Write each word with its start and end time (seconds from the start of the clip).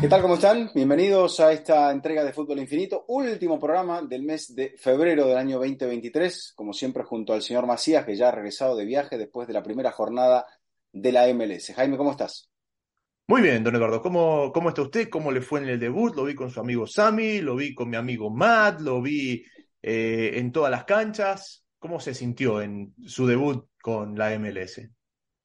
¿Qué 0.00 0.08
tal? 0.08 0.22
¿Cómo 0.22 0.36
están? 0.36 0.70
Bienvenidos 0.74 1.40
a 1.40 1.52
esta 1.52 1.90
entrega 1.90 2.24
de 2.24 2.32
Fútbol 2.32 2.58
Infinito, 2.58 3.04
último 3.08 3.60
programa 3.60 4.00
del 4.00 4.22
mes 4.22 4.54
de 4.54 4.74
febrero 4.78 5.26
del 5.26 5.36
año 5.36 5.58
2023, 5.58 6.54
como 6.56 6.72
siempre 6.72 7.02
junto 7.04 7.34
al 7.34 7.42
señor 7.42 7.66
Macías, 7.66 8.06
que 8.06 8.16
ya 8.16 8.28
ha 8.28 8.32
regresado 8.32 8.76
de 8.76 8.86
viaje 8.86 9.18
después 9.18 9.46
de 9.46 9.52
la 9.52 9.62
primera 9.62 9.92
jornada 9.92 10.46
de 10.90 11.12
la 11.12 11.26
MLS. 11.34 11.74
Jaime, 11.74 11.98
¿cómo 11.98 12.12
estás? 12.12 12.48
Muy 13.26 13.42
bien, 13.42 13.62
don 13.62 13.76
Eduardo. 13.76 14.00
¿Cómo, 14.00 14.50
¿Cómo 14.54 14.70
está 14.70 14.80
usted? 14.80 15.10
¿Cómo 15.10 15.30
le 15.32 15.42
fue 15.42 15.60
en 15.60 15.68
el 15.68 15.78
debut? 15.78 16.16
Lo 16.16 16.24
vi 16.24 16.34
con 16.34 16.50
su 16.50 16.60
amigo 16.60 16.86
Sammy, 16.86 17.42
lo 17.42 17.54
vi 17.54 17.74
con 17.74 17.90
mi 17.90 17.98
amigo 17.98 18.30
Matt, 18.30 18.80
lo 18.80 19.02
vi 19.02 19.44
eh, 19.82 20.30
en 20.36 20.50
todas 20.50 20.70
las 20.70 20.84
canchas. 20.84 21.66
¿Cómo 21.78 22.00
se 22.00 22.14
sintió 22.14 22.62
en 22.62 22.94
su 23.04 23.26
debut 23.26 23.66
con 23.82 24.16
la 24.16 24.30
MLS? 24.38 24.80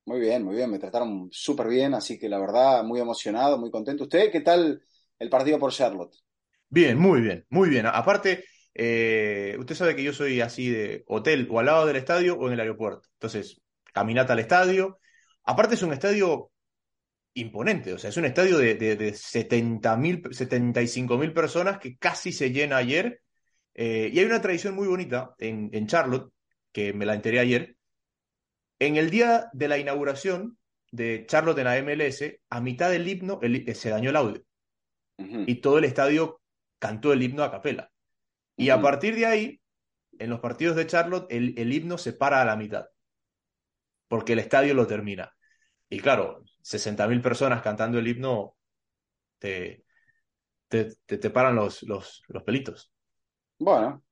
Muy 0.06 0.20
bien, 0.20 0.44
muy 0.44 0.56
bien, 0.56 0.70
me 0.72 0.80
trataron 0.80 1.30
súper 1.32 1.68
bien, 1.68 1.94
así 1.96 2.18
que 2.20 2.30
la 2.30 2.40
verdad, 2.40 2.84
muy 2.84 3.00
emocionado, 3.00 3.58
muy 3.58 3.72
contento. 3.72 4.04
¿Usted 4.04 4.32
qué 4.32 4.42
tal 4.42 4.84
el 5.20 5.30
partido 5.30 5.58
por 5.60 5.72
Charlotte? 5.74 6.16
Bien, 6.70 6.98
muy 6.98 7.22
bien, 7.22 7.46
muy 7.50 7.70
bien. 7.70 7.86
Aparte, 7.86 8.46
eh, 8.74 9.56
usted 9.60 9.76
sabe 9.76 9.96
que 9.96 10.04
yo 10.04 10.14
soy 10.14 10.42
así 10.42 10.70
de 10.70 11.04
hotel 11.08 11.48
o 11.52 11.60
al 11.60 11.68
lado 11.68 11.86
del 11.86 11.96
estadio 11.96 12.38
o 12.38 12.48
en 12.48 12.54
el 12.54 12.60
aeropuerto. 12.60 13.08
Entonces, 13.14 13.62
caminata 13.94 14.34
al 14.34 14.40
estadio. 14.40 15.00
Aparte 15.44 15.76
es 15.76 15.84
un 15.84 15.94
estadio 15.94 16.52
imponente, 17.36 17.94
o 17.94 18.00
sea, 18.00 18.10
es 18.12 18.18
un 18.18 18.26
estadio 18.26 18.58
de, 18.60 18.76
de, 18.76 18.96
de 18.98 19.14
70 19.14 19.98
mil, 19.98 20.24
75 20.32 21.18
mil 21.18 21.34
personas 21.34 21.80
que 21.80 21.98
casi 21.98 22.32
se 22.34 22.52
llena 22.52 22.78
ayer. 22.78 23.22
Eh, 23.76 24.12
y 24.14 24.20
hay 24.20 24.26
una 24.26 24.42
tradición 24.42 24.76
muy 24.76 24.88
bonita 24.88 25.36
en, 25.40 25.70
en 25.74 25.88
Charlotte, 25.88 26.34
que 26.72 26.94
me 26.94 27.06
la 27.06 27.16
enteré 27.16 27.40
ayer, 27.40 27.75
en 28.80 28.98
el 28.98 29.10
día 29.10 29.50
de 29.54 29.68
la 29.68 29.78
inauguración 29.78 30.58
de 30.92 31.26
Charlotte 31.28 31.60
en 31.60 31.66
la 31.66 31.78
MLS, 31.78 32.24
a 32.50 32.62
mitad 32.62 32.90
del 32.90 33.08
himno 33.08 33.40
el, 33.42 33.76
se 33.76 33.90
dañó 33.90 34.10
el 34.10 34.16
audio. 34.16 34.42
Uh 35.18 35.24
-huh. 35.24 35.44
Y 35.48 35.56
todo 35.56 35.78
el 35.78 35.86
estadio 35.86 36.42
cantó 36.80 37.14
el 37.14 37.22
himno 37.24 37.44
a 37.44 37.52
capela. 37.52 37.92
Y 38.56 38.70
uh 38.70 38.74
-huh. 38.74 38.80
a 38.80 38.82
partir 38.82 39.16
de 39.16 39.26
ahí, 39.26 39.62
en 40.18 40.30
los 40.30 40.40
partidos 40.40 40.76
de 40.76 40.88
Charlotte, 40.88 41.28
el, 41.32 41.54
el, 41.58 41.74
himno 41.74 41.98
se 41.98 42.14
para 42.14 42.42
a 42.42 42.46
la 42.46 42.56
mitad. 42.56 42.86
Porque 44.08 44.34
el 44.34 44.40
estadio 44.40 44.74
lo 44.74 44.88
termina. 44.88 45.34
Y 45.90 46.00
claro, 46.00 46.44
60.000 46.64 47.22
personas 47.22 47.62
cantando 47.62 48.00
el 48.00 48.08
himno 48.08 48.56
te, 49.40 49.84
te, 50.68 50.96
te, 51.06 51.18
te 51.18 51.30
paran 51.30 51.56
los, 51.56 51.84
los, 51.84 52.24
los 52.28 52.44
pelitos. 52.44 52.92
Bueno, 53.60 54.05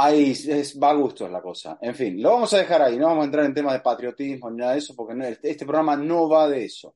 Ahí 0.00 0.30
es, 0.30 0.78
va 0.80 0.90
a 0.90 0.94
gusto 0.94 1.28
la 1.28 1.42
cosa. 1.42 1.76
En 1.82 1.92
fin, 1.92 2.22
lo 2.22 2.30
vamos 2.30 2.54
a 2.54 2.58
dejar 2.58 2.82
ahí. 2.82 2.96
No 2.96 3.06
vamos 3.06 3.22
a 3.22 3.24
entrar 3.24 3.44
en 3.44 3.52
temas 3.52 3.72
de 3.72 3.80
patriotismo 3.80 4.48
ni 4.48 4.58
nada 4.58 4.72
de 4.72 4.78
eso, 4.78 4.94
porque 4.94 5.12
no, 5.12 5.24
este, 5.24 5.50
este, 5.50 5.66
programa 5.66 5.96
no 5.96 6.28
va 6.28 6.48
de 6.48 6.66
eso. 6.66 6.94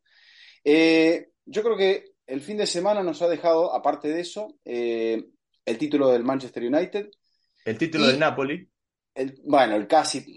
Eh, 0.63 1.31
yo 1.45 1.65
creo 1.65 1.77
que 1.77 2.13
el 2.25 2.41
fin 2.41 2.59
de 2.59 2.67
semana 2.67 3.03
nos 3.03 3.21
ha 3.21 3.29
dejado, 3.29 3.75
aparte 3.75 4.07
de 4.07 4.21
eso, 4.21 4.55
eh, 4.65 5.21
el 5.65 5.79
título 5.79 6.11
del 6.11 6.23
Manchester 6.23 6.63
United. 6.63 7.09
El 7.65 7.77
título 7.77 8.07
del 8.07 8.21
Napoli. 8.21 8.71
El, 9.13 9.35
bueno, 9.47 9.75
el 9.75 9.89
casi 9.89 10.37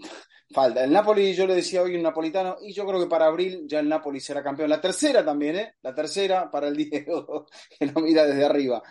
falta. 0.50 0.82
El 0.82 0.90
Napoli, 0.90 1.34
yo 1.34 1.46
le 1.46 1.54
decía 1.54 1.82
hoy 1.82 1.94
un 1.94 2.02
napolitano, 2.02 2.56
y 2.60 2.72
yo 2.72 2.84
creo 2.84 2.98
que 2.98 3.08
para 3.08 3.26
abril 3.26 3.62
ya 3.68 3.78
el 3.78 3.88
Napoli 3.88 4.18
será 4.18 4.42
campeón. 4.42 4.70
La 4.70 4.80
tercera 4.80 5.24
también, 5.24 5.54
¿eh? 5.54 5.74
La 5.82 5.94
tercera 5.94 6.50
para 6.50 6.66
el 6.66 6.76
Diego, 6.90 7.46
que 7.78 7.86
lo 7.86 8.00
mira 8.00 8.26
desde 8.26 8.44
arriba. 8.44 8.82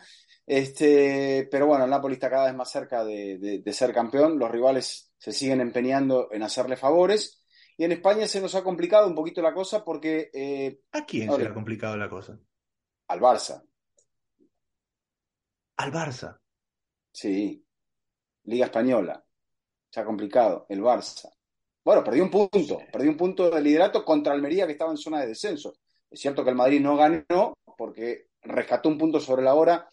Este, 0.46 1.48
pero 1.50 1.66
bueno, 1.66 1.86
el 1.86 1.90
Napoli 1.90 2.14
está 2.16 2.30
cada 2.30 2.46
vez 2.46 2.56
más 2.56 2.70
cerca 2.70 3.04
de, 3.04 3.38
de, 3.40 3.60
de, 3.60 3.74
ser 3.74 3.94
campeón. 3.94 4.38
Los 4.38 4.52
rivales 4.52 5.12
se 5.18 5.32
siguen 5.32 5.60
empeñando 5.60 6.30
en 6.32 6.44
hacerle 6.44 6.78
favores. 6.78 7.44
Y 7.78 7.84
en 7.84 7.92
España 7.92 8.28
se 8.28 8.40
nos 8.40 8.56
ha 8.56 8.64
complicado 8.64 9.08
un 9.08 9.16
poquito 9.16 9.42
la 9.42 9.54
cosa 9.54 9.84
porque. 9.84 10.30
Eh, 10.34 10.82
¿A 10.92 11.06
quién 11.06 11.32
se 11.32 11.40
le 11.40 11.48
ha 11.48 11.54
complicado 11.54 11.98
la 11.98 12.10
cosa? 12.10 12.40
Al 13.08 13.20
Barça. 13.20 13.64
¿Al 15.78 15.92
Barça? 15.92 16.40
Sí. 17.12 17.66
Liga 18.44 18.66
Española. 18.66 19.26
Se 19.90 20.00
ha 20.00 20.06
complicado. 20.06 20.66
El 20.70 20.82
Barça. 20.82 21.30
Bueno, 21.84 22.04
perdió 22.04 22.24
un 22.24 22.32
punto. 22.32 22.80
Perdió 22.92 23.10
un 23.10 23.18
punto 23.18 23.50
de 23.50 23.62
liderato 23.62 24.06
contra 24.06 24.34
Almería 24.34 24.66
que 24.66 24.74
estaba 24.74 24.92
en 24.92 24.98
zona 24.98 25.22
de 25.22 25.28
descenso. 25.28 25.76
Es 26.10 26.20
cierto 26.20 26.44
que 26.44 26.52
el 26.52 26.56
Madrid 26.56 26.80
no 26.80 26.96
ganó 26.96 27.54
porque 27.78 28.30
rescató 28.42 28.90
un 28.90 28.98
punto 28.98 29.20
sobre 29.20 29.44
la 29.44 29.56
hora 29.56 29.90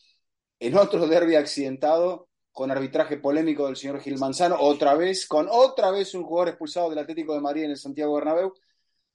en 0.63 0.77
otro 0.77 1.09
derby 1.09 1.35
accidentado 1.35 2.29
con 2.53 2.71
arbitraje 2.71 3.17
polémico 3.17 3.67
del 3.67 3.75
señor 3.75 4.01
Gil 4.01 4.17
Manzano, 4.19 4.57
otra 4.61 4.95
vez, 4.95 5.27
con 5.27 5.49
otra 5.51 5.91
vez 5.91 6.15
un 6.15 6.23
jugador 6.23 6.51
expulsado 6.51 6.89
del 6.89 7.01
Atlético 7.01 7.35
de 7.35 7.41
Madrid 7.41 7.65
en 7.65 7.73
el 7.73 7.77
Santiago 7.77 8.15
Bernabéu. 8.15 8.55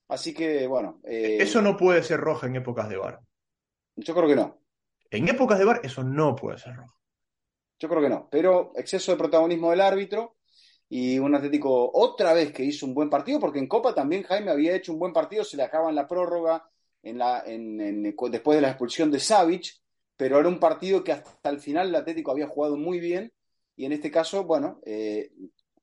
Así 0.09 0.33
que, 0.33 0.67
bueno. 0.67 0.99
Eh, 1.05 1.37
eso 1.39 1.61
no 1.61 1.77
puede 1.77 2.03
ser 2.03 2.19
roja 2.19 2.47
en 2.47 2.57
épocas 2.57 2.89
de 2.89 2.97
bar. 2.97 3.21
Yo 3.95 4.13
creo 4.13 4.27
que 4.27 4.35
no. 4.35 4.59
En 5.09 5.29
épocas 5.29 5.57
de 5.57 5.63
bar, 5.63 5.79
eso 5.83 6.03
no 6.03 6.35
puede 6.35 6.57
ser 6.57 6.75
roja. 6.75 6.93
Yo 7.79 7.87
creo 7.87 8.01
que 8.01 8.09
no. 8.09 8.27
Pero 8.29 8.73
exceso 8.75 9.13
de 9.13 9.17
protagonismo 9.17 9.71
del 9.71 9.81
árbitro 9.81 10.35
y 10.89 11.17
un 11.17 11.33
Atlético 11.33 11.91
otra 11.93 12.33
vez 12.33 12.51
que 12.51 12.63
hizo 12.65 12.85
un 12.85 12.93
buen 12.93 13.09
partido, 13.09 13.39
porque 13.39 13.59
en 13.59 13.67
Copa 13.67 13.95
también 13.95 14.23
Jaime 14.23 14.51
había 14.51 14.75
hecho 14.75 14.91
un 14.91 14.99
buen 14.99 15.13
partido, 15.13 15.45
se 15.45 15.55
le 15.55 15.63
acaba 15.63 15.87
en 15.87 15.95
la 15.95 16.07
prórroga 16.07 16.69
en 17.03 17.19
la, 17.19 17.43
en, 17.45 17.79
en, 17.79 18.03
después 18.03 18.57
de 18.57 18.61
la 18.61 18.69
expulsión 18.69 19.09
de 19.11 19.19
Savic 19.21 19.79
pero 20.17 20.39
era 20.39 20.49
un 20.49 20.59
partido 20.59 21.03
que 21.03 21.13
hasta 21.13 21.49
el 21.49 21.59
final 21.59 21.89
el 21.89 21.95
Atlético 21.95 22.31
había 22.31 22.47
jugado 22.47 22.75
muy 22.75 22.99
bien 22.99 23.31
y 23.75 23.85
en 23.85 23.91
este 23.91 24.09
caso, 24.09 24.43
bueno, 24.43 24.81
eh, 24.85 25.29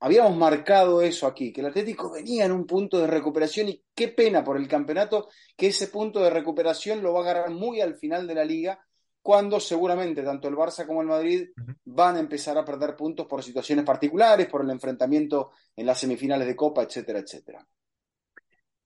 habíamos 0.00 0.36
marcado 0.36 1.00
eso 1.00 1.26
aquí, 1.26 1.52
que 1.52 1.60
el 1.60 1.68
Atlético 1.68 2.10
venía 2.10 2.44
en 2.44 2.52
un 2.52 2.66
punto 2.66 2.98
de 2.98 3.06
recuperación 3.06 3.68
y 3.68 3.82
qué 3.94 4.08
pena 4.08 4.42
por 4.42 4.56
el 4.56 4.66
campeonato 4.66 5.28
que 5.56 5.68
ese 5.68 5.86
punto 5.88 6.20
de 6.20 6.30
recuperación 6.30 7.02
lo 7.02 7.12
va 7.12 7.20
a 7.20 7.22
agarrar 7.22 7.50
muy 7.50 7.80
al 7.80 7.94
final 7.94 8.26
de 8.26 8.34
la 8.34 8.44
liga, 8.44 8.84
cuando 9.22 9.58
seguramente 9.60 10.22
tanto 10.22 10.48
el 10.48 10.56
Barça 10.56 10.86
como 10.86 11.00
el 11.00 11.06
Madrid 11.06 11.48
van 11.84 12.16
a 12.16 12.20
empezar 12.20 12.58
a 12.58 12.64
perder 12.64 12.94
puntos 12.94 13.26
por 13.26 13.42
situaciones 13.42 13.84
particulares, 13.84 14.48
por 14.48 14.62
el 14.62 14.70
enfrentamiento 14.70 15.52
en 15.74 15.86
las 15.86 15.98
semifinales 15.98 16.46
de 16.46 16.56
Copa, 16.56 16.82
etcétera, 16.82 17.20
etcétera. 17.20 17.66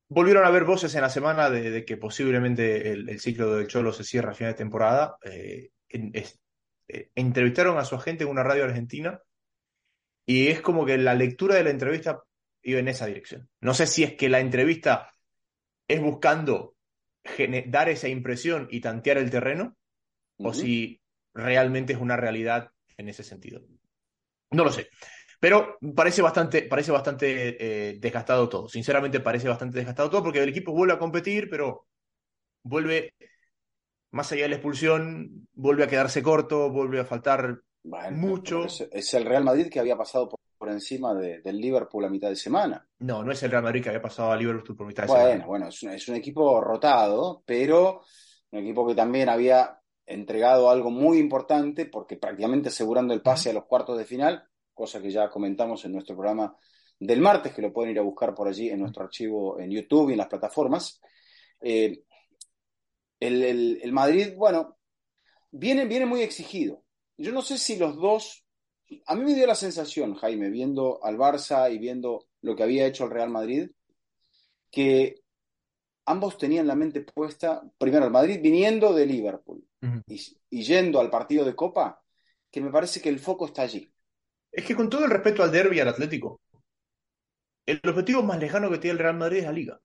Volvieron 0.08 0.44
a 0.44 0.48
haber 0.48 0.64
voces 0.64 0.94
en 0.94 1.02
la 1.02 1.10
semana 1.10 1.50
de, 1.50 1.70
de 1.70 1.84
que 1.84 1.96
posiblemente 1.96 2.92
el, 2.92 3.08
el, 3.08 3.20
ciclo 3.20 3.54
del 3.54 3.66
Cholo 3.66 3.92
se 3.92 4.04
cierra 4.04 4.32
a 4.32 4.34
final 4.34 4.52
de 4.52 4.58
temporada. 4.58 5.16
Eh, 5.22 5.70
en, 5.88 6.10
es, 6.14 6.40
eh, 6.88 7.10
entrevistaron 7.14 7.78
a 7.78 7.84
su 7.84 7.94
agente 7.94 8.24
en 8.24 8.30
una 8.30 8.42
radio 8.42 8.64
argentina 8.64 9.20
y 10.24 10.48
es 10.48 10.60
como 10.60 10.86
que 10.86 10.96
la 10.96 11.14
lectura 11.14 11.54
de 11.54 11.64
la 11.64 11.70
entrevista 11.70 12.22
iba 12.62 12.80
en 12.80 12.88
esa 12.88 13.06
dirección. 13.06 13.48
No 13.60 13.74
sé 13.74 13.86
si 13.86 14.02
es 14.02 14.14
que 14.14 14.28
la 14.28 14.40
entrevista 14.40 15.10
es 15.86 16.00
buscando 16.00 16.76
dar 17.66 17.88
esa 17.88 18.08
impresión 18.08 18.68
y 18.70 18.80
tantear 18.80 19.18
el 19.18 19.30
terreno 19.30 19.76
uh 20.38 20.44
-huh. 20.44 20.50
o 20.50 20.54
si 20.54 21.02
realmente 21.34 21.92
es 21.92 21.98
una 21.98 22.16
realidad 22.16 22.70
en 22.96 23.08
ese 23.08 23.22
sentido. 23.22 23.62
No 24.50 24.64
lo 24.64 24.72
sé. 24.72 24.88
Pero 25.40 25.78
parece 25.94 26.20
bastante, 26.20 26.62
parece 26.62 26.90
bastante 26.90 27.90
eh, 27.90 27.98
desgastado 27.98 28.48
todo. 28.48 28.68
Sinceramente 28.68 29.20
parece 29.20 29.48
bastante 29.48 29.78
desgastado 29.78 30.10
todo 30.10 30.22
porque 30.22 30.42
el 30.42 30.48
equipo 30.48 30.72
vuelve 30.72 30.94
a 30.94 30.98
competir, 30.98 31.48
pero 31.48 31.86
vuelve, 32.62 33.14
más 34.10 34.32
allá 34.32 34.42
de 34.42 34.48
la 34.48 34.54
expulsión, 34.56 35.48
vuelve 35.52 35.84
a 35.84 35.88
quedarse 35.88 36.22
corto, 36.22 36.70
vuelve 36.70 37.00
a 37.00 37.04
faltar 37.04 37.60
bueno, 37.84 38.16
mucho. 38.16 38.64
Es, 38.64 38.88
es, 38.90 39.14
el 39.14 39.24
Real 39.24 39.44
Madrid 39.44 39.68
que 39.70 39.78
había 39.78 39.96
pasado 39.96 40.28
por, 40.28 40.40
por 40.58 40.70
encima 40.70 41.14
de, 41.14 41.40
del 41.40 41.60
Liverpool 41.60 42.04
a 42.04 42.10
mitad 42.10 42.28
de 42.28 42.36
semana. 42.36 42.84
No, 42.98 43.22
no 43.22 43.30
es 43.30 43.40
el 43.44 43.52
Real 43.52 43.62
Madrid 43.62 43.82
que 43.82 43.90
había 43.90 44.02
pasado 44.02 44.32
a 44.32 44.36
Liverpool 44.36 44.76
por 44.76 44.86
mitad 44.88 45.04
de 45.04 45.08
bueno, 45.08 45.24
semana. 45.24 45.46
Bueno, 45.46 45.68
es 45.68 45.82
un, 45.84 45.90
es 45.90 46.08
un 46.08 46.16
equipo 46.16 46.60
rotado, 46.60 47.44
pero 47.46 48.02
un 48.50 48.58
equipo 48.58 48.86
que 48.88 48.96
también 48.96 49.28
había 49.28 49.78
entregado 50.04 50.68
algo 50.68 50.90
muy 50.90 51.18
importante 51.18 51.86
porque 51.86 52.16
prácticamente 52.16 52.70
asegurando 52.70 53.14
el 53.14 53.22
pase 53.22 53.50
a 53.50 53.52
los 53.52 53.66
cuartos 53.66 53.98
de 53.98 54.04
final 54.04 54.47
cosa 54.78 55.02
que 55.02 55.10
ya 55.10 55.28
comentamos 55.28 55.84
en 55.84 55.92
nuestro 55.92 56.14
programa 56.14 56.56
del 57.00 57.20
martes, 57.20 57.52
que 57.52 57.62
lo 57.62 57.72
pueden 57.72 57.90
ir 57.90 57.98
a 57.98 58.02
buscar 58.02 58.32
por 58.32 58.46
allí 58.46 58.70
en 58.70 58.78
nuestro 58.78 59.02
archivo 59.02 59.58
en 59.58 59.70
YouTube 59.72 60.10
y 60.10 60.12
en 60.12 60.18
las 60.18 60.28
plataformas. 60.28 61.00
Eh, 61.60 62.04
el, 63.18 63.42
el, 63.42 63.80
el, 63.82 63.92
Madrid, 63.92 64.34
bueno, 64.36 64.78
viene, 65.50 65.84
viene 65.86 66.06
muy 66.06 66.22
exigido. 66.22 66.84
Yo 67.16 67.32
no 67.32 67.42
sé 67.42 67.58
si 67.58 67.76
los 67.76 67.96
dos, 67.96 68.44
a 69.06 69.16
mí 69.16 69.24
me 69.24 69.34
dio 69.34 69.46
la 69.48 69.56
sensación, 69.56 70.14
Jaime, 70.14 70.48
viendo 70.48 71.00
al 71.02 71.18
Barça 71.18 71.72
y 71.72 71.78
viendo 71.78 72.28
lo 72.42 72.54
que 72.54 72.62
había 72.62 72.86
hecho 72.86 73.04
el 73.04 73.10
Real 73.10 73.30
Madrid, 73.30 73.70
que 74.70 75.22
ambos 76.06 76.38
tenían 76.38 76.68
la 76.68 76.76
mente 76.76 77.00
puesta, 77.00 77.62
primero 77.78 78.04
el 78.04 78.12
Madrid 78.12 78.38
viniendo 78.40 78.94
de 78.94 79.06
Liverpool 79.06 79.64
uh 79.82 79.86
-huh. 79.86 80.02
y, 80.06 80.58
y 80.58 80.62
yendo 80.62 81.00
al 81.00 81.10
partido 81.10 81.44
de 81.44 81.56
Copa, 81.56 82.00
que 82.50 82.60
me 82.60 82.70
parece 82.70 83.00
que 83.00 83.08
el 83.08 83.18
foco 83.18 83.46
está 83.46 83.62
allí. 83.62 83.90
Es 84.52 84.64
que 84.64 84.74
con 84.74 84.88
todo 84.88 85.04
el 85.04 85.10
respeto 85.10 85.42
al 85.42 85.52
derby 85.52 85.76
y 85.76 85.80
al 85.80 85.88
Atlético, 85.88 86.40
el 87.66 87.80
objetivo 87.84 88.22
más 88.22 88.38
lejano 88.38 88.70
que 88.70 88.78
tiene 88.78 88.92
el 88.92 88.98
Real 88.98 89.16
Madrid 89.16 89.38
es 89.38 89.44
la 89.44 89.52
Liga. 89.52 89.80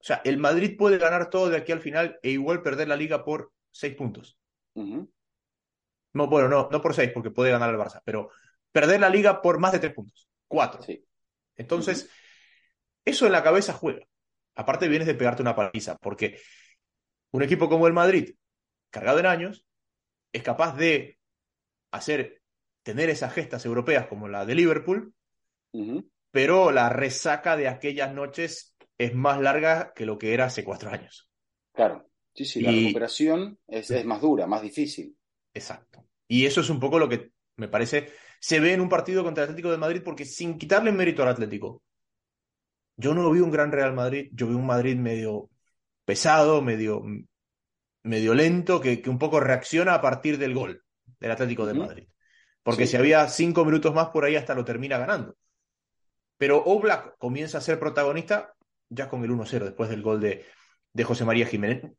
O 0.00 0.04
sea, 0.04 0.20
el 0.24 0.38
Madrid 0.38 0.76
puede 0.76 0.98
ganar 0.98 1.30
todo 1.30 1.48
de 1.48 1.58
aquí 1.58 1.70
al 1.70 1.80
final 1.80 2.18
e 2.22 2.30
igual 2.30 2.62
perder 2.62 2.88
la 2.88 2.96
Liga 2.96 3.24
por 3.24 3.52
seis 3.70 3.94
puntos. 3.94 4.36
Uh 4.74 4.82
-huh. 4.82 5.12
No, 6.14 6.26
bueno, 6.26 6.48
no, 6.48 6.68
no 6.70 6.80
por 6.80 6.94
seis, 6.94 7.10
porque 7.12 7.30
puede 7.30 7.52
ganar 7.52 7.70
el 7.70 7.76
Barça, 7.76 8.00
pero 8.04 8.30
perder 8.72 9.00
la 9.00 9.08
Liga 9.08 9.40
por 9.40 9.58
más 9.58 9.72
de 9.72 9.78
tres 9.78 9.94
puntos. 9.94 10.28
Cuatro. 10.48 10.82
Sí. 10.82 11.04
Entonces, 11.56 12.04
uh 12.04 12.06
-huh. 12.06 12.10
eso 13.04 13.26
en 13.26 13.32
la 13.32 13.42
cabeza 13.42 13.72
juega. 13.74 14.04
Aparte 14.54 14.88
vienes 14.88 15.06
de 15.06 15.14
pegarte 15.14 15.42
una 15.42 15.54
paliza, 15.54 15.96
porque 15.98 16.40
un 17.30 17.42
equipo 17.42 17.68
como 17.68 17.86
el 17.86 17.92
Madrid, 17.92 18.34
cargado 18.90 19.18
en 19.20 19.26
años, 19.26 19.64
es 20.32 20.42
capaz 20.42 20.76
de 20.76 21.18
hacer, 21.92 22.42
tener 22.82 23.10
esas 23.10 23.32
gestas 23.32 23.64
europeas 23.64 24.08
como 24.08 24.26
la 24.26 24.44
de 24.44 24.54
Liverpool, 24.56 25.14
pero 26.30 26.72
la 26.72 26.88
resaca 26.88 27.56
de 27.56 27.68
aquellas 27.68 28.12
noches 28.12 28.74
es 28.98 29.14
más 29.14 29.40
larga 29.40 29.92
que 29.94 30.06
lo 30.06 30.18
que 30.18 30.34
era 30.34 30.46
hace 30.46 30.64
cuatro 30.64 30.90
años. 30.90 31.30
Claro, 31.72 32.10
sí, 32.34 32.44
sí, 32.44 32.60
la 32.60 32.72
recuperación 32.72 33.58
es, 33.68 33.90
es 33.90 34.04
más 34.04 34.20
dura, 34.20 34.46
más 34.46 34.62
difícil. 34.62 35.16
Exacto. 35.54 36.04
Y 36.26 36.46
eso 36.46 36.60
es 36.60 36.70
un 36.70 36.80
poco 36.80 36.98
lo 36.98 37.08
que 37.08 37.30
me 37.56 37.68
parece 37.68 38.10
se 38.40 38.58
ve 38.58 38.72
en 38.72 38.80
un 38.80 38.88
partido 38.88 39.22
contra 39.22 39.44
el 39.44 39.50
Atlético 39.50 39.70
de 39.70 39.78
Madrid, 39.78 40.02
porque 40.04 40.24
sin 40.24 40.58
quitarle 40.58 40.90
mérito 40.90 41.22
al 41.22 41.28
Atlético, 41.28 41.82
yo 42.96 43.14
no 43.14 43.30
vi 43.30 43.40
un 43.40 43.50
gran 43.50 43.70
Real 43.70 43.94
Madrid, 43.94 44.30
yo 44.32 44.48
vi 44.48 44.54
un 44.54 44.66
Madrid 44.66 44.96
medio 44.96 45.50
pesado, 46.04 46.60
medio, 46.60 47.02
medio 48.02 48.34
lento, 48.34 48.80
que, 48.80 49.00
que 49.00 49.10
un 49.10 49.18
poco 49.18 49.38
reacciona 49.40 49.94
a 49.94 50.00
partir 50.00 50.38
del 50.38 50.54
gol 50.54 50.81
del 51.22 51.30
Atlético 51.30 51.66
de 51.66 51.74
Madrid. 51.74 52.08
Porque 52.62 52.86
si 52.86 52.96
había 52.96 53.26
cinco 53.28 53.64
minutos 53.64 53.94
más 53.94 54.08
por 54.08 54.24
ahí, 54.24 54.36
hasta 54.36 54.54
lo 54.54 54.64
termina 54.64 54.98
ganando. 54.98 55.36
Pero 56.36 56.62
Oblak 56.64 57.16
comienza 57.18 57.58
a 57.58 57.60
ser 57.60 57.78
protagonista 57.78 58.54
ya 58.88 59.08
con 59.08 59.24
el 59.24 59.30
1-0, 59.30 59.64
después 59.64 59.88
del 59.88 60.02
gol 60.02 60.20
de, 60.20 60.44
de 60.92 61.04
José 61.04 61.24
María 61.24 61.46
Jiménez. 61.46 61.92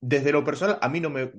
Desde 0.00 0.32
lo 0.32 0.44
personal, 0.44 0.78
a 0.80 0.88
mí 0.88 1.00
no 1.00 1.10
me, 1.10 1.32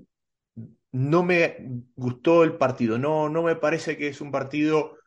no 0.91 1.23
me 1.23 1.57
gustó 1.95 2.43
el 2.43 2.57
partido. 2.57 2.97
No, 2.97 3.29
no 3.29 3.43
me 3.43 3.55
parece 3.55 3.97
que 3.97 4.07
es 4.07 4.21
un 4.21 4.31
partido 4.31 4.97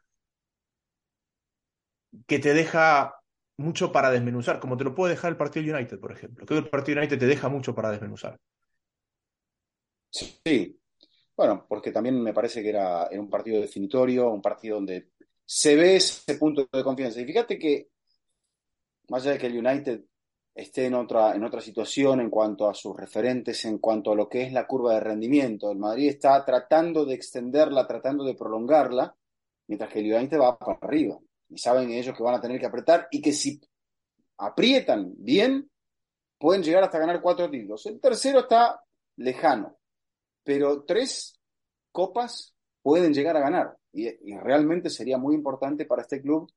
que 2.27 2.39
te 2.39 2.55
deja 2.55 3.17
mucho 3.57 3.93
para 3.93 4.11
desmenuzar, 4.11 4.61
como 4.61 4.77
te 4.77 4.85
lo 4.85 4.95
puede 4.95 5.15
dejar 5.15 5.33
el 5.33 5.37
partido 5.37 5.75
United, 5.75 5.99
por 6.01 6.13
ejemplo. 6.13 6.47
Creo 6.47 6.61
que 6.61 6.65
el 6.67 6.71
partido 6.71 6.99
United 6.99 7.19
te 7.19 7.27
deja 7.27 7.49
mucho 7.49 7.75
para 7.75 7.91
desmenuzar. 7.91 8.39
Sí, 10.11 10.79
bueno, 11.37 11.67
porque 11.69 11.91
también 11.91 12.21
me 12.23 12.33
parece 12.33 12.63
que 12.63 12.69
era, 12.69 13.09
un 13.13 13.29
partido 13.29 13.61
definitorio, 13.61 14.31
un 14.31 14.43
partido 14.43 14.77
donde 14.77 15.11
se 15.45 15.75
ve 15.75 15.97
ese 15.97 16.37
punto 16.37 16.69
de 16.73 16.85
confianza. 16.85 17.21
Y 17.21 17.25
fíjate 17.25 17.59
que, 17.59 17.89
más 19.09 19.23
allá 19.23 19.33
de 19.33 19.39
que 19.39 19.47
el 19.47 19.59
United 19.59 20.05
esté 20.55 20.87
en 20.87 20.95
otra, 20.95 21.35
en 21.35 21.43
otra 21.43 21.61
situación 21.61 22.21
en 22.21 22.31
cuanto 22.31 22.69
a 22.69 22.75
sus 22.75 22.97
referentes, 22.97 23.65
en 23.65 23.79
cuanto 23.79 24.13
a 24.13 24.15
lo 24.15 24.29
que 24.29 24.43
es 24.45 24.53
la 24.53 24.67
curva 24.67 24.95
de 24.95 25.01
rendimiento. 25.01 25.71
El 25.71 25.79
Madrid 25.79 26.11
está 26.11 26.45
tratando 26.45 27.05
de 27.05 27.15
extenderla, 27.15 27.87
tratando 27.87 28.25
de 28.25 28.35
prolongarla, 28.35 29.17
mientras 29.67 29.93
que 29.93 30.01
el 30.01 30.15
United 30.15 30.39
va 30.39 30.57
para 30.57 30.79
arriba. 30.83 31.19
Y 31.49 31.59
saben 31.59 31.91
ellos 31.91 32.17
que 32.17 32.23
van 32.23 32.37
a 32.37 32.41
tener 32.41 32.61
que 32.61 32.67
apretar 32.67 33.09
y 33.11 33.21
que 33.21 33.33
si 33.33 33.61
aprietan 34.39 35.13
bien, 35.17 35.69
pueden 36.39 36.63
llegar 36.63 36.85
hasta 36.85 36.99
ganar 36.99 37.21
cuatro 37.21 37.51
títulos. 37.51 37.85
El 37.87 38.01
tercero 38.01 38.41
está 38.41 38.81
lejano, 39.17 39.79
pero 40.45 40.85
tres 40.85 41.41
copas 41.91 42.55
pueden 42.83 43.13
llegar 43.13 43.37
a 43.37 43.41
ganar. 43.41 43.77
y 43.93 44.37
realmente 44.39 44.91
sería 44.91 45.19
muy 45.19 45.35
importante 45.35 45.87
para 45.87 46.03
este 46.03 46.21
club 46.21 46.51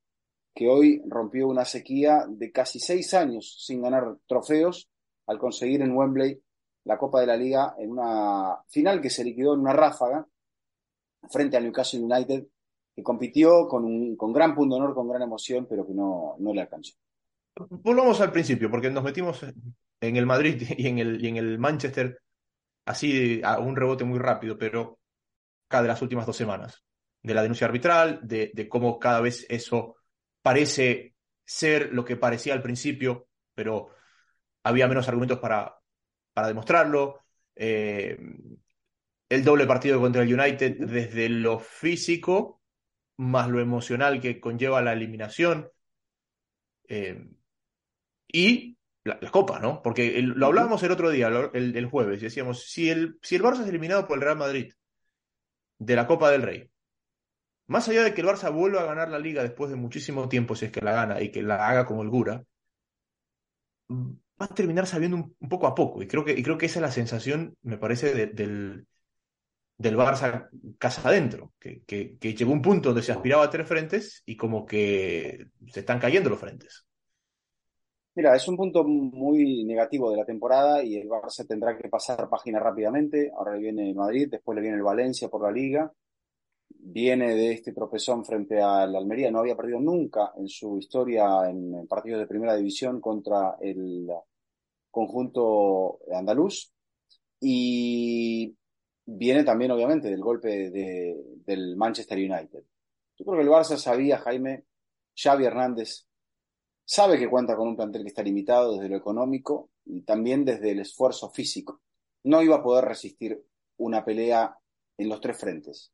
que 0.54 0.68
hoy 0.68 1.04
rompió 1.07 1.48
una 1.48 1.66
sequía 1.66 2.25
de 2.28 2.51
casi 2.51 2.80
seis 2.80 3.13
años 3.13 3.63
sin 3.63 3.81
ganar 3.81 4.18
trofeos 4.28 4.89
al 5.28 5.38
conseguir 5.38 5.84
en 5.84 5.95
Wembley 5.95 6.42
la 6.86 6.98
Copa 6.98 7.22
de 7.22 7.28
la 7.28 7.38
Liga 7.38 7.75
en 7.78 7.92
una 7.92 8.57
final 8.68 9.00
que 9.00 9.12
se 9.12 9.24
liquidó 9.24 9.54
en 9.54 9.60
una 9.60 9.74
ráfaga 9.74 10.25
frente 11.30 11.57
al 11.57 11.63
Newcastle 11.63 12.00
United, 12.00 12.48
que 12.95 13.04
compitió 13.04 13.68
con, 13.68 13.84
un, 13.86 14.16
con 14.16 14.34
gran 14.34 14.56
honor, 14.57 14.95
con 14.95 15.07
gran 15.07 15.22
emoción, 15.22 15.68
pero 15.69 15.86
que 15.86 15.94
no, 15.94 16.36
no 16.39 16.54
le 16.54 16.62
alcanzó. 16.62 16.95
Volvamos 17.69 18.19
al 18.22 18.31
principio, 18.31 18.72
porque 18.72 18.89
nos 18.89 19.04
metimos 19.04 19.44
en 20.01 20.16
el 20.16 20.25
Madrid 20.25 20.63
y 20.78 20.88
en 20.88 21.00
el, 21.00 21.24
y 21.24 21.28
en 21.28 21.38
el 21.38 21.60
Manchester 21.60 22.19
así 22.88 23.42
a 23.44 23.60
un 23.60 23.75
rebote 23.75 24.04
muy 24.04 24.19
rápido, 24.19 24.57
pero 24.57 25.00
cada 25.68 25.84
de 25.84 25.89
las 25.89 26.01
últimas 26.01 26.25
dos 26.25 26.36
semanas, 26.36 26.84
de 27.22 27.34
la 27.34 27.42
denuncia 27.42 27.68
arbitral, 27.68 28.19
de, 28.24 28.68
cómo 28.69 28.98
cada 29.00 29.22
vez 29.22 29.45
eso 29.50 29.98
parece 30.42 31.16
ser 31.45 31.94
lo 31.94 32.04
que 32.06 32.18
parecía 32.18 32.54
al 32.54 32.62
principio, 32.62 33.28
pero 33.54 33.89
había 34.63 34.88
menos 34.88 35.07
argumentos 35.07 35.39
para, 35.39 35.78
para 36.34 36.48
demostrarlo. 36.48 37.22
Eh, 37.56 38.18
el 39.30 39.44
doble 39.44 39.68
partido 39.68 40.00
contra 40.00 40.24
el 40.24 40.34
United 40.34 40.78
desde 40.80 41.30
lo 41.30 41.60
físico 41.60 42.57
más 43.18 43.50
lo 43.50 43.60
emocional 43.60 44.22
que 44.22 44.39
conlleva 44.39 44.81
la 44.81 44.94
eliminación. 44.94 45.69
Eh, 46.88 47.28
y 48.28 48.76
la, 49.07 49.31
copa, 49.31 49.59
¿no? 49.59 49.81
Porque 49.81 50.21
lo 50.21 50.45
hablábamos 50.48 50.83
el 50.83 50.92
otro 50.92 51.09
día, 51.09 51.27
el, 51.27 51.75
el, 51.75 51.86
jueves, 51.88 52.21
decíamos, 52.21 52.63
si 52.63 52.89
el, 52.89 53.18
si 53.21 53.36
el 53.36 53.44
Barça 53.44 53.62
es 53.63 53.69
eliminado 53.69 54.07
por 54.07 54.18
el 54.18 54.24
Real 54.24 54.38
Madrid 54.38 54.74
de 55.80 55.95
la 55.95 56.07
Copa 56.07 56.31
del 56.31 56.44
Rey, 56.44 56.69
más 57.68 57.88
allá 57.89 58.04
de 58.04 58.13
que 58.13 58.21
el 58.21 58.27
Barça 58.27 58.51
vuelva 58.54 58.81
a 58.81 58.86
ganar 58.86 59.09
la 59.09 59.19
liga 59.19 59.44
después 59.44 59.69
de 59.69 59.75
muchísimo 59.75 60.30
tiempo, 60.30 60.56
si 60.56 60.65
es 60.65 60.71
que 60.71 60.81
la 60.81 60.94
gana 60.94 61.21
y 61.21 61.31
que 61.31 61.42
la 61.44 61.68
haga 61.68 61.86
con 61.86 62.00
holgura, 62.00 62.44
va 63.89 64.45
a 64.45 64.54
terminar 64.54 64.88
sabiendo 64.88 65.18
un, 65.18 65.50
poco 65.50 65.68
a 65.68 65.75
poco. 65.75 66.01
Y 66.01 66.07
creo 66.07 66.24
que, 66.25 66.33
y 66.33 66.44
creo 66.44 66.57
que 66.57 66.68
esa 66.68 66.80
es 66.80 66.81
la 66.81 66.92
sensación, 66.92 67.57
me 67.62 67.77
parece, 67.77 68.13
del, 68.27 68.88
del 69.77 69.98
Barça 69.98 70.50
casa 70.77 71.07
adentro, 71.07 71.53
que, 71.60 71.83
que, 71.86 72.18
que, 72.18 72.33
llegó 72.33 72.51
un 72.51 72.62
punto 72.62 72.89
donde 72.89 73.03
se 73.03 73.12
aspiraba 73.12 73.44
a 73.44 73.50
tres 73.50 73.68
frentes 73.68 74.24
y 74.25 74.36
como 74.36 74.65
que 74.65 75.48
se 75.68 75.81
están 75.81 76.00
cayendo 76.00 76.30
los 76.30 76.39
frentes. 76.39 76.87
Mira, 78.18 78.36
es 78.36 78.48
un 78.48 78.58
punto 78.58 78.84
muy 78.84 79.64
negativo 79.64 80.10
de 80.12 80.18
la 80.18 80.25
temporada 80.25 80.84
y 80.84 80.98
el 80.98 81.08
Barça 81.08 81.46
tendrá 81.48 81.78
que 81.78 81.88
pasar 81.88 82.28
página 82.28 82.60
rápidamente. 82.60 83.31
Ahora 83.34 83.54
le 83.54 83.60
viene 83.60 83.94
Madrid, 83.94 84.28
después 84.30 84.56
le 84.56 84.62
viene 84.64 84.78
el 84.78 84.84
Valencia 84.84 85.30
por 85.30 85.44
la 85.44 85.52
liga 85.52 85.94
viene 86.69 87.36
de 87.36 87.52
este 87.52 87.74
tropezón 87.74 88.25
frente 88.25 88.62
al 88.62 88.96
Almería, 88.96 89.31
no 89.31 89.40
había 89.40 89.56
perdido 89.56 89.80
nunca 89.80 90.31
en 90.38 90.48
su 90.48 90.78
historia 90.78 91.50
en, 91.50 91.88
partidos 91.88 92.19
de 92.19 92.28
primera 92.28 92.56
división 92.56 93.02
contra 93.02 93.58
el 93.62 94.10
conjunto 94.90 96.00
andaluz 96.13 96.72
y 97.40 98.56
viene 99.06 99.44
también 99.44 99.72
obviamente 99.72 100.10
del 100.10 100.22
golpe 100.22 100.70
de, 100.70 101.16
del 101.46 101.75
Manchester 101.75 102.18
United. 102.18 102.63
Yo 103.18 103.25
creo 103.25 103.38
que 103.38 103.44
el 103.44 103.50
Barça 103.50 103.78
sabía, 103.78 104.18
Jaime, 104.20 104.66
Xavi 105.16 105.46
Hernández 105.46 106.08
sabe 106.88 107.19
que 107.19 107.30
cuenta 107.30 107.57
con 107.57 107.68
un 107.68 107.75
plantel 107.75 108.04
que 108.04 108.07
está 108.07 108.24
limitado 108.24 108.74
desde 108.74 108.88
lo 108.88 108.95
económico 108.95 109.72
y 109.86 110.03
también 110.03 110.46
desde 110.46 110.72
el 110.72 110.79
esfuerzo 110.79 111.29
físico. 111.29 111.82
No 112.24 112.41
iba 112.41 112.56
a 112.56 112.63
poder 112.63 112.86
resistir 112.86 113.44
una 113.77 114.06
pelea 114.06 114.58
en 114.98 115.10
los 115.10 115.20
tres 115.20 115.38
frentes. 115.38 115.91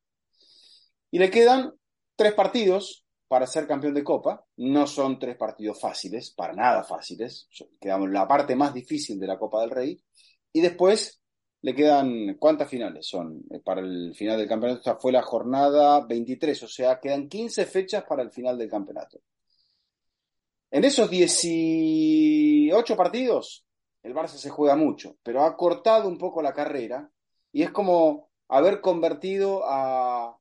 Y 1.09 1.17
le 1.17 1.31
quedan 1.31 1.73
tres 2.15 2.33
partidos 2.33 3.05
para 3.27 3.47
ser 3.47 3.67
campeón 3.67 3.95
de 3.95 4.03
Copa. 4.03 4.45
No 4.57 4.85
son 4.85 5.17
tres 5.17 5.35
partidos 5.35 5.81
fáciles, 5.81 6.29
para 6.29 6.53
nada 6.53 6.83
fáciles. 6.83 7.49
Quedamos 7.81 8.11
la 8.11 8.27
parte 8.27 8.55
más 8.55 8.71
difícil 8.71 9.19
de 9.19 9.27
la 9.27 9.39
Copa 9.39 9.61
del 9.61 9.71
Rey. 9.71 10.03
Y 10.53 10.61
después 10.61 11.19
le 11.61 11.73
quedan, 11.73 12.35
¿cuántas 12.37 12.69
finales 12.69 13.07
son? 13.07 13.41
Eh, 13.49 13.59
para 13.61 13.81
el 13.81 14.13
final 14.13 14.37
del 14.37 14.47
campeonato, 14.47 14.79
esta 14.79 14.97
fue 14.97 15.11
la 15.11 15.23
jornada 15.23 16.05
23, 16.05 16.61
o 16.61 16.67
sea, 16.67 16.99
quedan 16.99 17.27
15 17.27 17.65
fechas 17.65 18.03
para 18.07 18.21
el 18.21 18.29
final 18.29 18.59
del 18.59 18.69
campeonato. 18.69 19.21
En 20.73 20.83
esos 20.85 21.07
18 21.07 22.97
partidos, 22.97 23.63
el 24.01 24.15
Barça 24.15 24.37
se 24.37 24.49
juega 24.49 24.75
mucho, 24.75 25.17
pero 25.21 25.43
ha 25.43 25.55
cortado 25.55 26.07
un 26.07 26.17
poco 26.17 26.41
la 26.41 26.51
carrera 26.51 27.11
y 27.51 27.61
es 27.61 27.69
como 27.69 28.31
haber 28.47 28.81
convertido 28.81 29.61
a, 29.65 30.35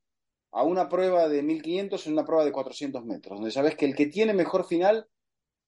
una 0.52 0.88
prueba 0.88 1.28
de 1.28 1.42
1500 1.42 2.06
en 2.06 2.14
una 2.14 2.24
prueba 2.24 2.46
de 2.46 2.52
400 2.52 3.04
metros, 3.04 3.36
donde 3.36 3.50
sabes 3.50 3.74
que 3.76 3.84
el 3.84 3.94
que 3.94 4.06
tiene 4.06 4.32
mejor 4.32 4.64
final 4.64 5.06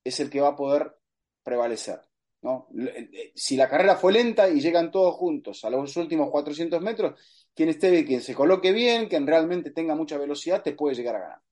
es 0.03 0.19
el 0.21 0.31
que 0.31 0.41
va 0.41 0.49
a 0.49 0.57
poder 0.57 0.97
prevalecer. 1.43 2.01
¿no? 2.41 2.69
Eh, 2.75 3.33
si 3.35 3.59
la 3.59 3.69
carrera 3.69 3.97
fue 3.97 4.15
lenta 4.15 4.49
y 4.49 4.63
llegan 4.63 4.91
todos 4.91 5.15
juntos 5.15 5.63
a 5.67 5.69
los 5.69 5.95
últimos 5.99 6.31
400 6.31 6.81
metros, 6.81 7.21
quien 7.55 7.69
esté 7.69 8.03
quien 8.07 8.23
se 8.23 8.35
coloque 8.35 8.73
bien, 8.73 9.09
quien 9.09 9.27
realmente 9.27 9.73
tenga 9.73 9.95
mucha 9.95 10.17
velocidad, 10.17 10.63
te 10.63 10.73
puede 10.73 10.95
llegar 10.95 11.17
a 11.17 11.21
ganar. 11.21 11.43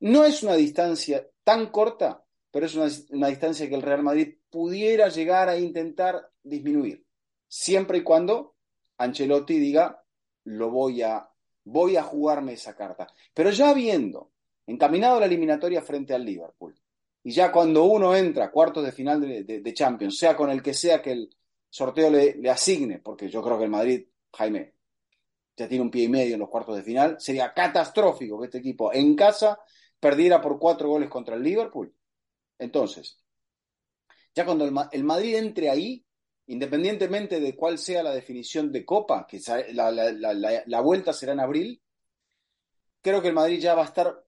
No 0.00 0.24
es 0.24 0.42
una 0.42 0.54
distancia 0.54 1.28
tan 1.44 1.70
corta, 1.70 2.24
pero 2.50 2.66
es 2.66 2.74
una, 2.74 3.28
distancia 3.28 3.68
que 3.68 3.74
el 3.74 3.82
Real 3.82 4.02
Madrid 4.02 4.36
pudiera 4.50 5.08
llegar 5.08 5.48
a 5.48 5.58
intentar 5.58 6.30
disminuir, 6.42 7.04
siempre 7.46 7.98
y 7.98 8.02
cuando 8.02 8.56
Ancelotti 8.98 9.58
diga, 9.58 10.04
lo 10.44 10.70
voy 10.70 11.02
a 11.02 11.30
voy 11.66 11.96
a 11.96 12.02
jugarme 12.02 12.52
esa 12.52 12.76
carta. 12.76 13.06
Pero 13.32 13.50
ya 13.50 13.72
viendo 13.72 14.32
encaminado 14.66 15.18
la 15.18 15.26
eliminatoria 15.26 15.82
frente 15.82 16.14
al 16.14 16.24
Liverpool, 16.24 16.74
y 17.22 17.32
ya 17.32 17.50
cuando 17.50 17.84
uno 17.84 18.14
entra 18.14 18.46
a 18.46 18.50
cuartos 18.50 18.84
de 18.84 18.92
final 18.92 19.20
de, 19.20 19.74
Champions, 19.74 20.18
sea 20.18 20.36
con 20.36 20.50
el 20.50 20.62
que 20.62 20.74
sea 20.74 21.00
que 21.00 21.12
el 21.12 21.30
sorteo 21.70 22.10
le, 22.10 22.34
le, 22.34 22.50
asigne, 22.50 22.98
porque 22.98 23.28
yo 23.28 23.42
creo 23.42 23.56
que 23.56 23.64
el 23.64 23.70
Madrid, 23.70 24.06
Jaime, 24.34 24.74
ya 25.56 25.66
tiene 25.66 25.82
un 25.82 25.90
pie 25.90 26.04
y 26.04 26.08
medio 26.08 26.34
en 26.34 26.40
los 26.40 26.50
cuartos 26.50 26.76
de 26.76 26.82
final, 26.82 27.16
sería 27.18 27.54
catastrófico 27.54 28.38
que 28.38 28.46
este 28.46 28.58
equipo 28.58 28.92
en 28.92 29.16
casa 29.16 29.58
perdiera 30.04 30.38
por 30.38 30.58
cuatro 30.58 30.90
goles 30.90 31.08
contra 31.08 31.34
el 31.34 31.42
Liverpool. 31.42 31.90
Entonces, 32.58 33.24
ya 34.34 34.44
cuando 34.44 34.66
el, 34.92 35.02
Madrid 35.02 35.36
entre 35.36 35.70
ahí, 35.70 36.04
independientemente 36.48 37.40
de 37.40 37.56
cuál 37.56 37.78
sea 37.78 38.02
la 38.02 38.14
definición 38.14 38.70
de 38.70 38.84
Copa, 38.84 39.26
que 39.26 39.40
la, 39.72 40.80
vuelta 40.82 41.14
será 41.14 41.32
en 41.32 41.40
abril, 41.40 41.82
creo 43.00 43.22
que 43.22 43.28
el 43.28 43.34
Madrid 43.34 43.58
ya 43.58 43.74
va 43.74 43.80
a 43.80 43.86
estar, 43.86 44.22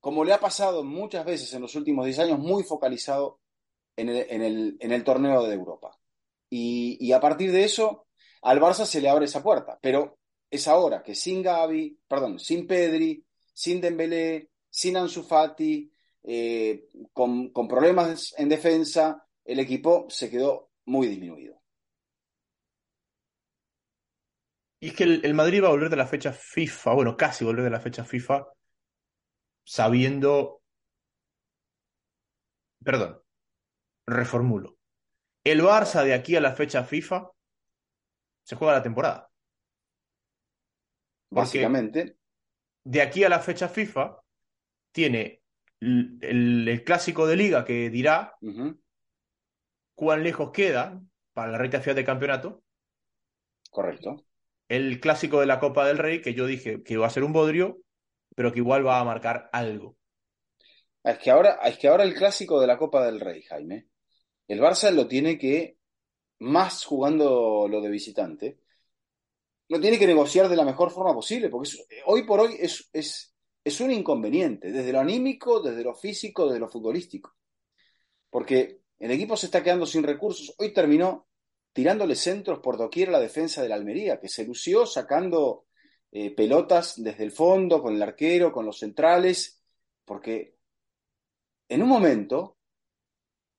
como 0.00 0.24
le 0.24 0.32
ha 0.32 0.40
pasado 0.40 0.82
muchas 0.82 1.24
veces 1.24 1.54
en 1.54 1.62
los 1.62 1.76
últimos 1.76 2.06
10 2.06 2.18
años, 2.18 2.40
muy 2.40 2.64
focalizado 2.64 3.38
en 3.96 4.08
el, 4.08 5.04
torneo 5.04 5.44
de 5.44 5.54
Europa. 5.54 5.96
Y, 6.50 6.98
y, 6.98 7.12
a 7.12 7.20
partir 7.20 7.52
de 7.52 7.62
eso, 7.62 8.08
al 8.42 8.60
Barça 8.60 8.84
se 8.84 9.00
le 9.00 9.08
abre 9.08 9.26
esa 9.26 9.44
puerta. 9.44 9.78
Pero 9.80 10.18
es 10.50 10.66
ahora 10.66 11.04
que 11.04 11.14
sin 11.14 11.40
Gaby, 11.40 12.00
perdón, 12.08 12.40
sin 12.40 12.66
Pedri, 12.66 13.24
sin 13.52 13.80
Dembélé, 13.80 14.50
sin 14.74 14.96
Ansu 14.96 15.22
Fati, 15.22 15.88
eh, 16.24 16.88
con, 17.12 17.50
con 17.50 17.68
problemas 17.68 18.34
en 18.36 18.48
defensa, 18.48 19.24
el 19.44 19.60
equipo 19.60 20.06
se 20.10 20.28
quedó 20.28 20.72
muy 20.86 21.06
disminuido. 21.06 21.62
Y 24.80 24.88
es 24.88 24.94
que 24.96 25.04
el, 25.04 25.32
Madrid 25.32 25.62
va 25.62 25.68
a 25.68 25.70
volver 25.70 25.90
de 25.90 25.96
la 25.96 26.08
fecha 26.08 26.32
FIFA, 26.32 26.92
bueno, 26.92 27.16
casi 27.16 27.44
volver 27.44 27.62
de 27.62 27.70
la 27.70 27.80
fecha 27.80 28.04
FIFA, 28.04 28.48
sabiendo. 29.62 30.60
Perdón, 32.84 33.22
reformulo. 34.06 34.76
El 35.44 35.62
Barça 35.62 36.02
de 36.02 36.14
aquí 36.14 36.34
a 36.34 36.40
la 36.40 36.52
fecha 36.52 36.82
FIFA 36.82 37.30
se 38.42 38.56
juega 38.56 38.74
la 38.74 38.82
temporada. 38.82 39.30
Básicamente. 41.30 42.18
De 42.82 43.00
aquí 43.00 43.22
a 43.22 43.28
la 43.28 43.38
fecha 43.38 43.68
FIFA 43.68 44.23
tiene 44.94 45.42
el, 45.80 46.82
clásico 46.86 47.26
de 47.26 47.36
liga 47.36 47.64
que 47.64 47.90
dirá 47.90 48.38
cuán 49.94 50.22
lejos 50.22 50.52
queda 50.52 51.02
para 51.34 51.50
la 51.50 51.58
recta 51.58 51.80
final 51.80 51.96
de 51.96 52.04
campeonato. 52.04 52.62
Correcto. 53.70 54.24
El 54.68 55.00
clásico 55.00 55.40
de 55.40 55.46
la 55.46 55.58
Copa 55.58 55.86
del 55.86 55.98
Rey, 55.98 56.22
que 56.22 56.32
yo 56.32 56.46
dije 56.46 56.82
que 56.82 56.94
iba 56.94 57.06
a 57.06 57.10
ser 57.10 57.24
un 57.24 57.32
bodrio, 57.32 57.80
pero 58.34 58.52
que 58.52 58.60
igual 58.60 58.86
va 58.86 59.00
a 59.00 59.04
marcar 59.04 59.50
algo. 59.52 59.96
Es 61.02 61.18
que 61.18 61.30
ahora, 61.30 61.58
es 61.64 61.76
que 61.76 61.88
ahora 61.88 62.04
el 62.04 62.14
clásico 62.14 62.60
de 62.60 62.66
la 62.68 62.78
Copa 62.78 63.04
del 63.04 63.20
Rey, 63.20 63.42
Jaime, 63.42 63.88
el 64.46 64.60
Barça 64.60 64.90
lo 64.90 65.06
tiene 65.08 65.36
que, 65.36 65.76
más 66.38 66.84
jugando 66.84 67.66
lo 67.68 67.80
de 67.80 67.90
visitante, 67.90 68.60
lo 69.68 69.80
tiene 69.80 69.98
que 69.98 70.06
negociar 70.06 70.48
de 70.48 70.56
la 70.56 70.64
mejor 70.64 70.90
forma 70.90 71.12
posible, 71.12 71.50
porque 71.50 71.70
hoy 72.06 72.22
por 72.24 72.40
hoy 72.40 72.56
es, 72.58 72.88
es, 72.92 73.33
es 73.64 73.80
un 73.80 73.90
inconveniente, 73.90 74.70
desde 74.70 74.92
lo 74.92 75.00
anímico, 75.00 75.60
desde 75.60 75.82
lo 75.82 75.94
físico, 75.94 76.46
desde 76.46 76.60
lo 76.60 76.68
futbolístico. 76.68 77.34
Porque 78.30 78.82
el 78.98 79.10
equipo 79.10 79.36
se 79.36 79.46
está 79.46 79.62
quedando 79.62 79.86
sin 79.86 80.02
recursos. 80.02 80.54
Hoy 80.58 80.72
terminó 80.72 81.26
tirándole 81.72 82.14
centros 82.14 82.60
por 82.60 82.76
doquier 82.76 83.08
a 83.08 83.12
la 83.12 83.20
defensa 83.20 83.62
de 83.62 83.68
la 83.68 83.74
Almería, 83.74 84.20
que 84.20 84.28
se 84.28 84.44
lució 84.44 84.86
sacando 84.86 85.66
eh, 86.12 86.30
pelotas 86.34 87.02
desde 87.02 87.24
el 87.24 87.32
fondo, 87.32 87.82
con 87.82 87.94
el 87.94 88.02
arquero, 88.02 88.52
con 88.52 88.66
los 88.66 88.78
centrales, 88.78 89.60
porque 90.04 90.56
en 91.68 91.82
un 91.82 91.88
momento 91.88 92.58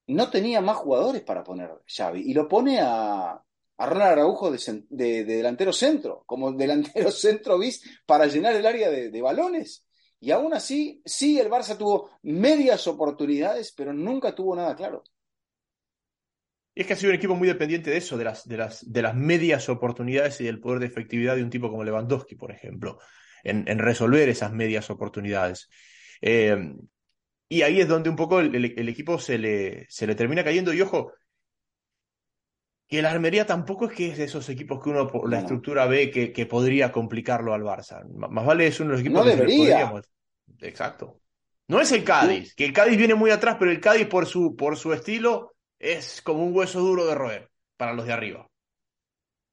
no 0.07 0.29
tenía 0.29 0.61
más 0.61 0.77
jugadores 0.77 1.23
para 1.23 1.43
poner 1.43 1.71
Xavi 1.87 2.21
y 2.21 2.33
lo 2.33 2.47
pone 2.47 2.79
a, 2.79 3.31
a 3.31 3.85
Ronald 3.85 4.11
Araujo 4.11 4.51
de, 4.51 5.25
delantero 5.25 5.73
centro, 5.73 6.23
como 6.25 6.51
delantero 6.51 7.11
centro 7.11 7.57
bis 7.57 7.81
para 8.05 8.27
llenar 8.27 8.55
el 8.55 8.65
área 8.65 8.89
de, 8.89 9.09
de 9.09 9.21
balones. 9.21 9.84
Y 10.19 10.31
aún 10.31 10.53
así, 10.53 11.01
sí, 11.05 11.39
el 11.39 11.49
Barça 11.49 11.77
tuvo 11.77 12.11
medias 12.23 12.87
oportunidades, 12.87 13.73
pero 13.73 13.93
nunca 13.93 14.33
tuvo 14.33 14.55
nada 14.55 14.75
claro. 14.75 15.03
Y 16.73 16.81
es 16.81 16.87
que 16.87 16.93
ha 16.93 16.95
sido 16.95 17.11
un 17.11 17.17
equipo 17.17 17.35
muy 17.35 17.47
dependiente 17.47 17.89
de 17.89 17.97
eso, 17.97 18.17
de 18.17 18.25
las, 18.25 18.47
de 18.47 18.57
las, 18.57 18.91
de 18.91 19.01
las 19.01 19.15
medias 19.15 19.69
oportunidades 19.69 20.41
y 20.41 20.45
del 20.45 20.59
poder 20.59 20.79
de 20.79 20.87
efectividad 20.87 21.35
de 21.35 21.43
un 21.43 21.49
tipo 21.49 21.69
como 21.69 21.83
Lewandowski, 21.83 22.35
por 22.35 22.51
ejemplo, 22.51 22.99
en, 23.43 23.65
resolver 23.79 24.27
esas 24.27 24.51
medias 24.51 24.89
oportunidades. 24.89 25.69
Eh, 26.21 26.73
y 27.47 27.61
ahí 27.61 27.79
es 27.79 27.87
donde 27.87 28.09
un 28.09 28.15
poco 28.15 28.39
el, 28.39 28.89
equipo 28.89 29.19
se 29.19 29.37
le, 29.37 29.85
se 29.89 30.07
le 30.07 30.15
termina 30.15 30.43
cayendo. 30.43 30.73
Y 30.73 30.81
ojo, 30.81 31.13
que 32.87 33.01
la 33.01 33.11
Armería 33.11 33.45
tampoco 33.45 33.85
es 33.85 33.93
que 33.93 34.09
es 34.09 34.17
de 34.17 34.25
esos 34.25 34.47
equipos 34.49 34.81
que 34.83 34.89
uno 34.89 35.07
por 35.07 35.29
la 35.29 35.39
estructura 35.39 35.85
ve 35.87 36.11
que, 36.11 36.31
que, 36.31 36.45
podría 36.45 36.91
complicarlo 36.91 37.53
al 37.53 37.63
Barça. 37.63 38.05
más 38.07 38.45
vale 38.45 38.67
es 38.67 38.79
uno 38.79 38.89
de 38.89 38.93
los 38.93 39.01
equipos 39.01 39.25
no 39.25 39.31
que 39.31 39.35
debería. 39.35 39.93
Exacto. 40.61 41.19
No 41.67 41.81
es 41.81 41.91
el 41.91 42.03
Cádiz, 42.03 42.53
que 42.53 42.65
el 42.65 42.73
Cádiz 42.73 42.97
viene 42.97 43.15
muy 43.15 43.31
atrás, 43.31 43.57
pero 43.59 43.71
el 43.71 43.81
Cádiz 43.81 44.07
por 44.07 44.27
su, 44.27 44.55
por 44.55 44.77
su 44.77 44.93
estilo 44.93 45.55
es 45.79 46.21
como 46.21 46.45
un 46.45 46.55
hueso 46.55 46.79
duro 46.79 47.07
de 47.07 47.15
roer 47.15 47.49
para 47.75 47.93
los 47.93 48.05
de 48.05 48.13
arriba. 48.13 48.49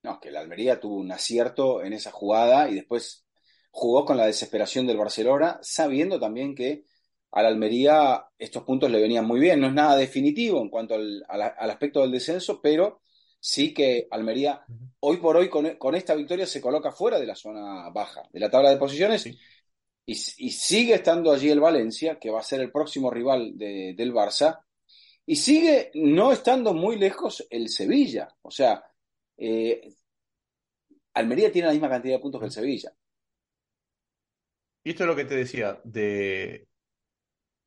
No, 0.02 0.20
que 0.20 0.30
la 0.30 0.40
Almería 0.40 0.80
tuvo 0.80 0.96
un 0.96 1.12
acierto 1.12 1.82
en 1.82 1.92
esa 1.92 2.10
jugada 2.10 2.68
y 2.68 2.74
después 2.74 3.24
jugó 3.70 4.04
con 4.04 4.16
la 4.16 4.26
desesperación 4.26 4.86
del 4.86 4.98
Barcelona, 4.98 5.58
sabiendo 5.62 6.20
también 6.20 6.54
que 6.54 6.84
a 7.30 7.42
la 7.42 7.48
Almería 7.48 8.26
estos 8.36 8.64
puntos 8.64 8.90
le 8.90 9.00
venían 9.00 9.26
muy 9.26 9.40
bien. 9.40 9.60
No 9.60 9.68
es 9.68 9.72
nada 9.72 9.96
definitivo 9.96 10.60
en 10.60 10.68
cuanto 10.68 10.94
al, 10.94 11.24
aspecto 11.28 12.02
del 12.02 12.12
descenso, 12.12 12.60
pero 12.60 13.00
sí 13.44 13.74
que 13.74 14.06
Almería 14.08 14.64
hoy 15.00 15.16
por 15.16 15.36
hoy 15.36 15.48
con, 15.48 15.94
esta 15.96 16.14
victoria 16.14 16.46
se 16.46 16.60
coloca 16.60 16.92
fuera 16.92 17.18
de 17.18 17.26
la 17.26 17.34
zona 17.34 17.90
baja 17.90 18.22
de 18.32 18.38
la 18.38 18.48
tabla 18.48 18.70
de 18.70 18.76
posiciones 18.76 19.26
y, 19.26 19.36
y, 20.06 20.50
sigue 20.50 20.94
estando 20.94 21.32
allí 21.32 21.50
el 21.50 21.58
Valencia, 21.58 22.20
que 22.20 22.30
va 22.30 22.38
a 22.38 22.44
ser 22.44 22.60
el 22.60 22.70
próximo 22.70 23.10
rival 23.10 23.56
del 23.56 24.12
Barça, 24.12 24.60
y 25.26 25.36
sigue 25.36 25.90
no 25.94 26.32
estando 26.32 26.72
muy 26.72 26.96
lejos 26.98 27.46
el 27.50 27.68
Sevilla. 27.68 28.28
O 28.42 28.50
sea, 28.50 28.84
eh, 29.36 29.92
Almería 31.14 31.52
tiene 31.52 31.66
la 31.66 31.72
misma 31.72 31.88
cantidad 31.88 32.16
de 32.16 32.20
puntos 32.20 32.40
que 32.40 32.46
el 32.46 32.52
Sevilla. 32.52 32.92
Y 34.84 34.90
esto 34.90 35.04
es 35.04 35.08
lo 35.08 35.16
que 35.16 35.24
te 35.24 35.36
decía 35.36 35.80
de, 35.84 36.68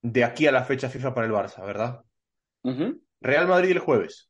de 0.02 0.24
aquí 0.24 0.48
a 0.48 0.52
la 0.52 0.66
fecha 0.66 0.90
FIFA 0.90 1.14
para 1.14 1.28
el 1.28 1.34
Barça, 1.34 1.66
¿verdad? 1.66 2.04
Real 3.22 3.48
Madrid 3.48 3.72
el 3.72 3.80
jueves. 3.80 4.30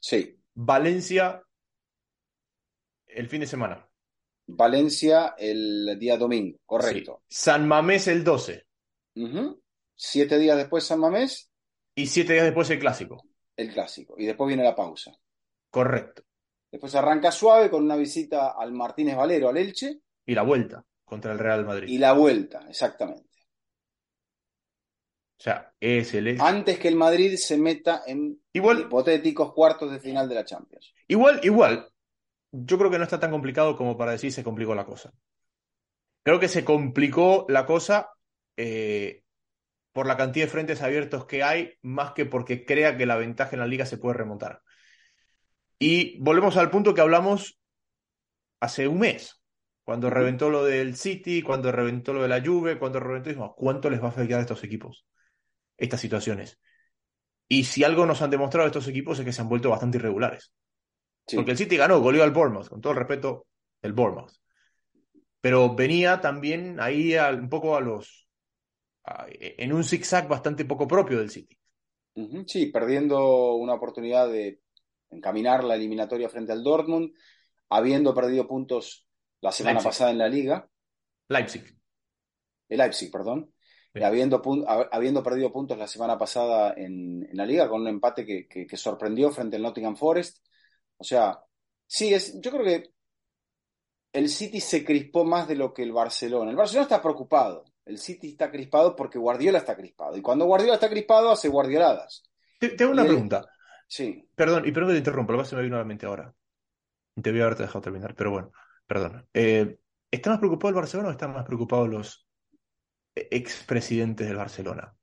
Sí. 0.00 0.35
Valencia 0.58 1.42
el 3.06 3.28
fin 3.28 3.40
de 3.40 3.46
semana. 3.46 3.86
Valencia 4.46 5.34
el 5.36 5.98
día 5.98 6.16
domingo, 6.16 6.58
correcto. 6.64 7.22
San 7.28 7.68
Mamés 7.68 8.08
el 8.08 8.24
12. 8.24 8.66
Siete 9.94 10.38
días 10.38 10.56
después 10.56 10.84
San 10.84 11.00
Mamés. 11.00 11.50
Y 11.94 12.06
siete 12.06 12.32
días 12.32 12.46
después 12.46 12.70
el 12.70 12.78
clásico. 12.78 13.22
El 13.54 13.70
clásico. 13.72 14.14
Y 14.16 14.24
después 14.24 14.48
viene 14.48 14.64
la 14.64 14.74
pausa. 14.74 15.12
Correcto. 15.70 16.22
Después 16.70 16.94
arranca 16.94 17.30
suave 17.30 17.70
con 17.70 17.84
una 17.84 17.96
visita 17.96 18.52
al 18.52 18.72
Martínez 18.72 19.16
Valero, 19.16 19.50
al 19.50 19.58
Elche. 19.58 20.00
Y 20.24 20.34
la 20.34 20.42
vuelta 20.42 20.84
contra 21.04 21.32
el 21.32 21.38
Real 21.38 21.66
Madrid. 21.66 21.88
Y 21.88 21.98
la 21.98 22.12
vuelta, 22.12 22.66
exactamente. 22.68 23.35
O 25.38 25.42
sea, 25.42 25.72
es 25.80 26.14
el... 26.14 26.40
Antes 26.40 26.78
que 26.78 26.88
el 26.88 26.96
Madrid 26.96 27.36
se 27.36 27.58
meta 27.58 28.02
en 28.06 28.40
igual, 28.52 28.80
hipotéticos 28.80 29.52
cuartos 29.52 29.90
de 29.92 30.00
final 30.00 30.28
de 30.28 30.34
la 30.34 30.44
Champions. 30.44 30.94
Igual, 31.08 31.40
igual. 31.42 31.88
Yo 32.52 32.78
creo 32.78 32.90
que 32.90 32.98
no 32.98 33.04
está 33.04 33.20
tan 33.20 33.30
complicado 33.30 33.76
como 33.76 33.98
para 33.98 34.12
decir 34.12 34.32
se 34.32 34.44
complicó 34.44 34.74
la 34.74 34.86
cosa. 34.86 35.12
Creo 36.22 36.40
que 36.40 36.48
se 36.48 36.64
complicó 36.64 37.44
la 37.48 37.66
cosa 37.66 38.10
eh, 38.56 39.22
por 39.92 40.06
la 40.06 40.16
cantidad 40.16 40.46
de 40.46 40.50
frentes 40.50 40.82
abiertos 40.82 41.26
que 41.26 41.42
hay, 41.42 41.74
más 41.82 42.12
que 42.12 42.24
porque 42.24 42.64
crea 42.64 42.96
que 42.96 43.06
la 43.06 43.16
ventaja 43.16 43.50
en 43.52 43.60
la 43.60 43.66
liga 43.66 43.86
se 43.86 43.98
puede 43.98 44.16
remontar. 44.16 44.62
Y 45.78 46.18
volvemos 46.20 46.56
al 46.56 46.70
punto 46.70 46.94
que 46.94 47.02
hablamos 47.02 47.58
hace 48.60 48.88
un 48.88 49.00
mes, 49.00 49.42
cuando 49.84 50.10
reventó 50.10 50.50
lo 50.50 50.64
del 50.64 50.96
City, 50.96 51.42
cuando 51.42 51.70
reventó 51.70 52.12
lo 52.12 52.22
de 52.22 52.28
la 52.28 52.42
Juve, 52.44 52.78
cuando 52.78 52.98
reventó, 52.98 53.54
¿cuánto 53.56 53.88
les 53.88 54.00
va 54.00 54.06
a 54.06 54.08
afectar 54.08 54.38
a 54.38 54.42
estos 54.42 54.64
equipos? 54.64 55.06
Estas 55.76 56.00
situaciones. 56.00 56.58
Y 57.48 57.64
si 57.64 57.84
algo 57.84 58.06
nos 58.06 58.22
han 58.22 58.30
demostrado 58.30 58.66
estos 58.66 58.88
equipos 58.88 59.18
es 59.18 59.24
que 59.24 59.32
se 59.32 59.40
han 59.40 59.48
vuelto 59.48 59.70
bastante 59.70 59.98
irregulares. 59.98 60.52
Porque 61.34 61.52
el 61.52 61.58
City 61.58 61.76
ganó, 61.76 62.00
goleó 62.00 62.22
al 62.22 62.32
Bournemouth, 62.32 62.68
con 62.68 62.80
todo 62.80 62.92
el 62.92 62.98
respeto, 62.98 63.46
el 63.82 63.92
Bournemouth. 63.92 64.32
Pero 65.40 65.74
venía 65.74 66.20
también 66.20 66.80
ahí 66.80 67.16
un 67.16 67.48
poco 67.48 67.76
a 67.76 67.80
los, 67.80 68.28
en 69.28 69.72
un 69.72 69.84
zigzag 69.84 70.28
bastante 70.28 70.64
poco 70.64 70.86
propio 70.86 71.18
del 71.18 71.30
City. 71.30 71.56
Sí, 72.46 72.66
perdiendo 72.66 73.54
una 73.54 73.74
oportunidad 73.74 74.28
de 74.28 74.60
encaminar 75.10 75.64
la 75.64 75.74
eliminatoria 75.74 76.28
frente 76.28 76.52
al 76.52 76.64
Dortmund, 76.64 77.12
habiendo 77.68 78.14
perdido 78.14 78.48
puntos 78.48 79.06
la 79.40 79.52
semana 79.52 79.80
pasada 79.80 80.10
en 80.10 80.18
la 80.18 80.28
liga. 80.28 80.68
Leipzig. 81.28 81.76
El 82.68 82.78
Leipzig, 82.78 83.10
perdón. 83.10 83.52
Habiendo, 84.04 84.42
habiendo, 84.90 85.22
perdido 85.22 85.52
puntos 85.52 85.78
la 85.78 85.86
semana 85.86 86.18
pasada 86.18 86.74
en, 86.76 87.28
la 87.32 87.46
liga 87.46 87.68
con 87.68 87.82
un 87.82 87.88
empate 87.88 88.26
que, 88.26 88.46
que, 88.46 88.76
sorprendió 88.76 89.30
frente 89.30 89.56
al 89.56 89.62
Nottingham 89.62 89.96
Forest. 89.96 90.44
O 90.98 91.04
sea, 91.04 91.38
sí, 91.86 92.12
es, 92.12 92.40
yo 92.40 92.50
creo 92.50 92.64
que 92.64 92.90
el 94.12 94.28
City 94.28 94.60
se 94.60 94.84
crispó 94.84 95.24
más 95.24 95.48
de 95.48 95.56
lo 95.56 95.72
que 95.72 95.82
el 95.82 95.92
Barcelona. 95.92 96.50
El 96.50 96.56
Barcelona 96.56 96.84
está 96.84 97.00
preocupado 97.00 97.64
el 97.86 97.98
City 97.98 98.30
está 98.30 98.50
crispado 98.50 98.94
porque 98.94 99.18
Guardiola 99.18 99.58
está 99.58 99.76
crispado. 99.76 100.16
Y 100.16 100.20
cuando 100.20 100.44
Guardiola 100.44 100.74
está 100.74 100.90
crispado, 100.90 101.30
hace 101.30 101.48
guardioladas. 101.48 102.24
Tengo 102.58 102.90
una 102.92 103.04
pregunta. 103.04 103.48
Sí. 103.86 104.28
Perdón, 104.34 104.66
y 104.66 104.72
perdón 104.72 104.88
que 104.88 104.94
te 104.94 104.98
interrumpa, 104.98 105.32
lo 105.32 105.38
que 105.38 105.44
se 105.44 105.56
me 105.56 105.62
vino 105.62 105.76
a 105.76 105.80
la 105.80 105.84
mente 105.84 106.04
ahora. 106.04 106.34
Te 107.22 107.30
voy 107.30 107.40
a 107.40 107.44
haberte 107.44 107.62
dejado 107.62 107.80
terminar, 107.80 108.14
pero 108.16 108.32
bueno, 108.32 108.50
perdón. 108.86 109.26
Eh, 109.32 109.78
¿Está 110.10 110.30
más 110.30 110.40
preocupado 110.40 110.70
el 110.70 110.74
Barcelona 110.74 111.08
o 111.08 111.12
están 111.12 111.32
más 111.32 111.44
preocupados 111.44 111.88
los 111.88 112.25
expresidentes 113.16 114.26
del 114.26 114.36
Barcelona? 114.36 114.94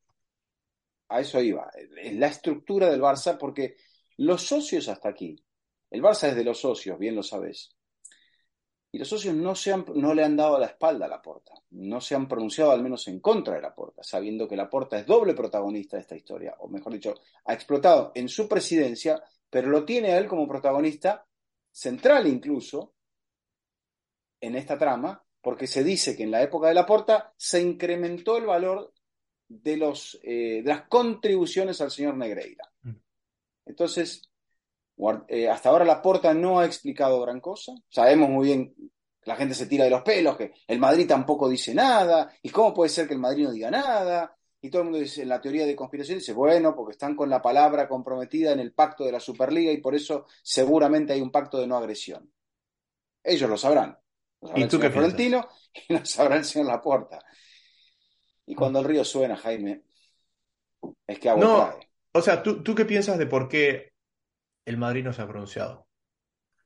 A 1.09 1.19
eso 1.19 1.41
iba. 1.41 1.69
La 2.13 2.27
estructura 2.27 2.89
del 2.89 3.01
Barça, 3.01 3.37
porque 3.37 3.75
los 4.17 4.43
socios 4.43 4.87
hasta 4.87 5.09
aquí, 5.09 5.43
el 5.89 6.01
Barça 6.01 6.29
es 6.29 6.35
de 6.35 6.43
los 6.43 6.59
socios, 6.59 6.97
bien 6.97 7.15
lo 7.15 7.23
sabes. 7.23 7.75
Y 8.91 8.99
los 8.99 9.07
socios 9.07 9.33
no, 9.33 9.55
se 9.55 9.73
han, 9.73 9.85
no 9.95 10.13
le 10.13 10.23
han 10.23 10.37
dado 10.37 10.59
la 10.59 10.67
espalda 10.67 11.07
a 11.07 11.09
la 11.09 11.21
porta, 11.21 11.53
no 11.71 11.99
se 11.99 12.13
han 12.13 12.27
pronunciado 12.27 12.71
al 12.71 12.83
menos 12.83 13.07
en 13.07 13.19
contra 13.19 13.55
de 13.55 13.61
la 13.61 13.73
porta, 13.73 14.03
sabiendo 14.03 14.47
que 14.47 14.55
la 14.55 14.69
porta 14.69 14.99
es 14.99 15.05
doble 15.07 15.33
protagonista 15.33 15.97
de 15.97 16.01
esta 16.01 16.15
historia, 16.15 16.55
o 16.59 16.67
mejor 16.67 16.93
dicho, 16.93 17.15
ha 17.45 17.53
explotado 17.53 18.11
en 18.13 18.29
su 18.29 18.47
presidencia, 18.47 19.23
pero 19.49 19.69
lo 19.69 19.83
tiene 19.83 20.11
a 20.11 20.19
él 20.19 20.27
como 20.27 20.47
protagonista 20.47 21.25
central 21.71 22.27
incluso 22.27 22.93
en 24.39 24.55
esta 24.55 24.77
trama, 24.77 25.25
porque 25.43 25.67
se 25.67 25.83
dice 25.83 26.15
que 26.15 26.23
en 26.23 26.31
la 26.31 26.41
época 26.41 26.69
de 26.69 26.73
la 26.73 26.85
porta 26.85 27.33
se 27.37 27.61
incrementó 27.61 28.37
el 28.37 28.45
valor 28.45 28.93
de, 29.47 29.77
los, 29.77 30.17
eh, 30.23 30.61
de 30.63 30.69
las 30.69 30.87
contribuciones 30.87 31.81
al 31.81 31.91
señor 31.91 32.15
Negreira. 32.15 32.71
Mm. 32.81 32.95
Entonces, 33.65 34.29
eh, 35.27 35.49
hasta 35.49 35.69
ahora 35.69 35.85
la 35.85 36.01
Porta 36.01 36.33
no 36.33 36.59
ha 36.59 36.65
explicado 36.65 37.21
gran 37.21 37.41
cosa. 37.41 37.73
Sabemos 37.89 38.29
muy 38.29 38.47
bien, 38.47 38.73
la 39.25 39.35
gente 39.35 39.53
se 39.53 39.65
tira 39.65 39.83
de 39.83 39.89
los 39.89 40.01
pelos, 40.01 40.37
que 40.37 40.53
el 40.67 40.79
Madrid 40.79 41.07
tampoco 41.07 41.49
dice 41.49 41.73
nada, 41.73 42.31
y 42.41 42.49
cómo 42.49 42.73
puede 42.73 42.89
ser 42.89 43.07
que 43.07 43.13
el 43.13 43.19
Madrid 43.19 43.45
no 43.45 43.51
diga 43.51 43.69
nada. 43.69 44.35
Y 44.61 44.69
todo 44.69 44.83
el 44.83 44.85
mundo 44.85 44.99
dice, 44.99 45.23
en 45.23 45.29
la 45.29 45.41
teoría 45.41 45.65
de 45.65 45.75
conspiración 45.75 46.19
dice, 46.19 46.31
bueno, 46.31 46.73
porque 46.73 46.93
están 46.93 47.17
con 47.17 47.29
la 47.29 47.41
palabra 47.41 47.89
comprometida 47.89 48.53
en 48.53 48.61
el 48.61 48.73
pacto 48.73 49.03
de 49.03 49.11
la 49.11 49.19
Superliga 49.19 49.73
y 49.73 49.81
por 49.81 49.93
eso 49.93 50.25
seguramente 50.41 51.11
hay 51.11 51.19
un 51.19 51.31
pacto 51.31 51.59
de 51.59 51.67
no 51.67 51.75
agresión. 51.75 52.31
Ellos 53.21 53.49
lo 53.49 53.57
sabrán. 53.57 53.97
Lo 54.43 54.47
sabrá 54.47 54.65
¿Y 54.65 54.67
tú 54.67 54.75
el 54.75 54.81
señor 54.81 54.93
Florentino 54.93 55.47
y 55.89 55.93
lo 55.93 56.05
sabrá 56.05 56.35
el 56.35 56.45
señor 56.45 56.67
Laporta. 56.67 57.19
Y 58.45 58.55
cuando 58.55 58.79
el 58.79 58.85
río 58.85 59.03
suena, 59.03 59.35
Jaime, 59.35 59.83
es 61.07 61.19
que 61.19 61.29
agua 61.29 61.43
no, 61.43 61.79
O 62.11 62.21
sea, 62.21 62.43
¿tú, 62.43 62.61
¿tú 62.61 62.75
qué 62.75 62.85
piensas 62.85 63.17
de 63.17 63.25
por 63.25 63.47
qué 63.47 63.93
el 64.65 64.77
Madrid 64.77 65.03
no 65.03 65.13
se 65.13 65.21
ha 65.21 65.27
pronunciado. 65.27 65.87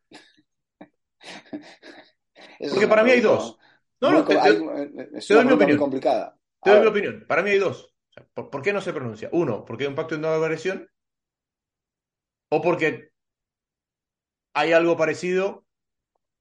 Porque 2.70 2.88
para 2.88 3.04
mí 3.04 3.12
hay 3.12 3.22
dos. 3.22 3.58
No, 4.00 4.12
no, 4.12 4.26
te, 4.26 4.36
doy 4.36 5.46
mi 5.46 5.54
opinión. 5.54 5.78
complicada. 5.78 6.38
Te 6.62 6.72
doy 6.72 6.82
mi 6.82 6.88
opinión. 6.88 7.26
Para 7.28 7.44
mí 7.44 7.52
hay 7.52 7.60
dos. 7.60 7.94
¿por, 8.34 8.62
qué 8.62 8.74
no 8.74 8.82
se 8.82 8.94
pronuncia? 8.94 9.30
Uno, 9.32 9.66
porque 9.66 9.84
hay 9.84 9.90
un 9.90 9.96
pacto 9.96 10.16
de 10.16 10.22
no 10.22 10.30
agresión. 10.30 10.90
O 12.50 12.62
porque 12.62 13.12
hay 14.54 14.74
algo 14.74 14.98
parecido 14.98 15.66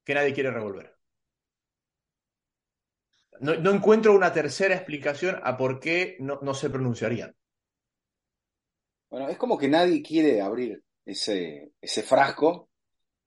que 0.03 0.13
nadie 0.13 0.33
quiere 0.33 0.51
revolver. 0.51 0.96
No, 3.39 3.71
encuentro 3.71 4.13
una 4.13 4.33
tercera 4.33 4.75
explicación 4.75 5.39
a 5.43 5.57
por 5.57 5.79
qué 5.79 6.17
no, 6.19 6.39
no 6.41 6.53
se 6.53 6.69
pronunciarían. 6.69 7.35
Bueno, 9.09 9.29
es 9.29 9.37
como 9.37 9.57
que 9.57 9.67
nadie 9.67 10.01
quiere 10.01 10.41
abrir 10.41 10.83
ese, 11.05 11.71
ese 11.79 12.03
frasco 12.03 12.69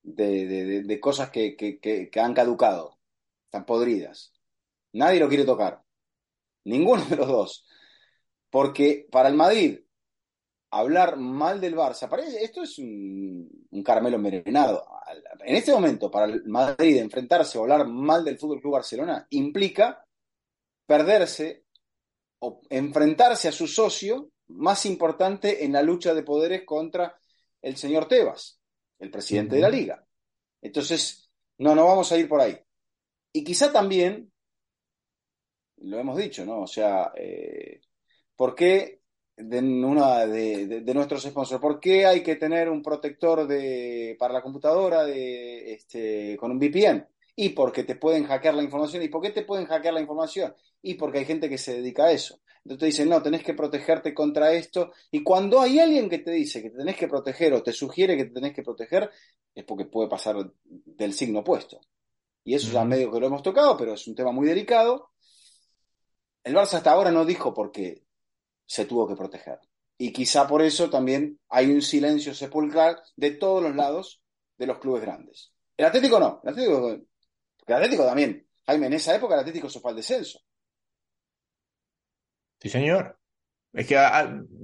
de, 0.02 0.99
cosas 1.00 1.31
que, 1.31 1.57
que, 1.57 2.21
han 2.21 2.35
caducado, 2.35 2.99
están 3.45 3.64
podridas. 3.64 4.33
Nadie 4.93 5.21
lo 5.21 5.29
quiere 5.29 5.45
tocar. 5.45 5.83
Ninguno 6.64 7.05
de 7.07 7.17
los 7.17 7.29
dos. 7.29 7.67
Porque 8.50 9.07
para 9.11 9.29
el 9.29 9.35
Madrid, 9.35 9.81
hablar 10.71 11.17
mal 11.17 11.61
del 11.61 11.76
Barça, 11.76 12.09
para 12.09 12.25
esto 12.25 12.62
es 12.62 12.79
un, 12.79 13.49
un, 13.71 13.83
caramelo 13.83 14.17
envenenado. 14.17 14.85
En 15.45 15.56
este 15.56 15.73
momento, 15.73 16.11
para 16.11 16.26
el 16.26 16.45
Madrid, 16.47 16.99
enfrentarse 16.99 17.58
o 17.58 17.63
hablar 17.63 17.87
mal 17.87 18.25
del 18.25 18.39
Fútbol 18.39 18.61
Club 18.61 18.75
Barcelona 18.75 19.26
implica 19.30 20.04
perderse 20.91 21.67
o 22.41 22.63
enfrentarse 22.69 23.47
a 23.47 23.53
su 23.53 23.69
socio 23.69 24.33
más 24.49 24.85
importante 24.87 25.65
en 25.65 25.73
la 25.73 25.83
lucha 25.83 26.15
de 26.15 26.25
poderes 26.25 26.65
contra 26.65 27.17
el 27.63 27.76
señor 27.76 28.09
Tebas, 28.09 28.59
el 28.99 29.09
presidente 29.09 29.55
de 29.55 29.63
la 29.63 29.69
liga. 29.69 30.05
Entonces, 30.61 31.31
no, 31.59 31.76
no 31.76 31.87
vamos 31.87 32.11
a 32.11 32.19
ir 32.19 32.29
por 32.29 32.41
ahí. 32.41 32.59
Y 33.33 33.45
quizá 33.45 33.71
también, 33.73 34.33
lo 35.76 35.97
hemos 35.97 36.17
dicho, 36.17 36.45
¿no? 36.45 36.63
O 36.63 36.67
sea, 36.67 37.13
eh, 37.15 37.81
¿por 38.35 38.57
qué 38.57 39.03
de, 39.37 39.61
una 39.61 40.26
de, 40.26 40.83
nuestros 40.93 41.23
sponsors, 41.23 41.61
por 41.61 41.79
qué 41.79 42.05
hay 42.05 42.25
que 42.25 42.35
tener 42.35 42.69
un 42.69 42.83
protector 42.83 43.47
de, 43.47 44.17
para 44.19 44.35
la 44.35 44.43
computadora 44.43 45.05
de, 45.05 45.73
este, 45.73 46.37
con 46.37 46.50
un 46.50 46.59
VPN? 46.59 47.07
Y 47.37 47.50
porque 47.50 47.85
te 47.85 47.95
pueden 47.95 48.25
hackear 48.25 48.55
la 48.55 48.65
información. 48.65 49.05
¿Y 49.05 49.09
por 49.09 49.23
qué 49.23 49.31
te 49.31 49.45
pueden 49.45 49.67
hackear 49.67 49.95
la 49.95 50.00
información? 50.00 50.53
Y 50.82 50.95
porque 50.95 51.19
hay 51.19 51.25
gente 51.25 51.49
que 51.49 51.58
se 51.58 51.75
dedica 51.75 52.06
a 52.06 52.12
eso. 52.12 52.40
Entonces 52.64 52.80
te 52.80 52.86
dicen, 52.86 53.08
no, 53.08 53.23
tenés 53.23 53.43
que 53.43 53.54
protegerte 53.54 54.12
contra 54.14 54.52
esto. 54.52 54.93
Y 55.10 55.23
cuando 55.23 55.60
hay 55.60 55.78
alguien 55.78 56.08
que 56.08 56.19
te 56.19 56.30
dice 56.30 56.62
que 56.62 56.71
te 56.71 56.78
tenés 56.78 56.97
que 56.97 57.08
proteger 57.08 57.54
o 57.54 57.62
te 57.62 57.73
sugiere 57.73 58.16
que 58.16 58.26
te 58.26 58.32
tenés 58.32 58.54
que 58.54 58.62
proteger, 58.62 59.10
es 59.54 59.64
porque 59.64 59.86
puede 59.86 60.08
pasar 60.08 60.36
del 60.64 61.12
signo 61.12 61.40
opuesto. 61.40 61.80
Y 62.45 62.54
eso 62.54 62.71
ya 62.73 62.84
medio 62.84 63.10
que 63.10 63.21
lo 63.21 63.26
hemos 63.26 63.43
tocado, 63.43 63.76
pero 63.76 63.95
es 63.95 64.06
un 64.06 64.14
tema 64.14 64.32
muy 64.32 64.47
delicado. 64.47 65.10
El 66.43 66.54
Barça 66.54 66.75
hasta 66.75 66.93
ahora 66.93 67.10
no 67.10 67.25
dijo 67.25 67.52
por 67.52 67.71
qué 67.71 68.04
se 68.66 68.86
tuvo 68.86 69.06
que 69.08 69.16
proteger. 69.16 69.58
Y 69.99 70.12
quizá 70.12 70.47
por 70.47 70.62
eso 70.62 70.88
también 70.88 71.38
hay 71.49 71.71
un 71.71 71.82
silencio 71.82 72.34
sepulcral 72.34 73.02
de 73.16 73.32
todos 73.32 73.62
los 73.62 73.75
lados 73.76 74.23
de 74.56 74.66
los 74.66 74.78
clubes 74.78 75.02
grandes. 75.02 75.52
El 75.76 75.86
Atlético 75.86 76.19
no. 76.19 76.40
El 76.43 76.50
Atlético, 76.50 76.88
el 76.88 77.75
Atlético 77.75 78.04
también. 78.04 78.47
Jaime, 78.66 78.86
en 78.86 78.93
esa 78.95 79.14
época 79.14 79.34
el 79.34 79.40
Atlético 79.40 79.69
se 79.69 79.80
fue 79.80 79.90
al 79.90 79.97
descenso. 79.97 80.40
Sí, 82.60 82.68
señor. 82.68 83.18
Es 83.73 83.86
que 83.86 83.96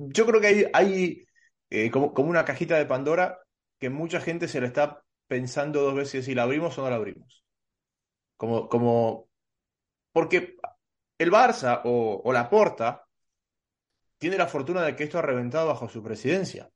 yo 0.09 0.27
creo 0.27 0.41
que 0.41 0.47
hay, 0.47 0.65
hay 0.73 1.27
eh, 1.71 1.91
como, 1.91 2.13
como, 2.13 2.31
una 2.31 2.45
cajita 2.45 2.77
de 2.77 2.87
Pandora 2.87 3.39
que 3.79 3.91
mucha 3.91 4.21
gente 4.21 4.49
se 4.49 4.61
le 4.61 4.67
está 4.67 5.03
pensando 5.27 5.83
dos 5.83 5.95
veces 5.95 6.25
si 6.25 6.35
la 6.35 6.43
abrimos 6.45 6.77
o 6.79 6.83
no 6.83 6.91
la 6.91 6.97
abrimos. 6.97 7.45
Como, 8.37 8.69
como, 8.69 9.29
porque 10.13 10.57
el 11.19 11.31
Barça 11.33 11.81
o, 11.85 12.21
o 12.25 12.33
la 12.33 12.51
Porta 12.51 13.07
tiene 14.19 14.37
la 14.37 14.47
fortuna 14.47 14.83
de 14.83 14.97
que 14.97 15.05
esto 15.05 15.19
ha 15.19 15.23
reventado 15.23 15.69
bajo 15.69 15.89
su 15.89 16.03
presidencia. 16.03 16.71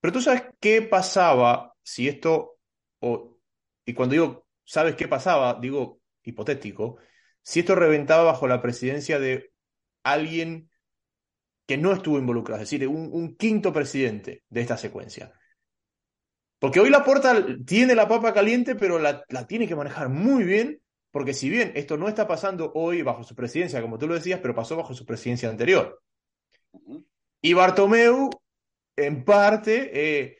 Pero 0.00 0.12
tú 0.12 0.20
sabes 0.20 0.44
qué 0.60 0.82
pasaba 0.82 1.74
si 1.82 2.08
esto, 2.08 2.58
o, 3.00 3.36
y 3.84 3.94
cuando 3.94 4.12
digo, 4.12 4.46
¿sabes 4.64 4.94
qué 4.94 5.08
pasaba? 5.08 5.58
Digo 5.60 6.00
hipotético, 6.22 6.98
si 7.42 7.60
esto 7.60 7.74
reventaba 7.74 8.24
bajo 8.24 8.46
la 8.46 8.62
presidencia 8.62 9.18
de 9.18 9.52
alguien 10.12 10.70
que 11.66 11.76
no 11.76 11.92
estuvo 11.92 12.18
involucrado, 12.18 12.62
es 12.62 12.70
decir, 12.70 12.88
un, 12.88 13.36
quinto 13.36 13.72
presidente 13.72 14.42
de 14.48 14.60
esta 14.62 14.78
secuencia. 14.78 15.32
Porque 16.58 16.80
hoy 16.80 16.88
la 16.88 17.04
puerta 17.04 17.44
tiene 17.66 17.94
la 17.94 18.08
papa 18.08 18.32
caliente, 18.32 18.74
pero 18.74 18.98
la, 18.98 19.22
tiene 19.46 19.68
que 19.68 19.76
manejar 19.76 20.08
muy 20.08 20.44
bien, 20.44 20.80
porque 21.10 21.34
si 21.34 21.50
bien 21.50 21.72
esto 21.74 21.98
no 21.98 22.08
está 22.08 22.26
pasando 22.26 22.72
hoy 22.74 23.02
bajo 23.02 23.22
su 23.22 23.34
presidencia, 23.34 23.82
como 23.82 23.98
tú 23.98 24.08
lo 24.08 24.14
decías, 24.14 24.40
pero 24.40 24.54
pasó 24.54 24.76
bajo 24.76 24.94
su 24.94 25.04
presidencia 25.04 25.50
anterior. 25.50 26.00
Y 27.42 27.52
Bartomeu, 27.52 28.30
en 28.96 29.24
parte, 29.24 29.90
eh, 29.92 30.38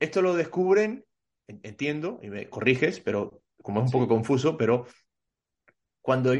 esto 0.00 0.22
lo 0.22 0.34
descubren, 0.34 1.04
entiendo, 1.46 2.18
y 2.20 2.30
me 2.30 2.48
corriges, 2.48 2.98
pero 2.98 3.42
como 3.62 3.80
es 3.80 3.86
un 3.86 3.92
poco 3.92 4.08
confuso, 4.08 4.56
pero 4.56 4.86
cuando 6.02 6.34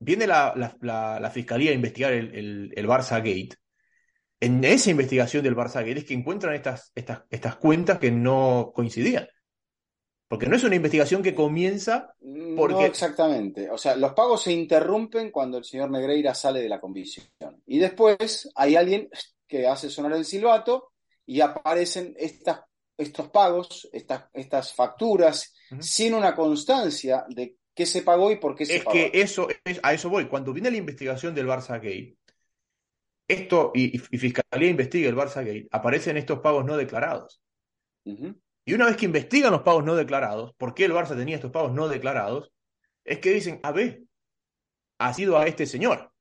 viene 0.00 0.26
la, 0.26 0.54
la, 0.80 1.30
fiscalía 1.30 1.70
a 1.70 1.74
investigar 1.74 2.12
el, 2.12 2.72
el, 2.74 2.86
Barça 2.88 3.18
Gate. 3.18 3.56
En 4.40 4.64
esa 4.64 4.90
investigación 4.90 5.44
del 5.44 5.54
Barça 5.54 5.80
Gate 5.80 5.98
es 5.98 6.04
que 6.06 6.14
encuentran 6.14 6.54
estas, 6.54 6.90
estas, 6.94 7.22
estas 7.30 7.56
cuentas 7.56 7.98
que 7.98 8.10
no 8.10 8.72
coincidían. 8.74 9.28
Porque 10.26 10.46
no 10.46 10.56
es 10.56 10.64
una 10.64 10.76
investigación 10.76 11.22
que 11.22 11.34
comienza 11.34 12.14
porque... 12.56 12.74
No 12.74 12.84
exactamente. 12.84 13.68
O 13.70 13.76
sea, 13.76 13.96
los 13.96 14.12
pagos 14.14 14.42
se 14.42 14.52
interrumpen 14.52 15.30
cuando 15.30 15.58
el 15.58 15.64
señor 15.64 15.90
Negreira 15.90 16.34
sale 16.34 16.62
de 16.62 16.68
la 16.68 16.80
comisión. 16.80 17.26
Y 17.66 17.78
después 17.78 18.48
hay 18.54 18.76
alguien 18.76 19.10
que 19.46 19.66
hace 19.66 19.90
sonar 19.90 20.12
el 20.12 20.24
silbato 20.24 20.92
y 21.26 21.40
aparecen 21.40 22.14
estas, 22.16 22.60
estos 22.96 23.28
pagos, 23.28 23.88
estas, 23.92 24.24
estas 24.32 24.72
facturas, 24.72 25.52
sin 25.80 26.14
una 26.14 26.34
constancia 26.34 27.24
de 27.28 27.56
qué 27.74 27.86
se 27.86 28.02
pagó 28.02 28.30
y 28.30 28.36
por 28.36 28.54
qué 28.54 28.66
se 28.66 28.76
es 28.76 28.84
que 28.84 29.10
eso, 29.14 29.48
es, 29.64 29.80
a 29.82 29.92
eso 29.92 30.10
voy. 30.10 30.26
Cuando 30.26 30.52
viene 30.52 30.70
la 30.70 30.76
investigación 30.76 31.34
del 31.34 31.46
Barça 31.46 31.74
Gate, 31.74 32.16
esto, 33.28 33.70
y, 33.74 33.98
Fiscalía 33.98 34.68
investiga 34.68 35.08
el 35.08 35.16
Barça 35.16 35.44
Gate, 35.44 35.68
aparecen 35.70 36.16
estos 36.16 36.40
pagos 36.40 36.64
no 36.64 36.76
declarados. 36.76 37.42
Y 38.04 38.74
una 38.74 38.86
vez 38.86 38.96
que 38.96 39.06
investigan 39.06 39.52
los 39.52 39.62
pagos 39.62 39.84
no 39.84 39.94
declarados, 39.94 40.52
por 40.54 40.74
qué 40.74 40.84
el 40.84 40.92
Barça 40.92 41.16
tenía 41.16 41.36
estos 41.36 41.52
pagos 41.52 41.72
no 41.72 41.88
declarados, 41.88 42.52
es 43.04 43.18
que 43.18 43.30
dicen, 43.30 43.60
a 43.62 43.72
ver, 43.72 44.02
ha 44.98 45.14
sido 45.14 45.38
a 45.38 45.46
este 45.46 45.66
señor. 45.66 46.12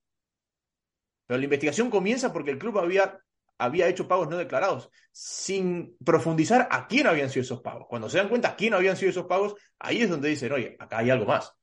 Pero 1.25 1.38
la 1.38 1.43
investigación 1.43 1.89
comienza 1.89 2.31
porque 2.31 2.51
el 2.51 2.59
club 2.59 2.79
había 2.79 3.19
había 3.60 3.88
hecho 3.88 4.08
pagos 4.08 4.30
no 4.30 4.38
declarados, 4.38 4.89
sin 5.12 5.95
profundizar 6.04 6.67
a 6.72 6.88
quién 6.88 7.06
habían 7.06 7.30
sido 7.30 7.43
esos 7.43 7.62
pagos. 7.62 7.86
Cuando 7.88 8.10
se 8.10 8.17
dan 8.17 8.30
cuenta 8.30 8.50
a 8.50 8.56
quién 8.56 8.74
habían 8.74 8.98
sido 8.98 9.12
esos 9.12 9.26
pagos, 9.26 9.54
ahí 9.78 10.02
es 10.02 10.10
donde 10.10 10.30
dicen, 10.30 10.52
oye, 10.52 10.76
acá 10.80 11.00
hay 11.00 11.10
algo 11.10 11.26
más. 11.26 11.54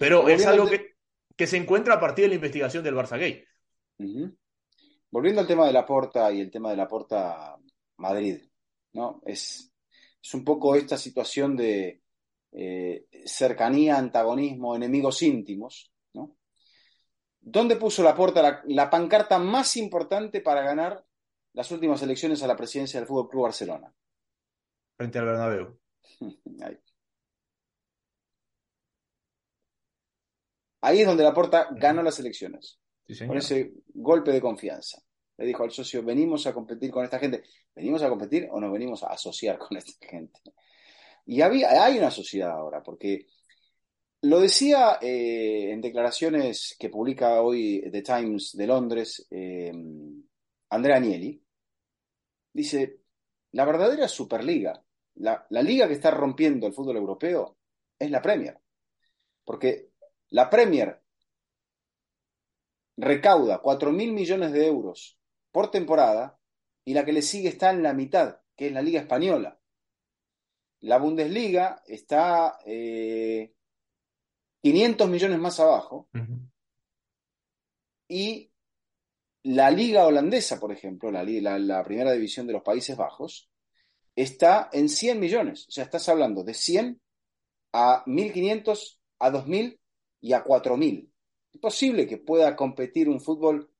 Pero 0.00 0.28
es 0.28 0.46
algo 0.46 0.66
que, 0.66 0.94
que, 1.36 1.46
se 1.46 1.58
encuentra 1.58 1.94
a 1.94 2.00
partir 2.00 2.24
de 2.24 2.30
la 2.30 2.34
investigación 2.36 2.82
del 2.82 2.94
Barça 2.94 3.18
Gay. 3.18 3.44
Volviendo 5.10 5.42
al 5.42 5.46
tema 5.46 5.66
de 5.66 5.72
la 5.72 5.86
Porta 5.86 6.32
y 6.32 6.40
el 6.40 6.50
tema 6.50 6.70
de 6.70 6.76
la 6.76 6.88
Porta 6.88 7.56
Madrid, 7.98 8.42
¿no? 8.94 9.20
Es, 9.24 9.70
es 10.22 10.34
un 10.34 10.44
poco 10.44 10.74
esta 10.74 10.96
situación 10.96 11.56
de 11.56 12.00
eh, 12.52 13.06
cercanía, 13.26 13.98
antagonismo, 13.98 14.74
enemigos 14.74 15.22
íntimos. 15.22 15.92
¿Dónde 17.46 17.76
puso 17.76 18.02
la 18.02 18.14
Porta 18.14 18.62
la, 18.64 18.88
pancarta 18.88 19.38
más 19.38 19.76
importante 19.76 20.40
para 20.40 20.62
ganar 20.62 21.04
las 21.52 21.70
últimas 21.70 22.00
elecciones 22.02 22.42
a 22.42 22.46
la 22.46 22.56
presidencia 22.56 22.98
del 22.98 23.06
Fútbol 23.06 23.28
Club 23.28 23.42
Barcelona? 23.42 23.94
Frente 24.96 25.18
al 25.18 25.26
Bernabéu. 25.26 25.78
Ahí. 26.62 26.78
Ahí 30.80 31.00
es 31.00 31.06
donde 31.06 31.22
la 31.22 31.34
Porta 31.34 31.68
ganó 31.72 32.02
las 32.02 32.18
elecciones. 32.18 32.80
con 33.26 33.36
ese 33.36 33.74
golpe 33.92 34.32
de 34.32 34.40
confianza. 34.40 35.02
Le 35.36 35.44
dijo 35.44 35.64
al 35.64 35.70
socio, 35.70 36.02
venimos 36.02 36.46
a 36.46 36.54
competir 36.54 36.90
con 36.90 37.04
esta 37.04 37.18
gente. 37.18 37.42
¿Venimos 37.74 38.02
a 38.02 38.08
competir 38.08 38.48
o 38.50 38.58
nos 38.58 38.72
venimos 38.72 39.02
a 39.02 39.08
asociar 39.08 39.58
con 39.58 39.76
esta 39.76 39.92
gente? 40.06 40.40
Y 41.26 41.42
había, 41.42 41.84
hay 41.84 41.98
una 41.98 42.10
sociedad 42.10 42.52
ahora, 42.52 42.82
porque 42.82 43.26
lo 44.24 44.40
decía 44.40 44.98
eh, 45.02 45.70
en 45.70 45.80
declaraciones 45.82 46.76
que 46.78 46.88
publica 46.88 47.42
hoy 47.42 47.82
The 47.90 48.02
Times 48.02 48.56
de 48.56 48.66
Londres, 48.66 49.26
eh, 49.30 49.70
Andrea 50.70 50.96
Agnelli, 50.96 51.42
dice, 52.52 53.00
la 53.52 53.66
verdadera 53.66 54.08
Superliga, 54.08 54.82
la, 55.16 55.46
la 55.50 55.62
liga 55.62 55.86
que 55.86 55.92
está 55.92 56.10
rompiendo 56.10 56.66
el 56.66 56.72
fútbol 56.72 56.96
europeo, 56.96 57.58
es 57.98 58.10
la 58.10 58.22
Premier. 58.22 58.58
Porque 59.44 59.90
la 60.30 60.48
Premier 60.48 61.02
recauda 62.96 63.58
4 63.58 63.92
mil 63.92 64.12
millones 64.12 64.52
de 64.52 64.66
euros 64.66 65.18
por 65.52 65.70
temporada 65.70 66.38
y 66.84 66.94
la 66.94 67.04
que 67.04 67.12
le 67.12 67.20
sigue 67.20 67.50
está 67.50 67.70
en 67.70 67.82
la 67.82 67.92
mitad, 67.92 68.40
que 68.56 68.68
es 68.68 68.72
la 68.72 68.80
Liga 68.80 69.00
Española. 69.00 69.60
La 70.80 70.98
Bundesliga 70.98 71.82
está 71.86 72.58
eh, 72.64 73.54
500 74.64 75.10
millones 75.10 75.38
más 75.38 75.60
abajo. 75.60 76.08
Y 78.08 78.50
la 79.42 79.70
liga 79.70 80.06
holandesa, 80.06 80.58
por 80.58 80.72
ejemplo, 80.72 81.10
la, 81.10 81.22
la, 81.22 81.84
primera 81.84 82.12
división 82.12 82.46
de 82.46 82.54
los 82.54 82.62
Países 82.62 82.96
Bajos, 82.96 83.50
está 84.16 84.70
en 84.72 84.88
100 84.88 85.20
millones. 85.20 85.68
O 85.68 85.70
sea, 85.70 85.84
estás 85.84 86.08
hablando 86.08 86.42
de 86.42 86.54
100 86.54 86.98
a 87.74 88.04
1.500 88.06 88.98
a 89.18 89.30
2.000 89.30 89.78
y 90.22 90.32
a 90.32 90.42
4.000. 90.42 91.10
Es 91.52 91.60
posible 91.60 92.06
que 92.06 92.16
pueda 92.16 92.56
competir 92.56 93.10
un 93.10 93.20
fútbol 93.20 93.70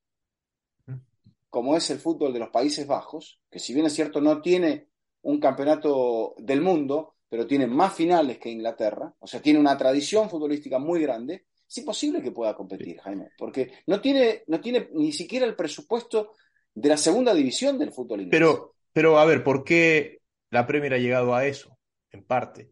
como 1.49 1.79
es 1.79 1.88
el 1.88 1.99
fútbol 1.99 2.35
de 2.35 2.40
los 2.40 2.51
Países 2.51 2.87
Bajos, 2.87 3.40
que 3.51 3.59
si 3.59 3.73
bien 3.73 3.87
es 3.87 3.94
cierto 3.94 4.20
no 4.20 4.42
tiene 4.42 4.88
un 5.23 5.40
campeonato 5.40 6.35
del 6.37 6.61
mundo, 6.61 7.13
pero 7.35 7.49
tiene 7.49 7.66
más 7.66 7.92
finales 7.92 8.38
que 8.38 8.49
Inglaterra, 8.49 9.12
o 9.18 9.27
sea, 9.27 9.42
tiene 9.42 9.59
una 9.59 9.77
tradición 9.77 10.31
futbolística 10.31 10.79
muy 10.79 11.03
grande, 11.03 11.47
es 11.68 11.79
imposible 11.79 12.23
que 12.23 12.31
pueda 12.31 12.55
competir, 12.55 13.01
Jaime, 13.01 13.31
porque 13.37 13.73
no 13.88 14.01
tiene, 14.01 14.44
no 14.47 14.61
tiene 14.61 14.88
ni 14.92 15.11
siquiera 15.11 15.44
el 15.44 15.57
presupuesto 15.57 16.31
de 16.73 16.90
la 16.90 16.97
segunda 16.97 17.35
división 17.35 17.77
del 17.77 17.90
fútbol 17.90 18.20
inglés. 18.20 18.38
Pero, 18.38 18.77
pero 18.92 19.18
a 19.18 19.25
ver, 19.25 19.42
¿por 19.42 19.64
qué 19.64 20.20
la 20.51 20.64
Premier 20.64 20.94
ha 20.94 20.99
llegado 20.99 21.35
a 21.35 21.44
eso? 21.44 21.77
En 22.12 22.23
parte. 22.23 22.70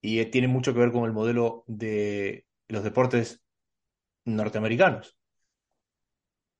Y 0.00 0.20
eh, 0.20 0.26
tiene 0.26 0.46
mucho 0.46 0.72
que 0.72 0.78
ver 0.78 0.92
con 0.92 1.04
el 1.04 1.12
modelo 1.12 1.64
de 1.66 2.46
los 2.68 2.84
deportes 2.84 3.42
norteamericanos. 4.24 5.18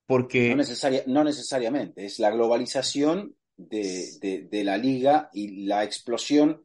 Porque... 0.05 0.49
No, 0.57 0.65
no 1.07 1.23
necesariamente, 1.23 2.07
es 2.07 2.19
la 2.19 2.33
globalización 2.33 3.37
de, 3.57 4.49
de, 4.51 4.65
la 4.65 4.77
liga 4.77 5.31
y 5.33 5.65
la 5.67 5.85
explosión 5.85 6.63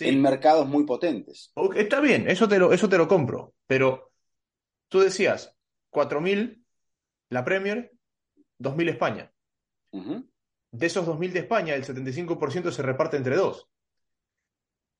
en 0.00 0.22
mercados 0.22 0.66
muy 0.66 0.84
potentes. 0.84 1.52
está 1.76 2.00
bien, 2.00 2.28
eso 2.28 2.48
te, 2.48 2.58
lo, 2.58 2.72
eso 2.72 2.88
te 2.88 2.98
lo 2.98 3.08
compro, 3.08 3.54
pero 3.66 4.12
tú 4.88 5.00
decías 5.00 5.54
4.000 5.92 6.62
la 7.30 7.44
Premier, 7.44 7.92
2.000 8.58 8.88
España. 8.90 9.32
De 10.70 10.86
esos 10.86 11.06
2.000 11.06 11.32
de 11.32 11.40
España, 11.40 11.74
el 11.74 11.84
75% 11.84 12.70
se 12.70 12.82
reparte 12.82 13.16
entre 13.16 13.36
dos. 13.36 13.68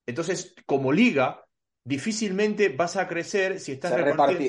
Entonces, 0.07 0.55
como 0.66 0.92
liga, 0.92 1.44
difícilmente 1.85 2.70
vas 2.70 2.96
a 2.96 3.07
crecer 3.07 3.61
si 3.61 3.72
estás 3.72 3.92
se, 3.92 3.98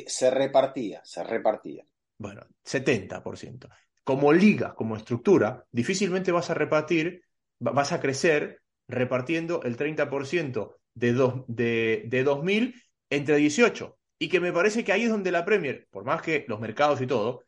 se 0.07 0.31
repartía, 0.31 1.01
se 1.03 1.23
repartía. 1.23 1.85
Bueno, 2.17 2.45
70% 2.65 3.69
como 4.03 4.33
liga, 4.33 4.75
como 4.75 4.95
estructura, 4.95 5.65
difícilmente 5.71 6.31
vas 6.31 6.49
a 6.49 6.53
repartir, 6.53 7.23
vas 7.59 7.91
a 7.91 7.99
crecer 7.99 8.61
repartiendo 8.87 9.61
el 9.63 9.77
30% 9.77 10.75
de, 10.95 11.13
dos, 11.13 11.43
de, 11.47 12.03
de 12.07 12.23
2000 12.23 12.75
entre 13.09 13.35
18. 13.37 13.97
Y 14.19 14.27
que 14.27 14.39
me 14.39 14.51
parece 14.51 14.83
que 14.83 14.91
ahí 14.91 15.03
es 15.03 15.09
donde 15.09 15.31
la 15.31 15.45
Premier, 15.45 15.87
por 15.91 16.03
más 16.03 16.21
que 16.21 16.45
los 16.47 16.59
mercados 16.59 17.01
y 17.01 17.07
todo, 17.07 17.43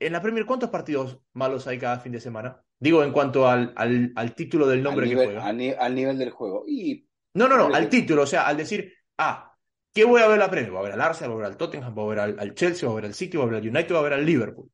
en 0.00 0.12
la 0.12 0.22
Premier, 0.22 0.46
¿cuántos 0.46 0.70
partidos 0.70 1.20
malos 1.32 1.66
hay 1.66 1.78
cada 1.78 2.00
fin 2.00 2.12
de 2.12 2.20
semana? 2.20 2.62
Digo, 2.80 3.02
en 3.02 3.12
cuanto 3.12 3.48
al, 3.48 3.72
al, 3.76 4.34
título 4.34 4.66
del 4.66 4.82
nombre 4.82 5.08
que 5.08 5.14
juega. 5.14 5.44
Al, 5.44 5.56
nivel 5.94 6.18
del 6.18 6.30
juego. 6.30 6.64
Y... 6.66 7.08
No, 7.34 7.48
no, 7.48 7.56
no, 7.56 7.74
al 7.74 7.88
título, 7.88 8.22
o 8.22 8.26
sea, 8.26 8.46
al 8.46 8.56
decir, 8.56 8.92
ah, 9.18 9.54
¿qué 9.92 10.04
voy 10.04 10.22
a 10.22 10.28
ver 10.28 10.38
la 10.38 10.50
Premier? 10.50 10.70
Voy 10.70 10.80
a 10.80 10.84
ver 10.84 10.92
al 10.92 11.00
Arsenal, 11.00 11.30
voy 11.32 11.40
a 11.40 11.42
ver 11.42 11.52
al 11.52 11.56
Tottenham, 11.56 11.94
voy 11.94 12.04
a 12.04 12.08
ver 12.08 12.18
al, 12.20 12.40
al 12.40 12.54
Chelsea, 12.54 12.88
voy 12.88 12.94
a 12.94 13.00
ver 13.00 13.06
al 13.06 13.14
City, 13.14 13.36
voy 13.36 13.46
a 13.46 13.50
ver 13.50 13.62
al 13.62 13.68
United, 13.68 13.88
voy 13.88 13.98
a 13.98 14.02
ver 14.02 14.12
al 14.12 14.26
Liverpool. 14.26 14.70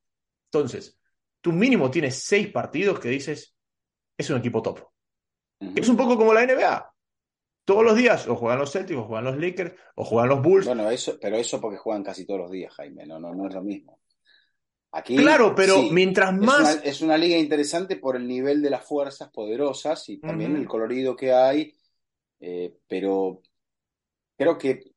Entonces, 0.54 0.96
tú 1.40 1.50
mínimo 1.50 1.90
tienes 1.90 2.22
seis 2.22 2.48
partidos 2.48 3.00
que 3.00 3.08
dices, 3.08 3.56
es 4.16 4.30
un 4.30 4.38
equipo 4.38 4.62
top. 4.62 4.80
Es 5.74 5.88
un 5.88 5.96
poco 5.96 6.16
como 6.16 6.32
la 6.32 6.46
NBA. 6.46 6.94
Todos 7.64 7.82
los 7.82 7.96
días 7.96 8.28
o 8.28 8.36
juegan 8.36 8.60
los 8.60 8.70
Celtics, 8.70 9.00
o 9.00 9.04
juegan 9.04 9.24
los 9.24 9.38
Lakers, 9.38 9.74
o 9.96 10.04
juegan 10.04 10.28
los 10.28 10.42
Bulls. 10.42 10.66
Bueno, 10.66 10.88
eso, 10.90 11.18
pero 11.20 11.36
eso 11.36 11.60
porque 11.60 11.78
juegan 11.78 12.04
casi 12.04 12.24
todos 12.24 12.42
los 12.42 12.50
días, 12.50 12.72
Jaime, 12.74 13.04
no, 13.06 13.18
no, 13.18 13.34
no 13.34 13.48
es 13.48 13.54
lo 13.54 13.62
mismo. 13.62 14.00
Aquí, 14.92 15.16
claro, 15.16 15.54
pero 15.56 15.82
mientras 15.90 16.32
más. 16.32 16.80
Es 16.84 17.00
una, 17.00 17.18
liga 17.18 17.36
interesante 17.36 17.96
por 17.96 18.14
el 18.14 18.28
nivel 18.28 18.62
de 18.62 18.70
las 18.70 18.84
fuerzas 18.84 19.28
poderosas 19.30 20.08
y 20.08 20.18
también 20.18 20.54
el 20.54 20.68
colorido 20.68 21.16
que 21.16 21.32
hay, 21.32 21.74
eh, 22.38 22.76
pero 22.86 23.42
creo 24.36 24.56
que 24.56 24.94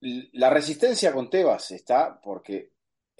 la 0.00 0.48
resistencia 0.48 1.12
con 1.12 1.28
Tebas 1.28 1.70
está 1.72 2.18
porque 2.18 2.71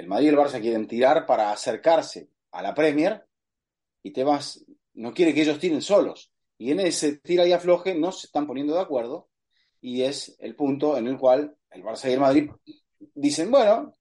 el 0.02 0.08
Madrid 0.08 0.26
y 0.26 0.28
el 0.30 0.36
Barça 0.36 0.60
quieren 0.60 0.88
tirar 0.88 1.26
para 1.26 1.52
acercarse 1.52 2.28
a 2.50 2.60
la 2.60 2.74
Premier 2.74 3.24
y 4.02 4.10
Tebas 4.10 4.64
no 4.94 5.14
quiere 5.14 5.32
que 5.32 5.42
ellos 5.42 5.60
tiren 5.60 5.80
solos. 5.80 6.32
Y 6.58 6.72
en 6.72 6.80
ese 6.80 7.18
tira 7.18 7.46
y 7.46 7.52
afloje 7.52 7.94
no 7.94 8.10
se 8.10 8.26
están 8.26 8.48
poniendo 8.48 8.74
de 8.74 8.80
acuerdo 8.80 9.28
y 9.80 10.02
es 10.02 10.36
el 10.40 10.56
punto 10.56 10.96
en 10.96 11.06
el 11.06 11.18
cual 11.18 11.56
el 11.70 11.84
Barça 11.84 12.10
y 12.10 12.14
el 12.14 12.20
Madrid 12.20 12.50
dicen, 13.14 13.50
bueno, 13.52 13.94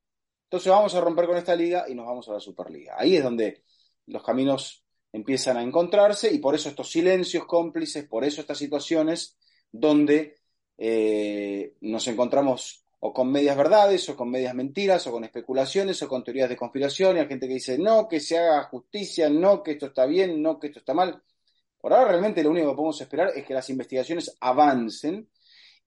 entonces 0.46 0.72
vamos 0.72 0.96
a 0.96 1.02
romper 1.02 1.28
con 1.28 1.38
esta 1.38 1.56
liga 1.56 1.86
y 1.88 1.94
nos 1.94 2.08
vamos 2.08 2.28
a 2.30 2.34
la 2.34 2.40
Superliga. 2.40 2.96
Ahí 2.98 3.18
es 3.18 3.24
donde 3.24 3.64
los 4.08 4.24
caminos 4.24 4.84
empiezan 5.14 5.58
a 5.58 5.64
encontrarse 5.64 6.34
y 6.34 6.40
por 6.40 6.56
eso 6.56 6.70
estos 6.70 6.90
silencios 6.90 7.46
cómplices, 7.46 8.08
por 8.08 8.24
eso 8.24 8.42
estas 8.42 8.58
situaciones 8.58 9.38
donde 9.72 10.40
eh, 10.80 11.76
nos 11.82 12.08
encontramos 12.08 12.81
o 13.04 13.12
con 13.12 13.32
medias 13.32 13.58
verdades, 13.58 14.08
o 14.10 14.16
con 14.16 14.30
medias 14.30 14.54
mentiras, 14.54 15.08
o 15.08 15.12
con 15.12 15.24
especulaciones, 15.24 16.02
o 16.04 16.08
con 16.08 16.24
teorías 16.24 16.50
de 16.50 16.56
conspiración, 16.56 17.18
y 17.18 17.20
hay 17.20 17.28
gente 17.28 17.48
que 17.48 17.56
dice 17.56 17.78
no, 17.80 18.08
que 18.08 18.20
se 18.20 18.38
haga 18.38 18.64
justicia, 18.66 19.28
no, 19.28 19.64
que 19.64 19.72
esto 19.72 19.88
está 19.88 20.06
bien, 20.06 20.40
no, 20.42 20.60
que 20.60 20.68
esto 20.68 20.80
está 20.80 20.94
mal. 20.94 21.22
Por 21.80 21.94
ahora 21.94 22.10
realmente 22.10 22.44
lo 22.44 22.52
único 22.52 22.70
que 22.70 22.76
podemos 22.76 23.02
esperar 23.02 23.32
es 23.36 23.44
que 23.44 23.56
las 23.56 23.68
investigaciones 23.72 24.38
avancen 24.40 25.28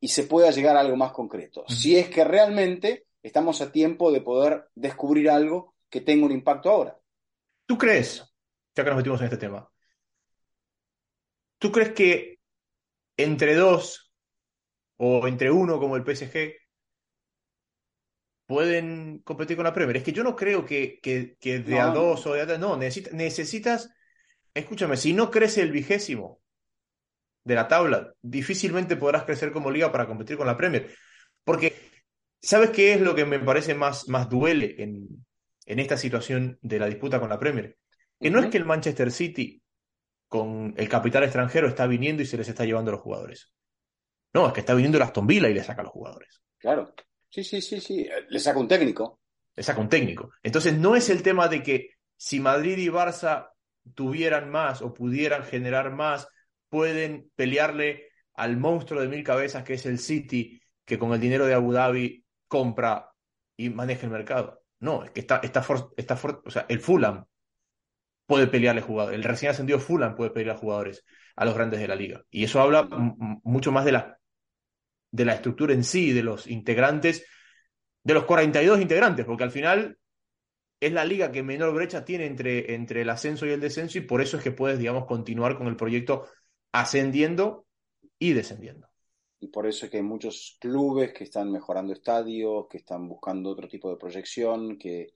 y 0.00 0.08
se 0.08 0.24
pueda 0.24 0.50
llegar 0.50 0.76
a 0.76 0.80
algo 0.80 0.96
más 0.96 1.12
concreto. 1.12 1.64
Si 1.68 1.96
es 1.96 2.08
que 2.08 2.24
realmente 2.24 3.06
estamos 3.22 3.60
a 3.60 3.70
tiempo 3.70 4.10
de 4.10 4.20
poder 4.20 4.70
descubrir 4.74 5.30
algo 5.30 5.76
que 5.88 6.00
tenga 6.00 6.26
un 6.26 6.32
impacto 6.32 6.68
ahora. 6.68 6.98
¿Tú 7.64 7.78
crees, 7.78 8.24
ya 8.74 8.82
que 8.82 8.90
nos 8.90 8.96
metimos 8.96 9.20
en 9.20 9.26
este 9.26 9.36
tema, 9.36 9.70
¿tú 11.58 11.70
crees 11.70 11.92
que 11.92 12.40
entre 13.16 13.54
dos 13.54 14.12
o 14.96 15.28
entre 15.28 15.52
uno 15.52 15.78
como 15.78 15.94
el 15.94 16.02
PSG 16.02 16.63
pueden 18.46 19.18
competir 19.20 19.56
con 19.56 19.64
la 19.64 19.72
Premier. 19.72 19.96
Es 19.96 20.02
que 20.02 20.12
yo 20.12 20.22
no 20.22 20.36
creo 20.36 20.64
que, 20.64 21.00
que, 21.00 21.36
de 21.58 21.80
a 21.80 21.86
dos 21.86 22.26
o 22.26 22.34
de 22.34 22.42
a 22.42 22.46
tres. 22.46 22.58
No, 22.58 22.76
necesitas, 22.76 23.90
escúchame, 24.52 24.96
si 24.96 25.12
no 25.12 25.30
crece 25.30 25.62
el 25.62 25.72
vigésimo 25.72 26.40
de 27.44 27.54
la 27.54 27.68
tabla, 27.68 28.12
difícilmente 28.22 28.96
podrás 28.96 29.24
crecer 29.24 29.52
como 29.52 29.70
liga 29.70 29.92
para 29.92 30.06
competir 30.06 30.36
con 30.36 30.46
la 30.46 30.56
Premier. 30.56 30.94
Porque, 31.44 31.74
¿sabes 32.40 32.70
qué 32.70 32.94
es 32.94 33.00
lo 33.00 33.14
que 33.14 33.24
me 33.24 33.38
parece 33.38 33.74
más, 33.74 34.08
más 34.08 34.28
duele 34.28 34.76
en, 34.78 35.24
en 35.66 35.78
esta 35.78 35.96
situación 35.96 36.58
de 36.62 36.78
la 36.78 36.86
disputa 36.86 37.20
con 37.20 37.28
la 37.28 37.38
Premier. 37.38 37.76
Que 38.20 38.30
no 38.30 38.38
es 38.38 38.46
que 38.46 38.58
el 38.58 38.64
Manchester 38.64 39.10
City 39.10 39.62
con 40.28 40.74
el 40.76 40.88
capital 40.88 41.24
extranjero 41.24 41.68
está 41.68 41.86
viniendo 41.86 42.22
y 42.22 42.26
se 42.26 42.36
les 42.36 42.48
está 42.48 42.64
llevando 42.64 42.90
a 42.90 42.94
los 42.94 43.02
jugadores. 43.02 43.52
No, 44.32 44.46
es 44.46 44.52
que 44.52 44.60
está 44.60 44.74
viniendo 44.74 44.98
el 44.98 45.02
Aston 45.02 45.26
Villa 45.26 45.48
y 45.48 45.54
le 45.54 45.62
saca 45.62 45.82
a 45.82 45.84
los 45.84 45.92
jugadores. 45.92 46.42
Claro. 46.58 46.94
Sí, 47.34 47.42
sí, 47.42 47.60
sí, 47.60 47.80
sí. 47.80 48.08
Le 48.28 48.38
saca 48.38 48.60
un 48.60 48.68
técnico. 48.68 49.18
Le 49.56 49.64
saca 49.64 49.80
un 49.80 49.88
técnico. 49.88 50.30
Entonces 50.40 50.78
no 50.78 50.94
es 50.94 51.10
el 51.10 51.24
tema 51.24 51.48
de 51.48 51.64
que 51.64 51.90
si 52.16 52.38
Madrid 52.38 52.78
y 52.78 52.86
Barça 52.86 53.50
tuvieran 53.92 54.50
más 54.50 54.82
o 54.82 54.94
pudieran 54.94 55.42
generar 55.42 55.90
más, 55.90 56.28
pueden 56.68 57.32
pelearle 57.34 58.08
al 58.34 58.56
monstruo 58.56 59.00
de 59.00 59.08
mil 59.08 59.24
cabezas 59.24 59.64
que 59.64 59.74
es 59.74 59.84
el 59.84 59.98
City, 59.98 60.60
que 60.84 60.96
con 60.96 61.12
el 61.12 61.18
dinero 61.18 61.44
de 61.44 61.54
Abu 61.54 61.72
Dhabi 61.72 62.24
compra 62.46 63.10
y 63.56 63.68
maneja 63.68 64.06
el 64.06 64.12
mercado. 64.12 64.62
No, 64.78 65.02
es 65.02 65.10
que 65.10 65.18
está, 65.18 65.40
está, 65.42 65.66
está 65.96 66.16
o 66.44 66.50
sea, 66.52 66.66
el 66.68 66.78
Fulham 66.78 67.24
puede 68.26 68.46
pelearle 68.46 68.80
jugadores, 68.80 69.18
el 69.18 69.24
recién 69.24 69.50
ascendido 69.50 69.80
Fulham 69.80 70.14
puede 70.14 70.30
pelear 70.30 70.54
a 70.54 70.60
jugadores 70.60 71.04
a 71.34 71.44
los 71.44 71.54
grandes 71.54 71.80
de 71.80 71.88
la 71.88 71.96
liga. 71.96 72.22
Y 72.30 72.44
eso 72.44 72.60
habla 72.60 72.84
mucho 73.42 73.72
más 73.72 73.84
de 73.84 73.90
la, 73.90 74.20
de 75.14 75.24
la 75.24 75.34
estructura 75.34 75.72
en 75.72 75.84
sí, 75.84 76.12
de 76.12 76.24
los 76.24 76.48
integrantes, 76.48 77.24
de 78.02 78.14
los 78.14 78.24
42 78.24 78.80
integrantes, 78.80 79.24
porque 79.24 79.44
al 79.44 79.52
final 79.52 79.96
es 80.80 80.92
la 80.92 81.04
liga 81.04 81.30
que 81.30 81.44
menor 81.44 81.72
brecha 81.72 82.04
tiene 82.04 82.26
entre, 82.26 82.74
entre 82.74 83.02
el 83.02 83.10
ascenso 83.10 83.46
y 83.46 83.50
el 83.50 83.60
descenso 83.60 83.98
y 83.98 84.00
por 84.00 84.20
eso 84.20 84.36
es 84.36 84.42
que 84.42 84.50
puedes, 84.50 84.76
digamos, 84.76 85.06
continuar 85.06 85.56
con 85.56 85.68
el 85.68 85.76
proyecto 85.76 86.26
ascendiendo 86.72 87.64
y 88.18 88.32
descendiendo. 88.32 88.88
Y 89.38 89.46
por 89.48 89.68
eso 89.68 89.84
es 89.84 89.92
que 89.92 89.98
hay 89.98 90.02
muchos 90.02 90.56
clubes 90.60 91.12
que 91.12 91.24
están 91.24 91.52
mejorando 91.52 91.92
estadios, 91.92 92.66
que 92.68 92.78
están 92.78 93.06
buscando 93.06 93.50
otro 93.50 93.68
tipo 93.68 93.90
de 93.90 93.96
proyección, 93.96 94.76
que, 94.76 95.14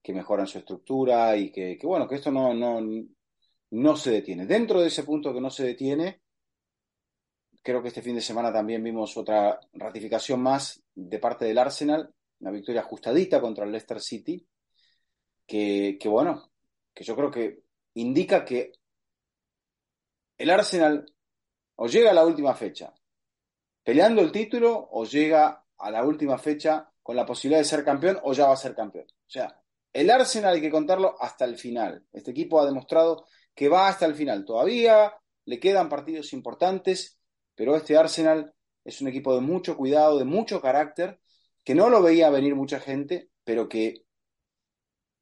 que 0.00 0.12
mejoran 0.14 0.46
su 0.46 0.58
estructura 0.58 1.36
y 1.36 1.50
que, 1.50 1.76
bueno, 1.82 2.06
que 2.06 2.14
esto 2.14 2.30
no, 2.30 2.54
no, 2.54 2.80
no 3.70 3.96
se 3.96 4.12
detiene. 4.12 4.46
Dentro 4.46 4.80
de 4.80 4.86
ese 4.86 5.02
punto 5.02 5.34
que 5.34 5.40
no 5.40 5.50
se 5.50 5.64
detiene, 5.64 6.21
creo 7.62 7.80
que 7.80 7.88
este 7.88 8.02
fin 8.02 8.16
de 8.16 8.20
semana 8.20 8.52
también 8.52 8.82
vimos 8.82 9.16
otra 9.16 9.58
ratificación 9.72 10.42
más 10.42 10.82
de 10.94 11.18
parte 11.18 11.44
del 11.44 11.58
Arsenal, 11.58 12.12
una 12.40 12.50
victoria 12.50 12.80
ajustadita 12.80 13.40
contra 13.40 13.64
el 13.64 13.70
Leicester 13.70 14.00
City, 14.00 14.46
que, 15.46 15.98
bueno, 16.06 16.50
que 16.92 17.04
yo 17.04 17.14
creo 17.14 17.30
que 17.30 17.62
indica 17.94 18.44
que 18.44 18.72
el 20.38 20.50
Arsenal 20.50 21.06
o 21.76 21.86
llega 21.86 22.10
a 22.10 22.14
la 22.14 22.24
última 22.24 22.54
fecha 22.54 22.92
peleando 23.82 24.22
el 24.22 24.32
título 24.32 24.88
o 24.92 25.04
llega 25.04 25.64
a 25.78 25.90
la 25.90 26.04
última 26.04 26.38
fecha 26.38 26.90
con 27.02 27.16
la 27.16 27.26
posibilidad 27.26 27.60
de 27.60 27.64
ser 27.64 27.84
campeón 27.84 28.18
o 28.22 28.32
ya 28.32 28.46
va 28.46 28.54
a 28.54 28.56
ser 28.56 28.74
campeón. 28.74 29.06
O 29.08 29.30
sea, 29.30 29.60
el 29.92 30.10
Arsenal 30.10 30.54
hay 30.54 30.60
que 30.60 30.70
contarlo 30.70 31.16
hasta 31.20 31.44
el 31.44 31.58
final. 31.58 32.06
Este 32.12 32.30
equipo 32.30 32.60
ha 32.60 32.66
demostrado 32.66 33.26
que 33.54 33.68
va 33.68 33.88
hasta 33.88 34.06
el 34.06 34.14
final. 34.14 34.44
Todavía 34.44 35.12
le 35.44 35.58
quedan 35.58 35.88
partidos 35.88 36.32
importantes, 36.32 37.18
pero 37.54 37.76
este 37.76 37.96
Arsenal 37.96 38.52
es 38.84 39.00
un 39.00 39.08
equipo 39.08 39.34
de 39.34 39.40
mucho 39.40 39.76
cuidado, 39.76 40.18
de 40.18 40.24
mucho 40.24 40.60
carácter, 40.60 41.20
que 41.64 41.74
no 41.74 41.88
lo 41.90 42.02
veía 42.02 42.30
venir 42.30 42.54
mucha 42.54 42.80
gente, 42.80 43.30
pero 43.44 43.68
que 43.68 44.04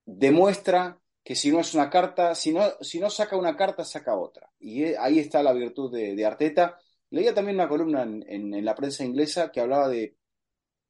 demuestra 0.07 1.01
que 1.23 1.35
si 1.35 1.51
no 1.53 1.61
es 1.61 1.75
una 1.75 1.91
carta, 1.91 2.35
si 2.35 2.53
no, 2.53 2.63
si 2.81 2.99
no 2.99 3.11
saca 3.11 3.37
una 3.37 3.57
carta, 3.57 3.85
saca 3.85 4.17
otra. 4.17 4.51
Y 4.59 4.85
ahí 4.95 5.19
está 5.19 5.43
la 5.43 5.53
virtud 5.53 5.93
de, 5.93 6.25
Arteta. 6.25 6.79
Leía 7.11 7.35
también 7.35 7.57
una 7.57 7.69
columna 7.69 8.03
en, 8.03 8.65
la 8.65 8.75
prensa 8.75 9.05
inglesa 9.05 9.51
que 9.53 9.61
hablaba 9.61 9.89
de 9.89 10.17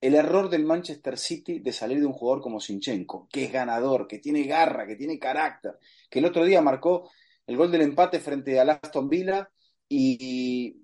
el 0.00 0.14
error 0.14 0.48
del 0.48 0.64
Manchester 0.64 1.18
City 1.18 1.58
de 1.58 1.72
salir 1.72 2.00
de 2.00 2.06
un 2.06 2.14
jugador 2.14 2.42
como 2.42 2.60
Sinchenko, 2.60 3.28
que 3.30 3.44
es 3.44 3.52
ganador, 3.52 4.06
que 4.06 4.18
tiene 4.18 4.44
garra, 4.44 4.86
que 4.86 4.96
tiene 4.96 5.18
carácter, 5.18 5.78
que 6.08 6.20
el 6.20 6.24
otro 6.24 6.44
día 6.44 6.62
marcó 6.62 7.10
el 7.46 7.56
gol 7.56 7.70
del 7.70 7.82
empate 7.82 8.18
frente 8.20 8.58
al 8.58 8.70
Aston 8.70 9.08
Villa 9.08 9.50
y, 9.88 10.79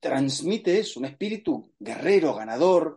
transmite 0.00 0.78
eso, 0.78 1.00
un 1.00 1.06
espíritu 1.06 1.72
guerrero, 1.78 2.34
ganador, 2.34 2.96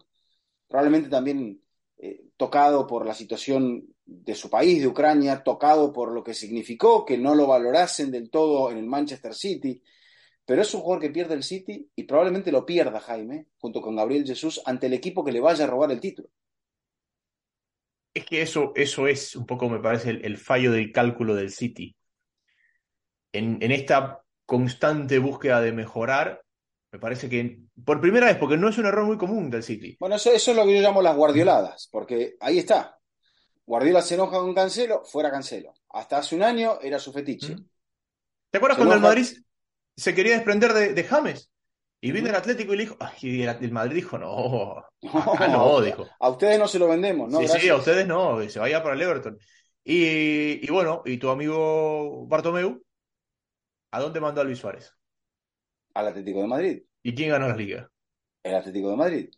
probablemente 0.67 1.09
también 1.09 1.61
eh, 1.97 2.25
tocado 2.37 2.85
por 2.85 3.05
la 3.05 3.13
situación 3.13 3.85
de 4.05 4.35
su 4.35 4.49
país, 4.49 4.81
de 4.81 4.87
Ucrania, 4.87 5.43
tocado 5.43 5.91
por 5.91 6.13
lo 6.13 6.23
que 6.23 6.33
significó 6.33 7.05
que 7.05 7.17
no 7.17 7.35
lo 7.35 7.47
valorasen 7.47 8.11
del 8.11 8.29
todo 8.29 8.71
en 8.71 8.77
el 8.77 8.85
Manchester 8.85 9.33
City. 9.33 9.81
Pero 10.45 10.61
es 10.61 10.73
un 10.73 10.81
jugador 10.81 11.01
que 11.01 11.09
pierde 11.09 11.33
el 11.33 11.43
City 11.43 11.89
y 11.93 12.03
probablemente 12.03 12.51
lo 12.51 12.65
pierda 12.65 13.01
Jaime, 13.01 13.47
junto 13.57 13.81
con 13.81 13.97
Gabriel 13.97 14.25
Jesús, 14.25 14.61
ante 14.65 14.87
el 14.87 14.93
equipo 14.93 15.25
que 15.25 15.33
le 15.33 15.41
vaya 15.41 15.65
a 15.65 15.67
robar 15.67 15.91
el 15.91 15.99
título. 15.99 16.29
Es 18.13 18.25
que 18.25 18.41
eso, 18.41 18.71
eso 18.75 19.07
es 19.07 19.35
un 19.35 19.45
poco, 19.45 19.69
me 19.69 19.79
parece, 19.79 20.09
el, 20.09 20.37
fallo 20.37 20.71
del 20.71 20.91
cálculo 20.91 21.35
del 21.35 21.51
City. 21.51 21.95
En, 23.33 23.61
en, 23.61 23.71
esta 23.71 24.23
constante 24.45 25.19
búsqueda 25.19 25.61
de 25.61 25.73
mejorar, 25.73 26.41
me 26.97 27.01
parece 27.01 27.29
que 27.29 27.59
por 27.85 28.01
primera 28.01 28.25
vez, 28.25 28.37
porque 28.37 28.57
no 28.57 28.69
es 28.69 28.77
un 28.79 28.87
error 28.87 29.05
muy 29.05 29.19
común 29.19 29.51
del 29.51 29.61
City. 29.61 29.95
Bueno, 29.99 30.15
eso, 30.15 30.31
eso 30.31 30.49
es 30.49 30.57
lo 30.57 30.65
que 30.65 30.75
yo 30.75 30.81
llamo 30.81 31.03
las 31.03 31.15
guardioladas, 31.15 31.87
porque 31.91 32.35
ahí 32.39 32.57
está. 32.57 32.97
Guardiola 33.67 34.01
se 34.01 34.15
enoja 34.15 34.37
con 34.39 34.55
Cancelo, 34.55 35.05
fuera 35.05 35.29
Cancelo. 35.29 35.75
Hasta 35.89 36.17
hace 36.17 36.35
un 36.35 36.41
año 36.41 36.79
era 36.81 36.97
su 36.97 37.13
fetiche. 37.13 37.55
¿Te 38.49 38.57
acuerdas 38.57 38.77
cuando 38.77 38.95
el 38.95 39.01
Madrid 39.01 39.27
se 39.95 40.15
quería 40.15 40.33
desprender 40.33 40.73
de, 40.73 41.03
James? 41.03 41.51
Y 42.01 42.11
vino 42.11 42.29
el 42.29 42.35
Atlético 42.35 42.73
y 42.73 42.77
le 42.77 42.83
dijo, 42.85 42.97
y 43.21 43.43
el, 43.43 43.71
Madrid 43.71 43.97
dijo, 43.97 44.17
no, 44.17 44.83
acá 45.33 45.47
no, 45.49 45.79
dijo. 45.81 46.07
A 46.19 46.29
ustedes 46.29 46.57
no 46.57 46.67
se 46.67 46.79
lo 46.79 46.87
vendemos, 46.87 47.29
¿no? 47.31 47.41
Sí, 47.41 47.47
sí, 47.59 47.69
a 47.69 47.75
ustedes 47.75 48.07
no, 48.07 48.41
se 48.49 48.57
vaya 48.57 48.81
para 48.81 48.95
el 48.95 49.01
Everton. 49.03 49.37
Y, 49.83 50.65
y, 50.65 50.71
bueno, 50.71 51.03
y 51.05 51.17
tu 51.17 51.29
amigo 51.29 52.25
Bartomeu, 52.25 52.81
¿a 53.91 53.99
dónde 53.99 54.19
mandó 54.19 54.41
a 54.41 54.43
Luis 54.45 54.57
Suárez? 54.57 54.97
Al 55.97 56.09
Atlético 56.09 56.41
de 56.41 56.47
Madrid. 56.47 56.83
¿Y 57.01 57.15
quién 57.15 57.31
ganó 57.31 57.47
la 57.47 57.55
liga? 57.55 57.89
El 58.43 58.53
Atlético 58.53 58.91
de 58.91 58.97
Madrid. 58.97 59.29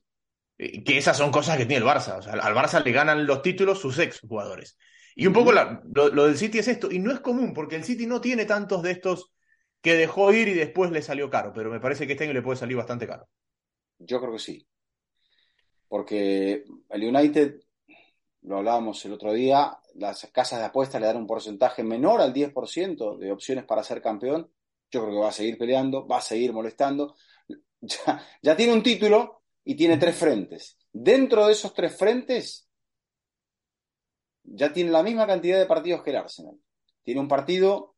Eh, 0.57 0.83
que 0.83 0.97
esas 0.97 1.15
son 1.15 1.31
cosas 1.31 1.57
que 1.57 1.65
tiene 1.65 1.85
el 1.85 1.89
Barça. 1.89 2.17
O 2.17 2.21
sea, 2.21 2.33
al 2.33 2.53
Barça 2.53 2.83
le 2.83 2.91
ganan 2.91 3.25
los 3.25 3.41
títulos 3.41 3.79
sus 3.79 3.97
ex 3.97 4.19
jugadores. 4.19 4.77
Y 5.15 5.25
un 5.25 5.31
poco 5.31 5.53
lo, 5.53 6.25
del 6.25 6.37
City 6.37 6.59
es 6.59 6.67
esto, 6.67 6.91
y 6.91 6.99
no 6.99 7.13
es 7.13 7.21
común, 7.21 7.53
porque 7.53 7.77
el 7.77 7.85
City 7.85 8.07
no 8.07 8.19
tiene 8.19 8.43
tantos 8.43 8.83
de 8.83 8.91
estos 8.91 9.31
que 9.81 9.95
dejó 9.95 10.33
ir 10.33 10.49
y 10.49 10.53
después 10.53 10.91
le 10.91 11.01
salió 11.01 11.29
caro, 11.29 11.53
pero 11.53 11.71
me 11.71 11.79
parece 11.79 12.05
que 12.05 12.13
este 12.13 12.25
año 12.25 12.33
le 12.33 12.41
puede 12.41 12.59
salir 12.59 12.75
bastante 12.75 13.07
caro. 13.07 13.29
Yo 13.97 14.19
creo 14.19 14.33
que 14.33 14.39
sí. 14.39 14.67
Porque 15.87 16.65
el 16.89 17.03
United, 17.03 17.61
lo 18.41 18.57
hablábamos 18.57 19.03
el 19.05 19.13
otro 19.13 19.31
día, 19.31 19.77
las 19.95 20.25
casas 20.33 20.59
de 20.59 20.65
apuestas 20.65 20.99
le 20.99 21.07
dan 21.07 21.17
un 21.17 21.27
porcentaje 21.27 21.83
menor 21.83 22.19
al 22.19 22.33
10% 22.33 23.17
de 23.17 23.31
opciones 23.31 23.63
para 23.63 23.83
ser 23.83 24.01
campeón. 24.01 24.51
Yo 24.91 25.01
creo 25.01 25.13
que 25.13 25.19
va 25.21 25.29
a 25.29 25.33
seguir 25.33 25.57
peleando, 25.57 26.07
va 26.07 26.17
a 26.17 26.21
seguir 26.21 26.53
molestando. 26.53 27.15
Ya, 27.81 28.21
ya 28.41 28.57
tiene 28.57 28.73
un 28.73 28.83
título, 28.83 29.39
y 29.69 29.75
tiene 29.75 29.97
tres 29.97 30.15
frentes. 30.15 30.79
Dentro 30.91 31.45
de 31.45 31.51
esos 31.51 31.75
tres 31.75 31.95
frentes, 31.95 32.67
ya 34.41 34.73
tiene 34.73 34.89
la 34.89 35.03
misma 35.03 35.27
cantidad 35.27 35.59
de 35.59 35.67
partidos 35.67 36.01
que 36.01 36.09
el 36.09 36.15
Arsenal. 36.15 36.59
Tiene 37.03 37.19
un 37.19 37.27
partido 37.27 37.95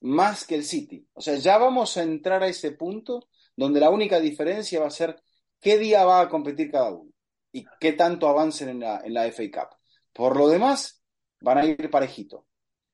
más 0.00 0.46
que 0.46 0.54
el 0.54 0.64
City. 0.64 1.06
O 1.12 1.20
sea, 1.20 1.34
ya 1.34 1.58
vamos 1.58 1.98
a 1.98 2.04
entrar 2.04 2.42
a 2.42 2.48
ese 2.48 2.72
punto 2.72 3.28
donde 3.54 3.80
la 3.80 3.90
única 3.90 4.18
diferencia 4.18 4.80
va 4.80 4.86
a 4.86 4.90
ser 4.90 5.22
qué 5.60 5.76
día 5.76 6.06
va 6.06 6.22
a 6.22 6.28
competir 6.30 6.70
cada 6.70 6.90
uno 6.94 7.12
y 7.52 7.66
qué 7.78 7.92
tanto 7.92 8.26
avancen 8.26 8.70
en 8.70 8.80
la, 8.80 9.02
en 9.04 9.12
la 9.12 9.26
FA 9.26 9.42
Cup. 9.52 9.76
Por 10.10 10.38
lo 10.38 10.48
demás, 10.48 11.04
van 11.40 11.58
a 11.58 11.66
ir 11.66 11.90
parejito. 11.90 12.46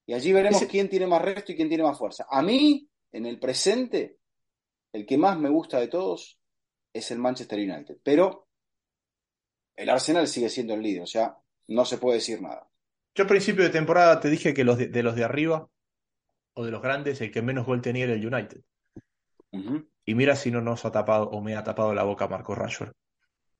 Y 0.04 0.14
allí 0.14 0.32
veremos 0.32 0.64
quién 0.64 0.88
tiene 0.88 1.06
más 1.06 1.22
resto 1.22 1.52
y 1.52 1.54
quién 1.54 1.68
tiene 1.68 1.84
más 1.84 1.96
fuerza. 1.96 2.26
A 2.28 2.42
mí, 2.42 2.89
en 3.12 3.26
el 3.26 3.38
presente, 3.38 4.18
el 4.92 5.06
que 5.06 5.18
más 5.18 5.38
me 5.38 5.48
gusta 5.48 5.78
de 5.80 5.88
todos 5.88 6.38
es 6.92 7.10
el 7.10 7.18
Manchester 7.18 7.58
United. 7.58 7.98
Pero 8.02 8.48
el 9.76 9.88
Arsenal 9.88 10.26
sigue 10.28 10.48
siendo 10.48 10.74
el 10.74 10.82
líder, 10.82 11.02
o 11.02 11.06
sea, 11.06 11.36
no 11.68 11.84
se 11.84 11.98
puede 11.98 12.16
decir 12.16 12.40
nada. 12.42 12.68
Yo 13.14 13.24
a 13.24 13.28
principio 13.28 13.64
de 13.64 13.70
temporada 13.70 14.20
te 14.20 14.30
dije 14.30 14.54
que 14.54 14.64
los 14.64 14.78
de, 14.78 15.02
los 15.02 15.16
de 15.16 15.24
arriba 15.24 15.68
o 16.54 16.64
de 16.64 16.70
los 16.70 16.82
grandes, 16.82 17.20
el 17.20 17.30
que 17.30 17.42
menos 17.42 17.66
gol 17.66 17.82
tenía 17.82 18.04
era 18.04 18.14
el 18.14 18.26
United. 18.26 18.60
Y 20.04 20.14
mira 20.14 20.36
si 20.36 20.50
no 20.50 20.60
nos 20.60 20.84
ha 20.84 20.92
tapado 20.92 21.28
o 21.30 21.40
me 21.40 21.56
ha 21.56 21.64
tapado 21.64 21.92
la 21.94 22.04
boca 22.04 22.28
Marco 22.28 22.54
Rashford. 22.54 22.92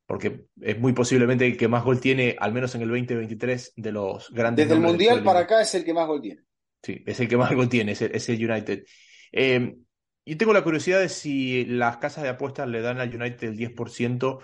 Porque 0.06 0.46
es 0.60 0.78
muy 0.78 0.92
posiblemente 0.92 1.46
el 1.46 1.56
que 1.56 1.68
más 1.68 1.84
gol 1.84 2.00
tiene, 2.00 2.36
al 2.38 2.52
menos 2.52 2.74
en 2.74 2.82
el 2.82 2.88
2023, 2.88 3.74
de 3.76 3.92
los 3.92 4.30
grandes. 4.30 4.66
Desde 4.66 4.76
el 4.76 4.84
Mundial 4.84 5.22
para 5.22 5.40
acá 5.40 5.60
es 5.60 5.72
el 5.74 5.84
que 5.84 5.94
más 5.94 6.06
gol 6.06 6.20
tiene. 6.20 6.42
Sí, 6.82 7.02
es 7.06 7.20
el 7.20 7.28
que 7.28 7.36
más 7.36 7.52
gol 7.54 7.68
tiene, 7.68 7.92
es 7.92 8.28
el, 8.28 8.50
United. 8.50 8.84
Eh, 9.32 9.76
y 10.24 10.36
tengo 10.36 10.52
la 10.52 10.62
curiosidad 10.62 11.00
de 11.00 11.08
si 11.08 11.64
las 11.64 11.96
casas 11.96 12.22
de 12.22 12.30
apuestas 12.30 12.68
le 12.68 12.80
dan 12.80 13.00
al 13.00 13.14
United 13.14 13.48
el 13.48 13.56
10% 13.56 14.38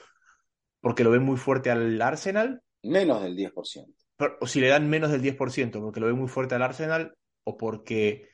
porque 0.80 1.04
lo 1.04 1.10
ven 1.10 1.22
muy 1.22 1.36
fuerte 1.36 1.70
al 1.70 2.00
Arsenal. 2.00 2.62
Menos 2.82 3.22
del 3.22 3.36
10%. 3.36 3.94
o 4.40 4.46
si 4.46 4.60
le 4.60 4.68
dan 4.68 4.88
menos 4.88 5.10
del 5.10 5.22
10% 5.22 5.80
porque 5.80 6.00
lo 6.00 6.06
ven 6.06 6.16
muy 6.16 6.28
fuerte 6.28 6.54
al 6.54 6.62
Arsenal 6.62 7.16
o 7.44 7.56
porque 7.56 8.28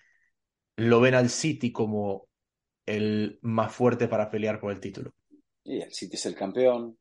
lo 0.76 1.00
ven 1.00 1.14
al 1.14 1.30
City 1.30 1.72
como 1.72 2.28
el 2.86 3.38
más 3.42 3.72
fuerte 3.72 4.08
para 4.08 4.30
pelear 4.30 4.60
por 4.60 4.72
el 4.72 4.80
título. 4.80 5.12
Y 5.64 5.80
el 5.80 5.92
City 5.92 6.16
es 6.16 6.26
el 6.26 6.34
campeón. 6.34 6.98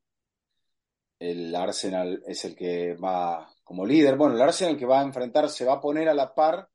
El 1.18 1.54
Arsenal 1.54 2.22
es 2.26 2.44
el 2.44 2.56
que 2.56 2.94
va 2.94 3.48
como 3.62 3.86
líder. 3.86 4.16
Bueno, 4.16 4.34
el 4.34 4.42
Arsenal 4.42 4.76
que 4.76 4.86
va 4.86 5.00
a 5.00 5.04
enfrentar 5.04 5.48
se 5.48 5.64
va 5.64 5.74
a 5.74 5.80
poner 5.80 6.08
a 6.08 6.14
la 6.14 6.34
par 6.34 6.68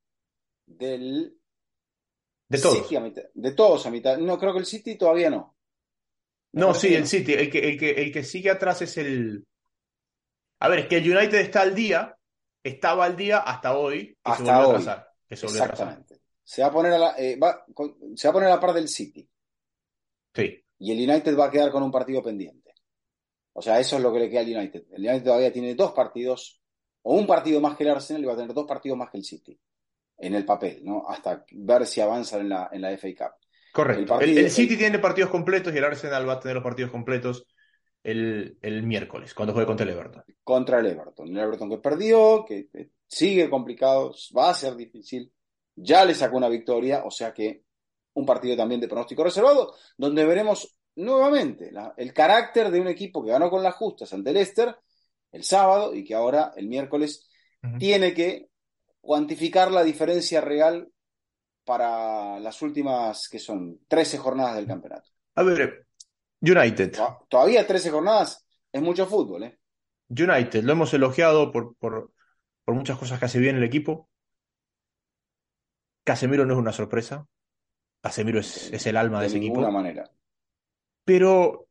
del 0.66 1.38
de 2.50 2.60
todos. 2.60 2.78
City 2.80 2.96
a 2.96 3.00
mitad, 3.02 3.24
de 3.34 3.52
todos 3.52 3.86
a 3.86 3.92
mitad. 3.92 4.18
No, 4.18 4.38
creo 4.40 4.54
que 4.54 4.60
el 4.60 4.66
City 4.66 4.96
todavía 4.96 5.30
no. 5.30 5.56
Me 6.54 6.62
No, 6.62 6.74
sí, 6.74 6.94
el 6.94 7.02
no. 7.02 7.08
City. 7.08 7.34
El 7.34 7.50
que, 7.50 7.60
el 7.70 7.78
que, 7.80 7.90
el 7.92 8.12
que 8.12 8.24
sigue 8.24 8.50
atrás 8.50 8.82
es 8.82 8.98
el. 8.98 9.46
A 10.60 10.70
ver, 10.70 10.80
es 10.80 10.88
que 10.88 10.98
el 10.98 11.16
United 11.18 11.38
está 11.40 11.62
al 11.62 11.76
día, 11.76 12.18
estaba 12.64 13.06
al 13.06 13.16
día 13.16 13.40
hasta 13.40 13.78
hoy, 13.78 13.98
y 14.00 14.06
se 14.08 14.16
Hasta 14.24 14.44
volvió 14.44 14.54
a 14.54 14.68
hoy. 14.68 14.76
atrasar. 14.76 15.08
Que 15.28 15.36
se 15.36 15.46
volvió 15.46 15.62
a 15.62 15.66
atrasar. 15.66 15.88
Exactamente. 15.90 16.26
Se 16.44 16.62
va 16.62 16.68
a 16.70 16.72
poner 16.72 16.94
a 16.94 16.98
la, 17.00 17.16
eh, 17.18 17.36
va- 17.38 17.66
se 18.16 18.28
va 18.28 18.30
a 18.30 18.34
poner 18.34 18.50
a 18.50 18.56
la 18.56 18.60
par 18.62 18.74
del 18.74 18.88
City. 18.88 19.28
Sí. 20.34 20.64
Y 20.80 20.92
el 20.92 21.10
United 21.10 21.38
va 21.38 21.46
a 21.48 21.52
quedar 21.52 21.72
con 21.72 21.84
un 21.84 21.92
partido 21.92 22.24
pendiente. 22.24 22.74
O 23.54 23.62
sea, 23.62 23.80
eso 23.80 23.98
es 23.98 24.02
lo 24.04 24.14
que 24.14 24.20
le 24.20 24.30
queda 24.30 24.42
al 24.42 24.56
United. 24.56 24.86
El 24.94 25.02
United 25.06 25.24
todavía 25.24 25.52
tiene 25.52 25.76
dos 25.76 25.92
partidos, 25.92 26.62
o 27.02 27.16
un 27.16 27.26
partido 27.28 27.60
más 27.60 27.76
que 27.76 27.84
el 27.84 27.90
Arsenal, 27.90 28.22
y 28.24 28.26
va 28.26 28.34
a 28.34 28.38
tener 28.38 28.54
dos 28.54 28.68
partidos 28.68 28.98
más 28.98 29.10
que 29.10 29.18
el 29.18 29.24
City. 29.26 29.60
En 30.20 30.34
el 30.34 30.46
papel, 30.46 30.80
¿no? 30.84 31.06
Hasta 31.08 31.46
ver 31.52 31.86
si 31.86 32.02
avanzan 32.02 32.42
en 32.42 32.50
la, 32.50 32.70
en 32.72 32.82
la 32.82 32.92
FA 32.92 33.08
Cup. 33.18 33.36
Correcto. 33.72 34.00
El 34.00 34.04
El, 34.04 34.08
partido- 34.08 34.40
el 34.40 34.52
City 34.52 34.74
el- 34.74 34.80
tiene 34.80 35.00
partidos 35.00 35.30
completos 35.30 35.74
y 35.74 35.78
el 35.78 35.84
Arsenal 35.84 36.28
va 36.28 36.34
a 36.34 36.40
tener 36.40 36.56
los 36.56 36.64
partidos 36.64 36.92
completos 36.92 37.46
el, 38.04 38.58
el 38.62 38.84
miércoles, 38.84 39.34
cuando 39.34 39.54
juegue 39.54 39.68
contra 39.68 39.86
el 39.86 39.92
Everton. 39.92 40.24
contra 40.44 40.80
el 40.80 40.86
Everton. 40.88 41.28
El 41.28 41.38
Everton 41.38 41.70
que 41.70 41.78
perdió, 41.78 42.46
que 42.48 42.68
sigue 43.06 43.50
complicado, 43.50 44.14
va 44.38 44.50
a 44.50 44.54
ser 44.54 44.76
difícil. 44.76 45.32
Ya 45.76 46.06
le 46.06 46.16
sacó 46.16 46.38
una 46.38 46.50
victoria, 46.50 47.04
o 47.06 47.12
sea 47.12 47.34
que 47.34 47.64
un 48.14 48.26
partido 48.26 48.56
también 48.58 48.82
de 48.82 48.88
pronóstico 48.88 49.24
reservado, 49.24 49.76
donde 49.98 50.26
veremos 50.26 50.80
nuevamente 50.96 51.72
la- 51.72 51.94
el 51.98 52.14
carácter 52.14 52.72
de 52.72 52.80
un 52.82 52.88
equipo 52.88 53.24
que 53.24 53.32
ganó 53.32 53.50
con 53.52 53.62
las 53.62 53.76
justas 53.76 54.12
ante 54.14 54.30
el 54.32 54.36
Leicester 54.36 54.76
el 55.32 55.44
sábado 55.44 55.94
y 55.94 56.04
que 56.04 56.16
ahora 56.16 56.54
el 56.56 56.68
miércoles 56.68 57.30
tiene 57.78 58.14
que 58.14 58.48
cuantificar 59.08 59.72
la 59.72 59.84
diferencia 59.84 60.42
real 60.42 60.92
para 61.64 62.40
las 62.42 62.62
últimas, 62.62 63.30
que 63.30 63.40
son 63.40 63.80
13 63.88 64.18
jornadas 64.18 64.58
del 64.58 64.68
campeonato. 64.68 65.10
A 65.36 65.44
ver, 65.44 65.88
United. 66.42 66.92
To- 66.92 67.26
Todavía 67.30 67.66
13 67.66 67.90
jornadas 67.90 68.46
es 68.70 68.82
mucho 68.82 69.06
fútbol, 69.08 69.44
¿eh? 69.44 69.60
United, 70.10 70.64
lo 70.64 70.74
hemos 70.74 70.94
elogiado 70.94 71.54
por, 71.54 71.76
por, 71.78 72.12
por 72.66 72.76
muchas 72.76 72.98
cosas 72.98 73.18
que 73.18 73.26
hace 73.26 73.40
bien 73.40 73.56
el 73.56 73.64
equipo. 73.64 74.10
Casemiro 76.04 76.46
no 76.46 76.54
es 76.54 76.60
una 76.60 76.74
sorpresa. 76.74 77.26
Casemiro 78.02 78.40
es, 78.42 78.72
es 78.74 78.86
el 78.88 78.98
alma 78.98 79.20
de, 79.20 79.24
de 79.24 79.28
ese 79.28 79.40
ninguna 79.40 79.68
equipo. 79.68 79.72
manera. 79.72 80.12
Pero 81.06 81.68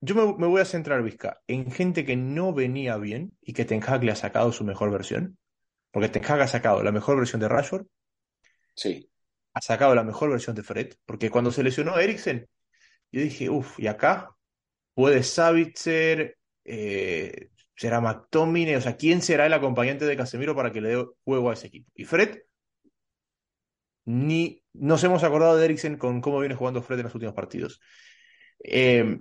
yo 0.00 0.14
me, 0.14 0.36
me 0.38 0.46
voy 0.46 0.60
a 0.60 0.64
centrar, 0.64 1.02
Vizca, 1.02 1.40
en 1.48 1.70
gente 1.72 2.04
que 2.04 2.16
no 2.16 2.52
venía 2.52 2.96
bien 2.96 3.32
y 3.40 3.52
que 3.54 3.64
Ten 3.64 3.82
Hag 3.84 4.04
le 4.04 4.12
ha 4.12 4.16
sacado 4.16 4.52
su 4.52 4.64
mejor 4.64 4.90
versión. 4.92 5.36
Porque 5.96 6.10
Ten 6.10 6.22
Hag 6.30 6.42
ha 6.42 6.46
sacado 6.46 6.82
la 6.82 6.92
mejor 6.92 7.16
versión 7.16 7.40
de 7.40 7.48
Rashford, 7.48 7.86
Sí. 8.74 9.10
ha 9.54 9.62
sacado 9.62 9.94
la 9.94 10.04
mejor 10.04 10.28
versión 10.28 10.54
de 10.54 10.62
Fred. 10.62 10.92
Porque 11.06 11.30
cuando 11.30 11.50
se 11.50 11.62
lesionó 11.62 11.98
Eriksen, 11.98 12.46
yo 13.10 13.22
dije, 13.22 13.48
uff, 13.48 13.80
y 13.80 13.86
acá 13.86 14.36
puede 14.92 15.22
Savitzer, 15.22 16.36
eh, 16.64 17.48
será 17.74 18.02
McTominay, 18.02 18.74
o 18.74 18.80
sea, 18.82 18.98
¿quién 18.98 19.22
será 19.22 19.46
el 19.46 19.54
acompañante 19.54 20.04
de 20.04 20.18
Casemiro 20.18 20.54
para 20.54 20.70
que 20.70 20.82
le 20.82 20.90
dé 20.90 21.06
juego 21.24 21.48
a 21.48 21.54
ese 21.54 21.68
equipo? 21.68 21.90
Y 21.94 22.04
Fred, 22.04 22.40
ni 24.04 24.62
nos 24.74 25.02
hemos 25.02 25.24
acordado 25.24 25.56
de 25.56 25.64
Eriksen 25.64 25.96
con 25.96 26.20
cómo 26.20 26.40
viene 26.40 26.56
jugando 26.56 26.82
Fred 26.82 26.98
en 26.98 27.04
los 27.04 27.14
últimos 27.14 27.34
partidos. 27.34 27.80
Eh, 28.62 29.18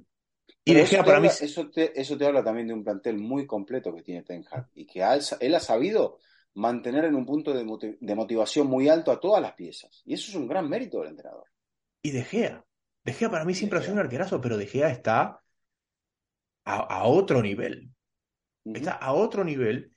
y 0.66 0.74
De 0.74 0.82
eso 0.82 0.98
te 0.98 1.04
para 1.06 1.18
habla, 1.20 1.30
mí, 1.30 1.36
eso 1.40 1.70
te, 1.70 1.98
eso 1.98 2.18
te 2.18 2.26
habla 2.26 2.44
también 2.44 2.68
de 2.68 2.74
un 2.74 2.84
plantel 2.84 3.18
muy 3.18 3.48
completo 3.48 3.96
que 3.96 4.04
tiene 4.04 4.24
Ten 4.24 4.44
Hag 4.52 4.68
y 4.76 4.86
que 4.86 5.04
ha- 5.04 5.18
él 5.40 5.56
ha 5.56 5.60
sabido 5.62 6.20
mantener 6.56 7.06
en 7.06 7.16
un 7.16 7.26
punto 7.26 7.54
de, 7.54 7.64
motiv- 7.64 7.98
de 8.00 8.16
motivación 8.16 8.68
muy 8.68 8.90
alto 8.90 9.12
a 9.12 9.20
todas 9.20 9.42
las 9.42 9.54
piezas. 9.54 10.02
Y 10.06 10.14
eso 10.14 10.32
es 10.32 10.36
un 10.36 10.48
gran 10.48 10.68
mérito 10.70 11.00
del 11.00 11.10
entrenador. 11.12 11.48
y 12.02 12.12
De 12.12 12.24
Gea. 12.24 12.66
De 13.04 13.14
Gea 13.14 13.30
para 13.30 13.46
mí 13.46 13.54
siempre 13.54 13.80
ha 13.80 13.82
sido 13.82 13.94
un 13.94 14.00
arquerazo, 14.00 14.42
pero 14.42 14.58
De 14.58 14.66
Gea 14.66 14.90
está 14.90 15.42
a, 16.66 16.76
a 16.76 17.04
otro 17.06 17.42
nivel. 17.42 17.92
Está 18.64 18.94
a 18.94 19.14
otro 19.14 19.44
nivel. 19.44 19.96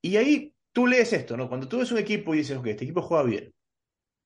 Y 0.00 0.16
ahí 0.16 0.54
tú 0.72 0.86
lees 0.86 1.12
esto, 1.12 1.36
¿no? 1.36 1.48
Cuando 1.48 1.68
tú 1.68 1.78
ves 1.78 1.92
un 1.92 1.98
equipo 1.98 2.34
y 2.34 2.38
dices, 2.38 2.56
ok, 2.56 2.66
este 2.68 2.84
equipo 2.84 3.02
juega 3.02 3.24
bien, 3.24 3.54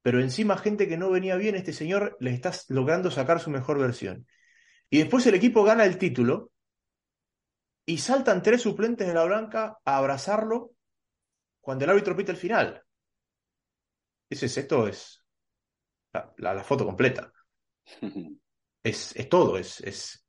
pero 0.03 0.21
encima 0.21 0.57
gente 0.57 0.89
que 0.89 0.97
no 0.97 1.11
venía 1.11 1.37
bien, 1.37 1.55
este 1.57 1.73
señor 1.73 2.17
le 2.21 2.31
está 2.31 2.53
logrando 2.69 3.11
sacar 3.11 3.41
su 3.41 3.51
mejor 3.51 3.79
versión. 3.79 4.27
Y 4.91 4.99
después 4.99 5.27
el 5.27 5.35
equipo 5.35 5.65
gana 5.65 5.85
el 5.85 5.99
título 5.99 6.53
y 7.85 7.99
saltan 7.99 8.43
tres 8.43 8.63
suplentes 8.63 9.07
de 9.07 9.15
la 9.15 9.25
Blanca 9.25 9.79
a 9.85 9.97
abrazarlo 9.99 10.73
cuando 11.61 11.85
el 11.85 11.91
árbitro 11.93 12.17
pita 12.17 12.33
el 12.33 12.39
final. 12.39 12.83
Dices, 14.31 14.57
esto 14.57 14.87
es 14.89 15.23
la, 16.15 16.35
la- 16.39 16.55
la 16.55 16.65
foto 16.65 16.85
completa. 16.87 17.33
Es, 18.83 19.15
es 19.17 19.29
todo, 19.29 19.59
es, 19.59 19.81
es, 19.81 20.25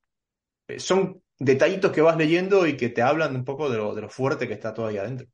eh, 0.68 0.80
son 0.80 1.24
detallitos 1.40 1.92
que 1.94 2.02
vas 2.02 2.18
leyendo 2.18 2.68
y 2.68 2.78
que 2.78 2.90
te 2.90 3.02
hablan 3.04 3.36
un 3.36 3.46
poco 3.46 3.70
de 3.70 3.78
lo, 3.78 3.96
de 3.96 4.02
lo 4.04 4.10
fuerte 4.10 4.48
que 4.48 4.54
está 4.56 4.74
todo 4.74 4.88
ahí 4.88 4.98
adentro. 4.98 5.28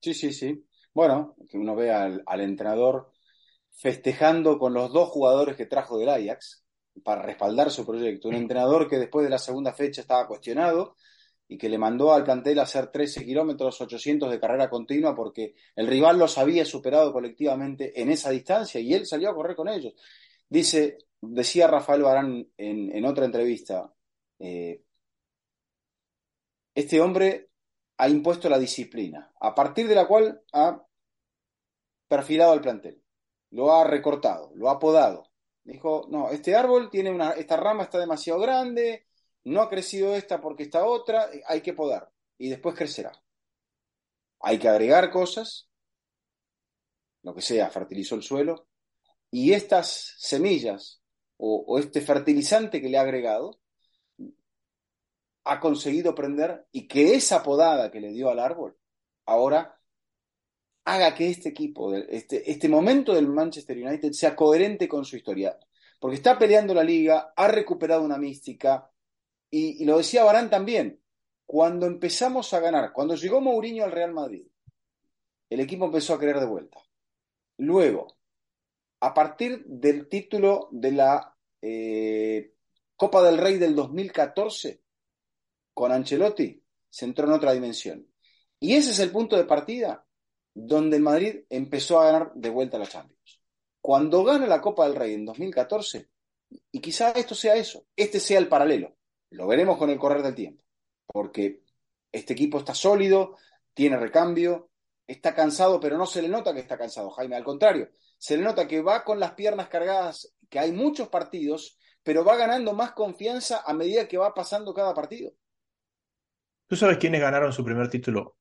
Sí, 0.00 0.14
sí, 0.14 0.32
sí. 0.32 0.66
Bueno, 0.92 1.36
que 1.48 1.56
uno 1.58 1.74
ve 1.76 1.92
al, 1.92 2.22
al 2.26 2.40
entrenador 2.40 3.12
festejando 3.72 4.58
con 4.58 4.74
los 4.74 4.92
dos 4.92 5.08
jugadores 5.10 5.56
que 5.56 5.66
trajo 5.66 5.98
del 5.98 6.08
Ajax 6.10 6.64
para 7.04 7.22
respaldar 7.22 7.70
su 7.70 7.86
proyecto. 7.86 8.28
Un 8.28 8.34
entrenador 8.36 8.88
que 8.88 8.98
después 8.98 9.24
de 9.24 9.30
la 9.30 9.38
segunda 9.38 9.72
fecha 9.74 10.00
estaba 10.02 10.26
cuestionado 10.28 10.96
y 11.52 11.58
que 11.58 11.68
le 11.68 11.76
mandó 11.76 12.14
al 12.14 12.24
plantel 12.24 12.58
hacer 12.60 12.86
13 12.86 13.26
kilómetros, 13.26 13.78
800 13.78 14.30
de 14.30 14.40
carrera 14.40 14.70
continua 14.70 15.14
porque 15.14 15.54
el 15.76 15.86
rival 15.86 16.18
los 16.18 16.38
había 16.38 16.64
superado 16.64 17.12
colectivamente 17.12 18.00
en 18.00 18.10
esa 18.10 18.30
distancia 18.30 18.80
y 18.80 18.94
él 18.94 19.06
salió 19.06 19.28
a 19.28 19.34
correr 19.34 19.54
con 19.54 19.68
ellos. 19.68 19.92
Dice, 20.48 20.96
decía 21.20 21.66
Rafael 21.66 22.02
Barán 22.02 22.48
en, 22.56 22.96
en 22.96 23.04
otra 23.04 23.26
entrevista, 23.26 23.92
eh, 24.38 24.82
este 26.74 27.02
hombre 27.02 27.50
ha 27.98 28.08
impuesto 28.08 28.48
la 28.48 28.58
disciplina, 28.58 29.30
a 29.38 29.54
partir 29.54 29.86
de 29.88 29.94
la 29.94 30.08
cual 30.08 30.42
ha 30.54 30.82
perfilado 32.08 32.52
al 32.52 32.62
plantel, 32.62 33.02
lo 33.50 33.74
ha 33.74 33.84
recortado, 33.84 34.52
lo 34.54 34.70
ha 34.70 34.78
podado. 34.78 35.30
Dijo, 35.64 36.06
no, 36.10 36.30
este 36.30 36.56
árbol 36.56 36.88
tiene 36.88 37.10
una, 37.10 37.32
esta 37.32 37.58
rama 37.58 37.82
está 37.82 37.98
demasiado 37.98 38.40
grande, 38.40 39.06
no 39.44 39.62
ha 39.62 39.68
crecido 39.68 40.14
esta 40.14 40.40
porque 40.40 40.64
esta 40.64 40.84
otra, 40.84 41.28
hay 41.46 41.60
que 41.60 41.72
podar 41.72 42.10
y 42.38 42.48
después 42.48 42.74
crecerá. 42.74 43.12
Hay 44.40 44.58
que 44.58 44.68
agregar 44.68 45.10
cosas, 45.10 45.68
lo 47.22 47.34
que 47.34 47.42
sea, 47.42 47.70
fertilizó 47.70 48.14
el 48.16 48.22
suelo, 48.22 48.66
y 49.30 49.52
estas 49.52 50.14
semillas 50.18 51.02
o, 51.36 51.64
o 51.66 51.78
este 51.78 52.00
fertilizante 52.00 52.80
que 52.80 52.88
le 52.88 52.98
ha 52.98 53.02
agregado 53.02 53.60
ha 55.44 55.60
conseguido 55.60 56.14
prender 56.14 56.66
y 56.70 56.86
que 56.86 57.14
esa 57.14 57.42
podada 57.42 57.90
que 57.90 58.00
le 58.00 58.12
dio 58.12 58.30
al 58.30 58.38
árbol 58.38 58.76
ahora 59.26 59.78
haga 60.84 61.14
que 61.14 61.28
este 61.30 61.50
equipo, 61.50 61.94
este, 61.94 62.50
este 62.50 62.68
momento 62.68 63.14
del 63.14 63.28
Manchester 63.28 63.76
United 63.76 64.12
sea 64.12 64.34
coherente 64.34 64.88
con 64.88 65.04
su 65.04 65.16
historia. 65.16 65.56
Porque 66.00 66.16
está 66.16 66.38
peleando 66.38 66.74
la 66.74 66.82
liga, 66.82 67.32
ha 67.36 67.48
recuperado 67.48 68.02
una 68.02 68.18
mística 68.18 68.90
y, 69.54 69.84
lo 69.84 69.98
decía 69.98 70.24
Barán 70.24 70.48
también, 70.48 70.98
cuando 71.44 71.84
empezamos 71.84 72.54
a 72.54 72.60
ganar, 72.60 72.90
cuando 72.94 73.14
llegó 73.14 73.42
Mourinho 73.42 73.84
al 73.84 73.92
Real 73.92 74.12
Madrid, 74.12 74.46
el 75.50 75.60
equipo 75.60 75.84
empezó 75.84 76.14
a 76.14 76.18
querer 76.18 76.40
de 76.40 76.46
vuelta. 76.46 76.80
Luego, 77.58 78.16
a 79.00 79.12
partir 79.12 79.62
del 79.66 80.08
título 80.08 80.68
de 80.72 80.92
la 80.92 81.36
eh, 81.60 82.54
Copa 82.96 83.22
del 83.22 83.36
Rey 83.36 83.58
del 83.58 83.76
2014, 83.76 84.82
con 85.74 85.92
Ancelotti, 85.92 86.64
se 86.88 87.04
entró 87.04 87.26
en 87.26 87.32
otra 87.32 87.52
dimensión. 87.52 88.06
Y 88.58 88.74
ese 88.74 88.92
es 88.92 89.00
el 89.00 89.10
punto 89.10 89.36
de 89.36 89.44
partida 89.44 90.06
donde 90.54 90.96
el 90.96 91.02
Madrid 91.02 91.40
empezó 91.50 92.00
a 92.00 92.06
ganar 92.06 92.32
de 92.34 92.48
vuelta 92.48 92.78
la 92.78 92.86
Champions. 92.86 93.42
Cuando 93.82 94.24
gana 94.24 94.46
la 94.46 94.62
Copa 94.62 94.86
del 94.86 94.96
Rey 94.96 95.12
en 95.12 95.26
2014, 95.26 96.08
y 96.70 96.80
quizá 96.80 97.10
esto 97.10 97.34
sea 97.34 97.54
eso, 97.54 97.84
este 97.94 98.18
sea 98.18 98.38
el 98.38 98.48
paralelo, 98.48 98.96
lo 99.32 99.46
veremos 99.46 99.78
con 99.78 99.90
el 99.90 99.98
correr 99.98 100.22
del 100.22 100.34
tiempo, 100.34 100.62
porque 101.06 101.62
este 102.10 102.34
equipo 102.34 102.58
está 102.58 102.74
sólido, 102.74 103.36
tiene 103.74 103.96
recambio, 103.96 104.70
está 105.06 105.34
cansado, 105.34 105.80
pero 105.80 105.96
no 105.96 106.06
se 106.06 106.22
le 106.22 106.28
nota 106.28 106.52
que 106.54 106.60
está 106.60 106.78
cansado, 106.78 107.10
Jaime, 107.10 107.36
al 107.36 107.44
contrario, 107.44 107.90
se 108.18 108.36
le 108.36 108.44
nota 108.44 108.68
que 108.68 108.82
va 108.82 109.04
con 109.04 109.18
las 109.18 109.32
piernas 109.32 109.68
cargadas, 109.68 110.34
que 110.48 110.58
hay 110.58 110.72
muchos 110.72 111.08
partidos, 111.08 111.78
pero 112.02 112.24
va 112.24 112.36
ganando 112.36 112.72
más 112.74 112.92
confianza 112.92 113.62
a 113.64 113.72
medida 113.72 114.08
que 114.08 114.18
va 114.18 114.34
pasando 114.34 114.74
cada 114.74 114.94
partido. 114.94 115.32
¿Tú 116.66 116.76
sabes 116.76 116.98
quiénes 116.98 117.20
ganaron 117.20 117.52
su 117.52 117.64
primer 117.64 117.88
título 117.88 118.36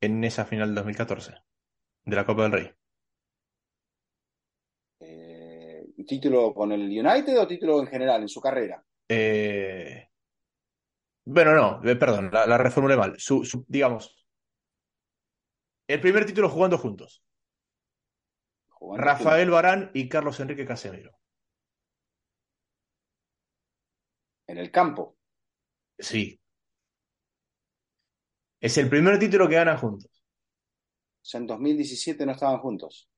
en 0.00 0.22
esa 0.24 0.44
final 0.44 0.68
del 0.68 0.76
2014 0.76 1.34
de 2.04 2.16
la 2.16 2.26
Copa 2.26 2.42
del 2.44 2.52
Rey? 2.52 2.70
Eh, 5.00 5.86
¿Título 6.06 6.54
con 6.54 6.72
el 6.72 6.82
United 6.82 7.38
o 7.38 7.46
título 7.46 7.80
en 7.80 7.86
general 7.86 8.22
en 8.22 8.28
su 8.28 8.40
carrera? 8.40 8.84
Eh, 9.08 10.09
Bueno, 11.24 11.54
no, 11.54 11.80
eh, 11.90 11.96
perdón, 11.96 12.28
la, 12.32 12.46
la 12.46 12.58
reformulé 12.58 12.96
mal. 12.96 13.14
Su, 13.18 13.44
su- 13.44 13.64
digamos, 13.68 14.14
El 15.88 16.00
primer 16.00 16.24
título 16.24 16.48
jugando 16.48 16.78
juntos. 16.78 17.22
Jugando 18.68 19.04
Rafael 19.04 19.48
juntos. 19.48 19.50
Barán 19.50 19.90
y 19.94 20.08
Carlos 20.08 20.38
Enrique 20.38 20.64
Casemiro. 20.64 21.18
En 24.48 24.58
el 24.58 24.70
campo. 24.70 25.16
Sí. 25.98 26.40
Es 28.58 28.78
el 28.78 28.88
primer 28.88 29.18
título 29.18 29.46
que 29.46 29.56
ganan 29.56 29.76
juntos. 29.76 30.10
O 31.22 31.24
sea, 31.28 31.38
en 31.40 31.46
2017 31.46 32.26
no 32.26 32.32
estaban 32.32 32.58
juntos. 32.58 33.08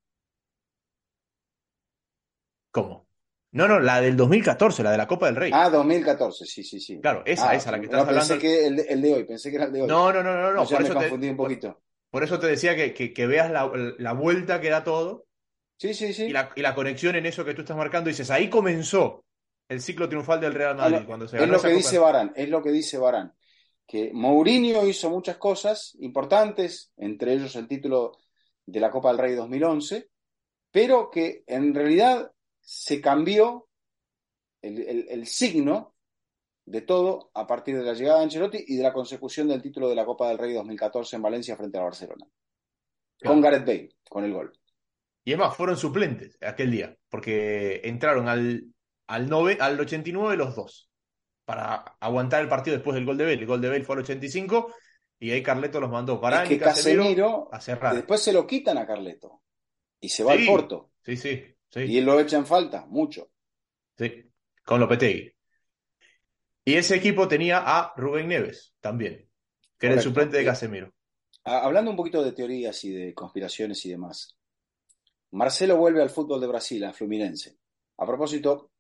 ¿Cómo? 2.71 3.07
No, 3.53 3.69
no, 3.69 3.81
la 3.81 4.01
del 4.01 4.17
2014, 4.17 4.83
la 4.83 4.91
de 4.91 4.97
la 4.99 5.07
Copa 5.07 5.27
del 5.27 5.37
Rey. 5.37 5.51
Ah, 5.55 5.69
2014, 5.71 6.47
sí, 6.47 6.65
sí, 6.65 6.81
sí. 6.81 7.01
Claro, 7.01 7.23
esa, 7.27 7.51
Ah, 7.51 7.55
esa, 7.55 7.71
la 7.71 7.81
que 7.81 7.89
no, 7.89 7.99
estás 7.99 8.09
hablando. 8.09 8.29
pensé 8.29 8.39
que 8.39 8.67
el 8.67 8.81
el 8.89 9.03
de 9.03 9.15
hoy, 9.15 9.25
pensé 9.25 9.51
que 9.51 9.57
era 9.57 9.67
el 9.67 9.73
de 9.73 9.83
hoy. 9.83 9.89
No, 9.89 10.13
no, 10.13 10.23
no, 10.23 10.35
no, 10.41 10.53
no. 10.53 10.65
ya 10.65 10.77
Por 10.77 10.81
me 10.81 10.85
eso, 10.89 10.95
te, 10.99 11.05
confundí 11.05 11.29
un 11.29 11.37
poquito. 11.37 11.83
por 12.11 12.23
eso 12.25 12.39
te 12.39 12.47
decía 12.47 12.77
que, 12.77 12.95
que, 12.95 13.13
que 13.13 13.27
veas 13.27 13.51
la, 13.51 13.71
la 13.99 14.13
vuelta 14.13 14.61
que 14.61 14.71
da 14.71 14.85
todo 14.85 15.27
Sí, 15.79 15.95
sí, 15.95 16.13
sí. 16.13 16.25
y 16.25 16.33
la, 16.33 16.51
y 16.55 16.63
la 16.63 16.75
conexión 16.75 17.17
en 17.17 17.27
eso 17.27 17.45
que 17.45 17.55
tú 17.55 17.63
estás 17.63 17.77
marcando. 17.77 18.09
Dices, 18.09 18.31
ahí 18.31 18.49
comenzó 18.49 19.25
el 19.69 19.81
ciclo 19.81 20.09
triunfal 20.09 20.41
del 20.41 20.55
Real 20.55 20.77
Madrid. 20.77 21.05
cuando 21.07 21.27
se 21.29 21.37
es 21.37 21.41
ganó 21.41 21.53
lo 21.53 21.59
esa 21.59 21.69
que 21.69 21.75
Copa. 21.75 21.79
dice 21.79 21.99
Barán, 21.99 22.33
es 22.37 22.49
lo 22.49 22.63
que 22.63 22.71
dice 22.71 22.99
Barán. 22.99 23.33
Que 23.87 24.11
Mourinho 24.15 24.87
hizo 24.87 25.11
muchas 25.11 25.37
cosas 25.39 25.97
importantes, 26.01 26.93
entre 26.97 27.33
ellos 27.35 27.57
el 27.57 27.67
título 27.69 28.13
de 28.65 28.81
la 28.81 28.91
Copa 28.91 29.09
del 29.11 29.19
Rey 29.19 29.35
2011, 29.35 30.09
pero 30.71 31.11
que 31.11 31.45
en 31.47 31.75
realidad 31.75 32.32
se 32.63 33.01
cambió 33.01 33.69
el, 34.63 34.81
el- 34.81 35.07
el 35.11 35.27
signo 35.27 35.95
de 36.65 36.81
todo 36.83 37.31
a 37.35 37.47
partir 37.47 37.77
de 37.77 37.83
la 37.83 37.93
llegada 37.95 38.19
de 38.19 38.25
Ancelotti 38.25 38.65
y 38.69 38.77
de 38.77 38.83
la 38.85 38.93
consecución 38.93 39.49
del 39.49 39.61
título 39.61 39.89
de 39.89 39.97
la 39.97 40.05
Copa 40.07 40.29
del 40.29 40.39
Rey 40.39 40.55
2014 40.55 41.17
en 41.17 41.23
Valencia 41.23 41.57
frente 41.57 41.79
a 41.79 41.83
Barcelona. 41.83 42.25
Claro. 43.19 43.35
Con 43.35 43.41
Gareth 43.43 43.67
Bale, 43.67 43.89
con 44.09 44.25
el 44.25 44.33
gol. 44.33 44.53
Y 45.25 45.33
es 45.33 45.39
más, 45.39 45.57
fueron 45.57 45.77
suplentes 45.77 46.37
aquel 46.41 46.71
día, 46.71 46.97
porque 47.09 47.81
entraron 47.85 48.29
al, 48.29 48.65
al, 49.09 49.29
nove- 49.29 49.59
al 49.61 49.79
89 49.79 50.37
los 50.37 50.55
dos, 50.55 50.89
para 51.45 51.75
aguantar 52.01 52.43
el 52.43 52.49
partido 52.49 52.77
después 52.77 52.95
del 52.95 53.05
gol 53.07 53.17
de 53.19 53.25
Bale. 53.25 53.39
El 53.39 53.47
gol 53.47 53.61
de 53.61 53.69
Bale 53.69 53.85
fue 53.85 53.97
al 53.97 54.03
85 54.03 54.73
y 55.19 55.31
ahí 55.33 55.43
Carleto 55.43 55.81
los 55.81 55.91
mandó 55.91 56.19
Varane 56.21 56.45
es 56.45 56.49
que 56.49 56.55
y 56.57 56.59
Casemiro 56.59 57.03
Casemiro, 57.03 57.49
a 57.53 57.61
cerrar. 57.61 57.95
después 57.95 58.21
se 58.23 58.33
lo 58.33 58.47
quitan 58.47 58.79
a 58.79 58.87
Carleto 58.87 59.43
y 60.01 60.09
se 60.09 60.25
va 60.25 60.35
Sí. 60.35 60.41
al 60.41 60.47
Porto. 60.47 60.91
Sí, 61.05 61.17
sí, 61.17 61.45
sí, 61.73 61.81
Y 61.81 62.01
lo 62.01 62.19
echa 62.21 62.37
en 62.39 62.47
falta, 62.47 62.87
mucho. 62.87 63.31
sí, 63.99 64.31
con 64.65 64.81
Lopetegui. 64.81 65.33
Y 66.65 66.75
ese 66.75 66.97
equipo 66.97 67.27
tenía 67.29 67.59
a 67.65 67.93
Rubén 67.97 68.29
Neves 68.29 68.75
también, 68.81 69.29
que 69.79 69.87
era 69.87 69.97
el 69.97 70.01
suplente 70.01 70.37
de 70.37 70.43
Eh, 70.43 70.47
Casemiro. 70.47 70.93
Hablando 71.45 71.91
un 71.91 71.97
poquito 71.97 72.23
de 72.23 72.33
teorías 72.33 72.85
y 72.85 72.93
de 72.93 73.15
conspiraciones 73.15 73.85
y 73.87 73.91
demás. 73.91 74.37
Marcelo 75.33 75.77
vuelve 75.77 76.03
al 76.03 76.11
fútbol 76.11 76.41
de 76.41 76.47
Brasil, 76.47 76.85
a 76.85 76.93
Fluminense. 76.93 77.59
A 77.99 78.07
propósito, 78.07 78.71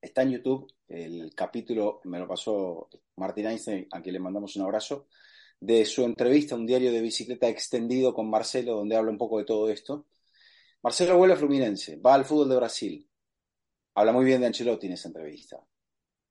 está 0.00 0.22
en 0.22 0.32
YouTube 0.32 0.70
el 0.88 1.34
capítulo, 1.34 2.00
me 2.04 2.18
lo 2.18 2.28
pasó 2.28 2.88
Martín 3.16 3.46
Einstein, 3.46 3.88
a 3.90 4.02
quien 4.02 4.12
le 4.12 4.20
mandamos 4.20 4.54
un 4.56 4.62
abrazo, 4.62 5.08
de 5.58 5.84
su 5.86 6.04
entrevista, 6.04 6.54
un 6.54 6.66
diario 6.66 6.92
de 6.92 7.00
bicicleta 7.00 7.48
extendido 7.48 8.12
con 8.14 8.28
Marcelo, 8.30 8.76
donde 8.76 8.96
habla 8.96 9.10
un 9.10 9.18
poco 9.18 9.38
de 9.38 9.44
todo 9.44 9.68
esto. 9.70 10.06
Marcelo 10.84 11.16
vuelve 11.16 11.32
a 11.32 11.38
Fluminense, 11.38 11.96
va 11.96 12.12
al 12.12 12.26
fútbol 12.26 12.50
de 12.50 12.56
Brasil. 12.56 13.10
Habla 13.94 14.12
muy 14.12 14.26
bien 14.26 14.42
de 14.42 14.48
Ancelotti 14.48 14.86
en 14.86 14.92
esa 14.92 15.08
entrevista. 15.08 15.56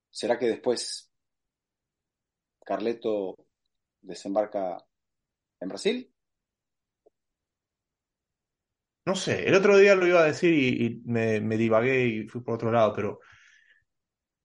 ¿Será 0.08 0.38
que 0.38 0.46
después 0.46 1.12
Carleto 2.64 3.34
desembarca 4.00 4.78
en 5.58 5.68
Brasil? 5.68 6.14
No 9.06 9.16
sé, 9.16 9.48
el 9.48 9.56
otro 9.56 9.76
día 9.76 9.96
lo 9.96 10.06
iba 10.06 10.20
a 10.20 10.26
decir 10.26 10.54
y, 10.54 11.02
me 11.04 11.56
divagué 11.56 12.06
y 12.06 12.28
fui 12.28 12.40
por 12.40 12.54
otro 12.54 12.70
lado, 12.70 12.92
pero 12.94 13.18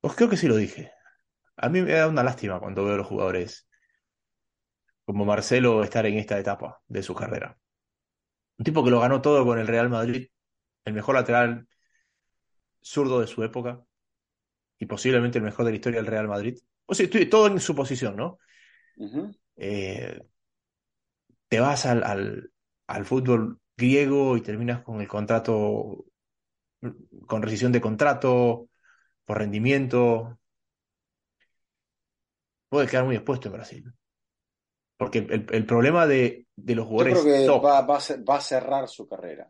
pues 0.02 0.16
creo 0.16 0.28
que 0.28 0.38
sí 0.38 0.48
lo 0.48 0.56
dije. 0.56 0.92
A 1.56 1.70
mí 1.70 1.84
me 1.84 1.92
da 1.92 2.08
una 2.08 2.24
lástima 2.24 2.60
cuando 2.60 2.84
veo 2.84 2.96
a 2.96 2.98
los 2.98 3.08
jugadores 3.08 3.70
como 5.06 5.24
Marcelo 5.24 5.84
estar 5.84 6.08
en 6.08 6.18
esta 6.18 6.40
etapa 6.40 6.82
de 6.88 7.04
su 7.04 7.14
carrera. 7.14 7.60
Un 8.60 8.66
tipo 8.66 8.84
que 8.84 8.92
lo 8.92 9.00
ganó 9.00 9.22
todo 9.22 9.44
con 9.46 9.58
el 9.60 9.68
Real 9.68 9.90
Madrid, 9.90 10.28
el 10.86 10.94
mejor 10.94 11.16
lateral 11.16 11.68
zurdo 12.82 13.20
de 13.22 13.28
su 13.28 13.44
época 13.44 13.84
y 14.80 14.86
posiblemente 14.86 15.38
el 15.40 15.44
mejor 15.44 15.66
de 15.66 15.72
la 15.72 15.76
historia 15.78 16.00
del 16.02 16.08
Real 16.12 16.28
Madrid. 16.28 16.60
O 16.86 16.94
sea, 16.96 17.06
estoy 17.06 17.28
todo 17.30 17.48
en 17.48 17.60
su 17.60 17.76
posición, 17.76 18.16
¿no? 18.16 18.40
Eh, 19.56 20.20
te 21.48 21.60
vas 21.60 21.86
al, 21.86 22.04
al, 22.04 22.52
al 22.88 23.06
fútbol 23.06 23.60
griego 23.78 24.38
y 24.38 24.42
terminas 24.42 24.82
con 24.84 25.02
el 25.02 25.08
contrato, 25.08 26.06
con 27.28 27.42
rescisión 27.42 27.72
de 27.72 27.82
contrato, 27.82 28.70
por 29.26 29.38
rendimiento. 29.40 30.40
Puede 32.68 32.88
quedar 32.88 33.06
muy 33.06 33.16
expuesto 33.16 33.48
en 33.48 33.54
Brasil. 33.54 33.94
Porque 35.00 35.20
el, 35.20 35.46
el 35.50 35.66
problema 35.66 36.06
de, 36.06 36.46
de 36.58 36.76
los 36.76 36.86
Yo 36.86 36.90
jugadores 36.90 37.20
creo 37.22 37.24
que 37.40 37.46
top. 37.46 37.66
va, 37.66 37.82
va 37.84 37.96
a 37.96 38.00
cer- 38.02 38.30
va 38.30 38.36
a 38.36 38.42
cerrar 38.42 38.90
su 38.90 39.08
carrera. 39.08 39.50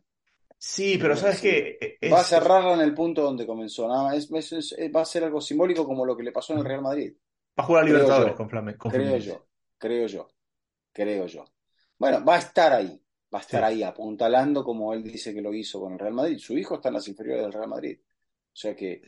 Sí, 0.60 0.98
pero 1.02 1.16
en 1.16 1.20
¿sabes? 1.20 1.42
Es- 1.44 2.14
Va 2.14 2.20
a 2.20 2.24
cerrarla 2.24 2.74
en 2.76 2.82
el 2.82 2.94
punto 2.94 3.24
donde 3.24 3.48
comenzó. 3.48 3.88
Nada 3.88 4.04
más. 4.04 4.30
Es- 4.32 4.76
eh, 4.78 4.90
va 4.90 5.02
a 5.02 5.06
ser 5.06 5.24
algo 5.24 5.42
simbólico 5.42 5.86
como 5.86 6.06
lo 6.06 6.16
que 6.16 6.22
le 6.24 6.32
pasó 6.32 6.54
en 6.54 6.60
el 6.60 6.66
Real 6.66 6.82
Madrid. 6.84 7.14
va 7.60 7.64
a 7.64 7.68
jugar 7.68 7.84
a 7.84 7.86
Libertadores 7.88 8.34
yo. 8.34 8.38
con, 8.38 8.50
Flame- 8.50 8.78
con 8.78 8.92
Creo 8.92 9.18
yo. 9.18 9.48
Creo 9.78 10.08
yo. 10.08 10.28
Creo 10.94 11.26
yo. 11.26 11.46
Bueno, 11.98 12.24
va 12.24 12.36
a 12.36 12.40
estar 12.40 12.72
ahí. 12.74 13.02
Va 13.34 13.40
a 13.40 13.42
estar 13.42 13.62
Sí. 13.62 13.66
ahí 13.74 13.84
apuntalando 13.84 14.64
como 14.64 14.94
él 14.94 15.04
dice 15.04 15.34
que 15.34 15.42
lo 15.42 15.54
hizo 15.54 15.80
con 15.80 15.94
el 15.94 16.00
Real 16.00 16.14
Madrid. 16.14 16.38
Su 16.38 16.58
hijo 16.58 16.76
está 16.76 16.90
en 16.90 16.96
las 16.96 17.08
inferiores 17.08 17.44
del 17.44 17.54
Real 17.54 17.68
Madrid. 17.70 18.00
O 18.02 18.56
sea 18.56 18.76
que 18.76 19.02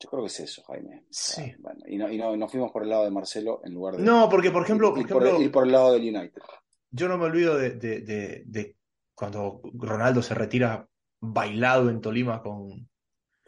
yo 0.00 0.10
creo 0.10 0.22
que 0.22 0.26
es 0.28 0.40
eso, 0.40 0.62
Jaime. 0.64 1.04
Sí. 1.10 1.54
bueno, 1.58 1.80
y 1.86 1.96
no, 1.96 2.10
y 2.10 2.18
no, 2.18 2.36
nos 2.36 2.50
fuimos 2.50 2.70
por 2.72 2.82
el 2.82 2.90
lado 2.90 3.04
de 3.04 3.10
Marcelo 3.10 3.60
en 3.64 3.74
lugar 3.74 3.96
de 3.96 4.02
No, 4.02 4.28
porque 4.28 4.50
por 4.50 4.62
ejemplo, 4.64 4.88
ir, 4.96 5.06
por 5.08 5.22
ejemplo, 5.22 5.42
ir 5.42 5.52
por 5.52 5.64
el 5.66 5.72
lado 5.72 5.92
del 5.92 6.02
United. 6.02 6.42
yo 6.90 7.08
no 7.08 7.18
me 7.18 7.24
olvido 7.24 7.56
de, 7.56 7.70
de, 7.70 8.00
de, 8.00 8.42
de 8.46 8.76
cuando 9.14 9.60
Ronaldo 9.74 10.22
se 10.22 10.34
retira 10.34 10.86
bailado 11.20 11.88
en 11.90 12.00
Tolima 12.00 12.42
con, 12.42 12.88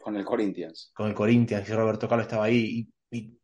Con 0.01 0.15
el 0.15 0.25
Corinthians. 0.25 0.91
con 0.93 1.07
el 1.07 1.13
Corinthians 1.13 1.67
y 1.69 1.73
Roberto 1.73 2.07
Carlos 2.07 2.25
estaba 2.27 2.45
ahí. 2.45 2.89
Y, 3.11 3.17
y 3.17 3.39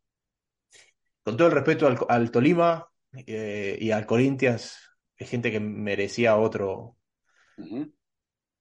con 1.22 1.36
todo 1.36 1.48
el 1.48 1.54
respeto 1.54 1.86
al, 1.86 1.98
al 2.08 2.30
Tolima 2.30 2.88
eh, 3.26 3.78
y 3.80 3.90
al 3.90 4.06
Corinthians, 4.06 4.76
es 5.16 5.30
gente 5.30 5.50
que 5.50 5.60
merecía 5.60 6.36
otro, 6.36 6.96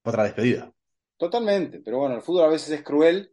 otra 0.04 0.24
despedida. 0.24 0.72
Totalmente, 1.18 1.80
pero 1.84 2.00
bueno, 2.00 2.16
el 2.16 2.22
fútbol 2.22 2.46
a 2.46 2.50
veces 2.50 2.72
es 2.72 2.84
cruel 2.84 3.33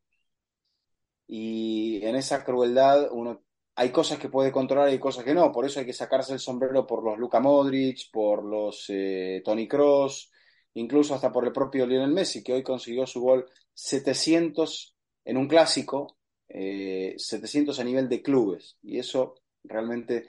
y 1.33 2.05
en 2.05 2.17
esa 2.17 2.43
crueldad 2.43 3.09
uno 3.13 3.45
hay 3.77 3.91
cosas 3.91 4.19
que 4.19 4.29
puede 4.29 4.51
controlar 4.51 4.93
y 4.93 4.99
cosas 4.99 5.25
que 5.25 5.33
no, 5.33 5.53
por 5.53 5.65
eso 5.65 5.79
hay 5.79 5.87
que 5.87 5.93
sacarse 5.93 6.33
el 6.33 6.41
sombrero 6.41 6.85
por 6.89 7.05
los 7.05 7.19
Luka 7.19 7.39
Modric, 7.39 8.11
por 8.13 8.45
los 8.45 8.87
eh, 8.89 9.41
Tony 9.45 9.69
Cross, 9.69 10.29
incluso 10.75 11.15
hasta 11.15 11.31
por 11.31 11.47
el 11.47 11.53
propio 11.53 11.87
Lionel 11.87 12.11
Messi, 12.11 12.43
que 12.43 12.53
hoy 12.53 12.65
consiguió 12.65 13.07
su 13.07 13.21
gol 13.21 13.47
700 13.73 14.97
en 15.25 15.37
un 15.37 15.47
clásico, 15.47 16.19
eh, 16.49 17.15
700 17.17 17.79
a 17.79 17.85
nivel 17.85 18.09
de 18.09 18.23
clubes, 18.23 18.77
y 18.83 18.99
eso 18.99 19.37
realmente, 19.63 20.27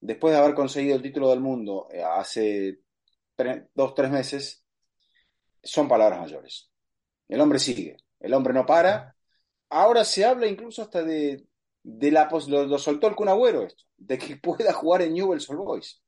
después 0.00 0.34
de 0.34 0.40
haber 0.40 0.56
conseguido 0.56 0.96
el 0.96 1.02
título 1.02 1.30
del 1.30 1.40
mundo 1.40 1.86
eh, 1.92 2.02
hace 2.02 2.80
dos, 3.74 3.94
tres 3.94 4.10
meses, 4.10 4.64
son 5.62 5.86
palabras 5.86 6.18
mayores. 6.18 6.68
El 7.28 7.40
hombre 7.40 7.60
sigue, 7.60 7.96
el 8.18 8.34
hombre 8.34 8.52
no 8.52 8.66
para. 8.66 9.16
Ahora 9.72 10.04
se 10.04 10.24
habla 10.24 10.46
incluso 10.46 10.82
hasta 10.82 11.02
de, 11.02 11.46
de 11.82 12.10
la 12.12 12.28
pos- 12.28 12.48
lo, 12.48 12.64
lo 12.66 12.78
soltó 12.78 13.08
el 13.08 13.16
Kun 13.16 13.28
Agüero 13.28 13.62
esto, 13.62 13.84
de 13.96 14.18
que 14.18 14.36
pueda 14.42 14.72
jugar 14.72 15.02
en 15.02 15.14
Newell's 15.14 15.48
Old 15.50 15.60
Boys. 15.60 16.02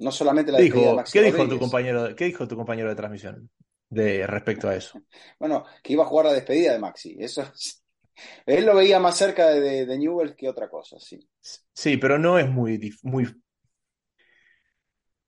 No 0.00 0.12
solamente 0.12 0.52
la 0.52 0.58
¿Qué 0.58 0.62
despedida 0.64 0.88
de 0.88 0.92
dijo, 0.92 0.94
Maxi 0.94 1.18
qué 1.20 1.22
dijo 1.22 1.46
tu 1.48 1.58
compañero, 1.58 2.14
qué 2.16 2.24
dijo 2.26 2.46
tu 2.48 2.56
compañero 2.56 2.88
de 2.88 2.94
transmisión 2.96 3.50
de 3.90 4.26
respecto 4.26 4.68
a 4.68 4.76
eso? 4.76 4.94
Bueno, 5.38 5.64
que 5.82 5.92
iba 5.94 6.04
a 6.04 6.06
jugar 6.06 6.26
la 6.26 6.32
despedida 6.32 6.72
de 6.72 6.78
Maxi. 6.78 7.16
Eso 7.18 7.42
es- 7.42 7.82
Él 8.46 8.66
lo 8.66 8.74
veía 8.76 9.00
más 9.00 9.16
cerca 9.16 9.48
de, 9.48 9.60
de, 9.60 9.86
de 9.86 9.98
Newell's 9.98 10.36
que 10.36 10.48
otra 10.48 10.68
cosa, 10.70 10.98
sí. 11.00 11.28
Sí, 11.74 11.96
pero 11.98 12.18
no 12.18 12.38
es 12.38 12.48
muy, 12.48 12.94
muy... 13.02 13.26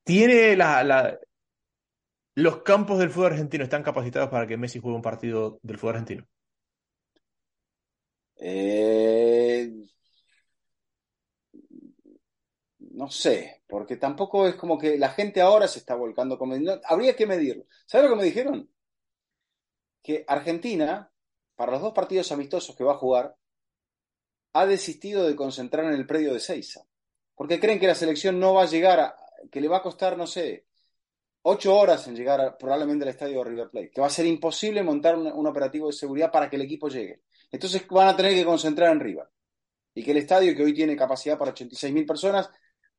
Tiene 0.04 0.56
la, 0.56 0.82
la... 0.84 1.18
Los 2.34 2.62
campos 2.62 2.98
del 2.98 3.10
fútbol 3.10 3.32
argentino 3.32 3.64
están 3.64 3.82
capacitados 3.82 4.28
para 4.28 4.46
que 4.46 4.56
Messi 4.56 4.80
juegue 4.80 4.96
un 4.96 5.02
partido 5.02 5.60
del 5.62 5.78
fútbol 5.78 5.94
argentino. 5.94 6.26
Eh, 8.36 9.70
no 12.78 13.10
sé, 13.10 13.62
porque 13.68 13.96
tampoco 13.96 14.46
es 14.46 14.54
como 14.56 14.78
que 14.78 14.98
la 14.98 15.10
gente 15.10 15.40
ahora 15.40 15.68
se 15.68 15.78
está 15.78 15.94
volcando 15.94 16.38
con... 16.38 16.62
no, 16.62 16.80
habría 16.84 17.14
que 17.16 17.26
medirlo. 17.26 17.66
¿Sabes 17.86 18.08
lo 18.08 18.16
que 18.16 18.20
me 18.20 18.24
dijeron? 18.24 18.70
Que 20.02 20.24
Argentina, 20.28 21.10
para 21.56 21.72
los 21.72 21.80
dos 21.80 21.92
partidos 21.92 22.30
amistosos 22.32 22.76
que 22.76 22.84
va 22.84 22.92
a 22.92 22.98
jugar, 22.98 23.36
ha 24.52 24.66
desistido 24.66 25.26
de 25.26 25.36
concentrar 25.36 25.84
en 25.86 25.94
el 25.94 26.06
predio 26.06 26.32
de 26.32 26.40
Seiza, 26.40 26.82
porque 27.34 27.60
creen 27.60 27.80
que 27.80 27.86
la 27.86 27.94
selección 27.94 28.38
no 28.38 28.54
va 28.54 28.62
a 28.62 28.66
llegar, 28.66 29.00
a, 29.00 29.16
que 29.50 29.60
le 29.60 29.68
va 29.68 29.78
a 29.78 29.82
costar, 29.82 30.16
no 30.16 30.26
sé, 30.26 30.66
ocho 31.46 31.76
horas 31.76 32.06
en 32.08 32.16
llegar 32.16 32.56
probablemente 32.58 33.04
al 33.04 33.10
estadio 33.10 33.38
de 33.38 33.50
River 33.50 33.70
Plate, 33.70 33.90
que 33.90 34.00
va 34.00 34.06
a 34.06 34.10
ser 34.10 34.26
imposible 34.26 34.82
montar 34.82 35.16
un, 35.16 35.26
un, 35.26 35.46
operativo 35.46 35.86
de 35.86 35.92
seguridad 35.92 36.30
para 36.30 36.48
que 36.48 36.56
el 36.56 36.62
equipo 36.62 36.88
llegue. 36.88 37.20
Entonces 37.50 37.86
van 37.88 38.08
a 38.08 38.16
tener 38.16 38.34
que 38.34 38.44
concentrar 38.44 38.92
en 38.92 39.00
River. 39.00 39.26
Y 39.94 40.02
que 40.02 40.10
el 40.10 40.16
estadio, 40.18 40.56
que 40.56 40.64
hoy 40.64 40.74
tiene 40.74 40.96
capacidad 40.96 41.38
para 41.38 41.54
86.000 41.54 42.06
personas, 42.06 42.50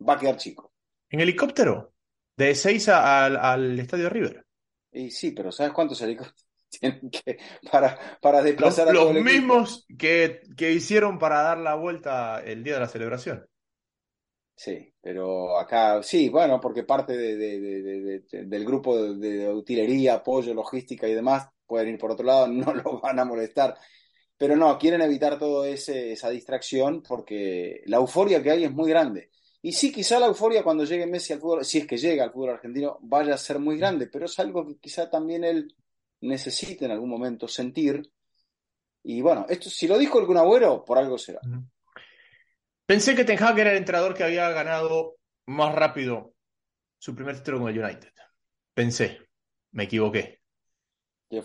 va 0.07 0.13
a 0.13 0.19
quedar 0.19 0.37
chico. 0.37 0.73
¿En 1.09 1.19
helicóptero? 1.19 1.93
De 2.37 2.53
Seiza 2.55 3.25
al, 3.25 3.37
al 3.37 3.79
estadio 3.79 4.05
de 4.05 4.09
River. 4.09 4.45
Y 4.91 5.11
sí, 5.11 5.31
pero 5.31 5.51
¿sabes 5.51 5.73
cuántos 5.73 6.01
helicópteros 6.01 6.45
tienen 6.79 7.09
que 7.09 7.37
para, 7.71 7.97
para 8.21 8.41
desplazar 8.41 8.93
los, 8.93 9.09
a 9.09 9.13
Los 9.13 9.23
mismos 9.23 9.85
que, 9.97 10.41
que 10.55 10.71
hicieron 10.71 11.19
para 11.19 11.41
dar 11.41 11.57
la 11.57 11.75
vuelta 11.75 12.41
el 12.43 12.63
día 12.63 12.75
de 12.75 12.79
la 12.81 12.87
celebración. 12.87 13.45
Sí, 14.56 14.93
pero 15.01 15.58
acá, 15.58 16.01
sí, 16.01 16.30
bueno, 16.30 16.62
porque 16.62 16.84
parte 16.84 17.18
de, 17.18 17.36
de, 17.36 17.60
de, 17.60 18.45
del 18.45 18.66
grupo 18.66 18.97
de, 19.14 19.51
utilería, 19.51 20.16
apoyo, 20.16 20.53
logística 20.53 21.08
y 21.08 21.14
demás 21.14 21.49
pueden 21.66 21.89
ir 21.89 21.97
por 21.97 22.12
otro 22.12 22.26
lado, 22.26 22.47
no 22.47 22.74
los 22.74 23.01
van 23.01 23.20
a 23.20 23.26
molestar. 23.26 23.78
Pero 24.38 24.56
no, 24.56 24.78
quieren 24.78 25.01
evitar 25.01 25.38
toda 25.39 25.68
esa 25.68 26.30
distracción 26.30 27.01
porque 27.01 27.82
la 27.86 27.97
euforia 27.97 28.41
que 28.43 28.51
hay 28.51 28.64
es 28.66 28.72
muy 28.72 28.89
grande. 28.89 29.30
Y 29.62 29.72
sí, 29.72 29.91
quizá 29.91 30.20
la 30.20 30.28
euforia 30.28 30.64
cuando 30.64 30.84
llegue 30.84 31.08
Messi 31.08 31.34
al 31.34 31.39
fútbol, 31.39 31.66
si 31.66 31.80
es 31.80 31.88
que 31.88 31.97
llega 31.97 32.24
al 32.24 32.32
fútbol 32.32 32.51
argentino, 32.51 32.99
vaya 33.01 33.34
a 33.34 33.38
ser 33.38 33.60
muy 33.60 33.78
grande, 33.78 34.08
pero 34.08 34.26
es 34.26 34.38
algo 34.39 34.68
que 34.68 34.78
quizá 34.78 35.10
también 35.10 35.43
él 35.43 35.76
necesite 36.22 36.86
en 36.86 36.91
algún 36.91 37.10
momento 37.10 37.47
sentir. 37.47 38.12
Y 39.03 39.22
bueno, 39.22 39.45
esto 39.49 39.70
si 39.70 39.88
lo 39.88 39.97
dijo 39.97 40.20
algún 40.20 40.38
agüero, 40.38 40.84
por 40.84 40.97
algo 40.97 41.18
será. 41.18 41.39
Pensé 42.86 43.15
que 43.15 43.25
Ten 43.25 43.41
Hag 43.41 43.57
era 43.59 43.71
el 43.71 43.77
entrenador 43.77 44.13
que 44.13 44.23
había 44.23 44.49
ganado 44.51 45.15
más 45.47 45.73
rápido 45.73 46.33
su 46.99 47.15
primer 47.15 47.38
título 47.38 47.59
con 47.59 47.69
el 47.69 47.83
United. 47.83 48.11
Pensé, 48.73 49.19
me 49.71 49.83
equivoqué. 49.83 50.41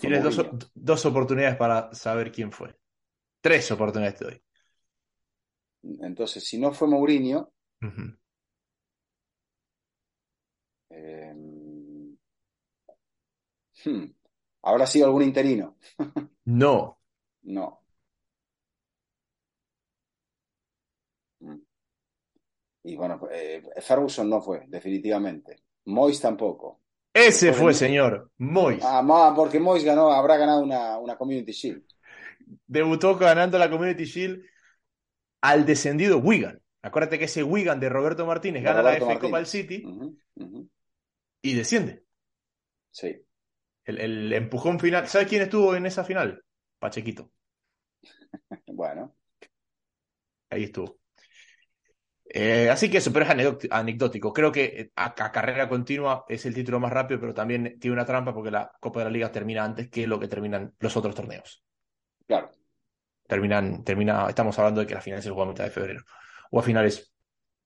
Tienes 0.00 0.22
dos, 0.22 0.46
dos, 0.74 1.06
oportunidades 1.06 1.56
para 1.56 1.92
saber 1.94 2.30
quién 2.30 2.52
fue. 2.52 2.76
Tres 3.40 3.70
oportunidades 3.70 4.18
te 4.18 4.24
doy. 4.24 4.42
Entonces, 6.02 6.46
si 6.46 6.58
no 6.58 6.72
fue 6.72 6.88
Mourinho, 6.88 7.52
uh 7.80 7.86
-huh. 7.86 8.18
eh, 10.90 11.34
hmm, 13.84 14.04
¿habrá 14.62 14.86
sido 14.86 15.06
algún 15.06 15.22
interino? 15.22 15.78
no. 16.44 17.00
No. 17.42 17.79
Y 22.90 22.96
bueno, 22.96 23.20
eh, 23.30 23.62
Ferguson 23.80 24.28
no 24.28 24.40
fue, 24.40 24.64
definitivamente. 24.66 25.62
Mois 25.86 26.20
tampoco. 26.20 26.80
Ese 27.14 27.46
Después 27.46 27.56
fue, 27.56 27.72
de... 27.72 27.78
señor, 27.78 28.30
Mois. 28.38 28.80
Ah, 28.82 29.32
porque 29.36 29.60
Mois 29.60 29.84
ganó, 29.84 30.10
habrá 30.10 30.36
ganado 30.36 30.62
una, 30.62 30.98
una 30.98 31.16
Community 31.16 31.52
Shield. 31.52 31.84
Debutó 32.66 33.16
ganando 33.16 33.58
la 33.58 33.70
Community 33.70 34.04
Shield 34.04 34.44
al 35.40 35.64
descendido 35.66 36.18
Wigan. 36.18 36.60
Acuérdate 36.82 37.18
que 37.18 37.26
ese 37.26 37.44
Wigan 37.44 37.78
de 37.78 37.88
Roberto 37.88 38.26
Martínez 38.26 38.62
De 38.62 38.68
gana 38.68 38.82
Roberto 38.82 39.06
la 39.06 39.12
FA 39.12 39.20
Cup 39.20 39.34
al. 39.36 39.46
City 39.46 39.84
y 41.42 41.54
desciende. 41.54 42.02
Sí. 42.90 43.24
El, 43.84 44.00
el 44.00 44.32
empujón 44.32 44.80
final. 44.80 45.06
¿Sabes 45.06 45.28
quién 45.28 45.42
estuvo 45.42 45.76
en 45.76 45.86
esa 45.86 46.02
final? 46.02 46.42
Pachequito. 46.80 47.30
Bueno, 48.66 49.14
Ahí 50.50 50.64
estuvo. 50.64 50.99
Eh, 52.32 52.70
así 52.70 52.88
que 52.90 52.98
eso, 52.98 53.12
pero 53.12 53.24
es 53.26 53.30
anecdótico. 53.70 54.32
Creo 54.32 54.52
que 54.52 54.64
eh, 54.64 54.92
a, 54.96 55.06
a 55.24 55.32
carrera 55.32 55.68
continua 55.68 56.24
es 56.28 56.46
el 56.46 56.54
título 56.54 56.78
más 56.80 56.92
rápido, 56.92 57.20
pero 57.20 57.34
también 57.34 57.78
tiene 57.80 57.94
una 57.94 58.06
trampa 58.06 58.32
porque 58.32 58.50
la 58.52 58.70
Copa 58.80 59.00
de 59.00 59.04
la 59.06 59.10
Liga 59.10 59.32
termina 59.32 59.64
antes 59.64 59.90
que 59.90 60.06
lo 60.06 60.20
que 60.20 60.28
terminan 60.28 60.74
los 60.78 60.96
otros 60.96 61.14
torneos. 61.14 61.64
claro. 62.26 62.50
Terminan, 63.26 63.82
termina, 63.84 64.28
estamos 64.28 64.58
hablando 64.58 64.80
de 64.82 64.86
que 64.86 64.94
la 64.94 65.00
final 65.00 65.22
se 65.22 65.30
juega 65.30 65.44
a 65.44 65.48
mitad 65.52 65.64
de 65.64 65.70
febrero. 65.70 66.02
O 66.50 66.58
a 66.60 66.62
finales, 66.62 67.14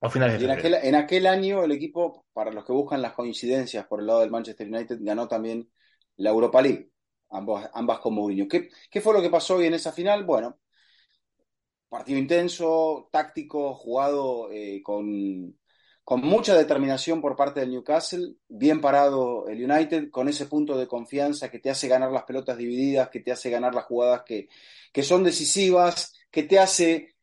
o 0.01 0.07
a 0.07 0.11
finales 0.11 0.35
de 0.35 0.39
en 0.39 0.51
febrero. 0.51 0.69
aquel, 0.69 0.75
en 0.75 0.95
aquel 0.95 1.27
año 1.27 1.65
el 1.65 1.73
equipo, 1.73 2.27
para 2.33 2.51
los 2.53 2.65
que 2.65 2.73
buscan 2.73 3.03
las 3.03 3.13
coincidencias 3.13 3.87
por 3.87 4.01
el 4.01 4.07
lado 4.07 4.21
del 4.21 4.31
Manchester 4.31 4.67
United, 4.69 4.99
ganó 5.01 5.29
también 5.29 5.71
la 6.17 6.31
Europa 6.31 6.61
League, 6.63 6.91
ambos, 7.31 7.65
ambas 7.73 8.01
con 8.01 8.15
Mourinho. 8.15 8.49
¿Qué, 8.49 8.69
¿Qué 8.91 9.01
fue 9.01 9.15
lo 9.15 9.23
que 9.23 9.31
pasó 9.31 9.57
hoy 9.57 9.67
en 9.67 9.75
esa 9.75 9.93
final? 9.93 10.25
Bueno, 10.25 10.59
partido 11.95 12.19
intenso, 12.19 13.09
táctico, 13.13 13.73
jugado 13.75 14.51
eh, 14.51 14.83
con, 14.83 15.57
con 16.03 16.21
mucha 16.23 16.57
determinación 16.57 17.21
por 17.21 17.37
parte 17.37 17.61
del 17.61 17.71
Newcastle, 17.71 18.35
bien 18.49 18.81
parado 18.81 19.47
el 19.47 19.63
United, 19.63 20.11
con 20.11 20.29
ese 20.29 20.47
punto 20.47 20.77
de 20.77 20.89
confianza 20.89 21.53
que 21.53 21.61
te 21.61 21.71
hace 21.71 21.87
ganar 21.87 22.11
las 22.11 22.25
pelotas 22.25 22.57
divididas, 22.59 23.11
que 23.11 23.21
te 23.21 23.31
hace 23.31 23.49
ganar 23.49 23.77
las 23.77 23.85
jugadas 23.85 24.25
que, 24.27 24.49
que 24.93 25.05
son 25.05 25.23
decisivas, 25.23 26.13
que 26.33 26.43
te 26.43 26.59
hace 26.59 27.15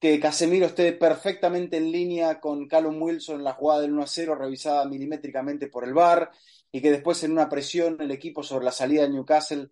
que 0.00 0.18
Casemiro 0.18 0.66
esté 0.66 0.92
perfectamente 0.94 1.76
en 1.76 1.92
línea 1.92 2.40
con 2.40 2.66
Callum 2.66 3.00
Wilson 3.00 3.36
en 3.36 3.44
la 3.44 3.52
jugada 3.52 3.82
del 3.82 3.92
1 3.92 4.02
a 4.02 4.06
0, 4.08 4.34
revisada 4.34 4.84
milimétricamente 4.84 5.68
por 5.68 5.84
el 5.84 5.94
VAR, 5.94 6.32
y 6.72 6.82
que 6.82 6.90
después 6.90 7.22
en 7.22 7.30
una 7.30 7.48
presión 7.48 7.98
el 8.00 8.10
equipo 8.10 8.42
sobre 8.42 8.64
la 8.64 8.72
salida 8.72 9.02
del 9.02 9.12
Newcastle, 9.12 9.70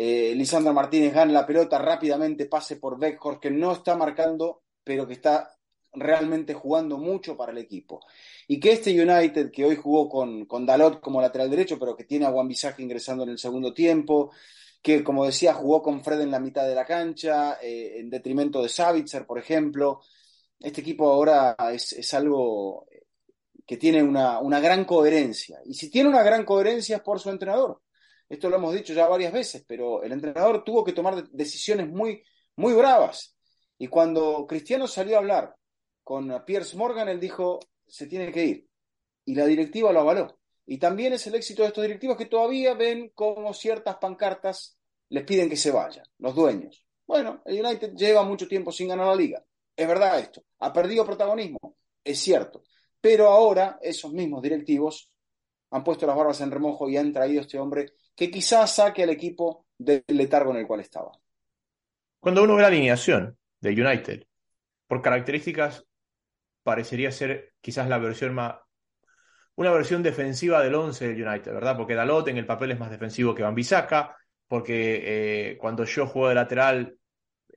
eh, 0.00 0.32
Lisandro 0.36 0.72
Martínez 0.72 1.12
gane 1.12 1.32
la 1.32 1.44
pelota 1.44 1.76
rápidamente, 1.76 2.46
pase 2.46 2.76
por 2.76 3.00
Beckhorst, 3.00 3.40
que 3.40 3.50
no 3.50 3.72
está 3.72 3.96
marcando, 3.96 4.62
pero 4.84 5.08
que 5.08 5.14
está 5.14 5.50
realmente 5.92 6.54
jugando 6.54 6.98
mucho 6.98 7.36
para 7.36 7.50
el 7.50 7.58
equipo. 7.58 7.98
Y 8.46 8.60
que 8.60 8.74
este 8.74 8.92
United, 8.92 9.50
que 9.50 9.64
hoy 9.64 9.74
jugó 9.74 10.08
con, 10.08 10.46
con 10.46 10.64
Dalot 10.64 11.00
como 11.00 11.20
lateral 11.20 11.50
derecho, 11.50 11.80
pero 11.80 11.96
que 11.96 12.04
tiene 12.04 12.26
a 12.26 12.30
Wan 12.30 12.46
Bissaka 12.46 12.80
ingresando 12.80 13.24
en 13.24 13.30
el 13.30 13.38
segundo 13.38 13.74
tiempo, 13.74 14.30
que 14.80 15.02
como 15.02 15.26
decía, 15.26 15.52
jugó 15.52 15.82
con 15.82 16.04
Fred 16.04 16.20
en 16.20 16.30
la 16.30 16.38
mitad 16.38 16.68
de 16.68 16.76
la 16.76 16.84
cancha, 16.86 17.58
eh, 17.60 17.98
en 17.98 18.08
detrimento 18.08 18.62
de 18.62 18.68
Savitzer, 18.68 19.26
por 19.26 19.40
ejemplo. 19.40 20.02
Este 20.60 20.80
equipo 20.80 21.10
ahora 21.10 21.56
es, 21.72 21.92
es 21.94 22.14
algo 22.14 22.86
que 23.66 23.76
tiene 23.76 24.00
una, 24.04 24.38
una, 24.38 24.60
gran 24.60 24.84
coherencia. 24.84 25.58
Y 25.64 25.74
si 25.74 25.90
tiene 25.90 26.08
una 26.08 26.22
gran 26.22 26.44
coherencia 26.44 26.98
es 26.98 27.02
por 27.02 27.18
su 27.18 27.30
entrenador. 27.30 27.82
Esto 28.28 28.50
lo 28.50 28.56
hemos 28.56 28.74
dicho 28.74 28.92
ya 28.92 29.08
varias 29.08 29.32
veces, 29.32 29.64
pero 29.66 30.02
el 30.02 30.12
entrenador 30.12 30.62
tuvo 30.64 30.84
que 30.84 30.92
tomar 30.92 31.28
decisiones 31.30 31.88
muy, 31.88 32.22
muy 32.56 32.74
bravas. 32.74 33.36
Y 33.78 33.86
cuando 33.86 34.46
Cristiano 34.46 34.86
salió 34.86 35.16
a 35.16 35.18
hablar 35.20 35.54
con 36.02 36.44
Piers 36.44 36.74
Morgan, 36.74 37.08
él 37.08 37.20
dijo, 37.20 37.60
se 37.86 38.06
tiene 38.06 38.32
que 38.32 38.44
ir. 38.44 38.68
Y 39.24 39.34
la 39.34 39.46
directiva 39.46 39.92
lo 39.92 40.00
avaló. 40.00 40.38
Y 40.66 40.78
también 40.78 41.14
es 41.14 41.26
el 41.26 41.34
éxito 41.34 41.62
de 41.62 41.68
estos 41.68 41.82
directivos 41.82 42.16
que 42.16 42.26
todavía 42.26 42.74
ven 42.74 43.10
como 43.14 43.54
ciertas 43.54 43.96
pancartas 43.96 44.78
les 45.10 45.24
piden 45.24 45.48
que 45.48 45.56
se 45.56 45.70
vayan, 45.70 46.04
los 46.18 46.34
dueños. 46.34 46.84
Bueno, 47.06 47.40
el 47.46 47.64
United 47.64 47.94
lleva 47.94 48.22
mucho 48.22 48.46
tiempo 48.46 48.70
sin 48.70 48.88
ganar 48.88 49.06
la 49.06 49.16
liga. 49.16 49.42
Es 49.74 49.88
verdad 49.88 50.18
esto. 50.18 50.42
Ha 50.58 50.72
perdido 50.72 51.06
protagonismo. 51.06 51.76
Es 52.04 52.18
cierto. 52.18 52.62
Pero 53.00 53.28
ahora 53.28 53.78
esos 53.80 54.12
mismos 54.12 54.42
directivos 54.42 55.10
han 55.70 55.84
puesto 55.84 56.06
las 56.06 56.16
barbas 56.16 56.40
en 56.40 56.50
remojo 56.50 56.88
y 56.88 56.96
han 56.96 57.12
traído 57.12 57.40
a 57.40 57.42
este 57.42 57.58
hombre 57.58 57.92
que 58.18 58.32
quizás 58.32 58.74
saque 58.74 59.04
al 59.04 59.10
equipo 59.10 59.66
del 59.78 60.02
letargo 60.08 60.50
en 60.50 60.56
el 60.56 60.66
cual 60.66 60.80
estaba. 60.80 61.12
Cuando 62.18 62.42
uno 62.42 62.56
ve 62.56 62.62
la 62.62 62.66
alineación 62.66 63.38
de 63.60 63.70
United, 63.70 64.24
por 64.88 65.00
características 65.00 65.86
parecería 66.64 67.12
ser 67.12 67.52
quizás 67.60 67.88
la 67.88 67.98
versión 67.98 68.34
más 68.34 68.56
una 69.54 69.70
versión 69.70 70.02
defensiva 70.02 70.62
del 70.62 70.74
11 70.74 71.08
del 71.08 71.28
United, 71.28 71.52
¿verdad? 71.52 71.76
Porque 71.76 71.94
Dalot 71.94 72.26
en 72.28 72.38
el 72.38 72.46
papel 72.46 72.72
es 72.72 72.78
más 72.78 72.90
defensivo 72.90 73.34
que 73.34 73.42
Van 73.42 73.54
Bissaka, 73.54 74.16
porque 74.48 75.50
eh, 75.50 75.58
cuando 75.58 75.84
yo 75.84 76.06
juego 76.06 76.28
de 76.28 76.34
lateral 76.34 76.96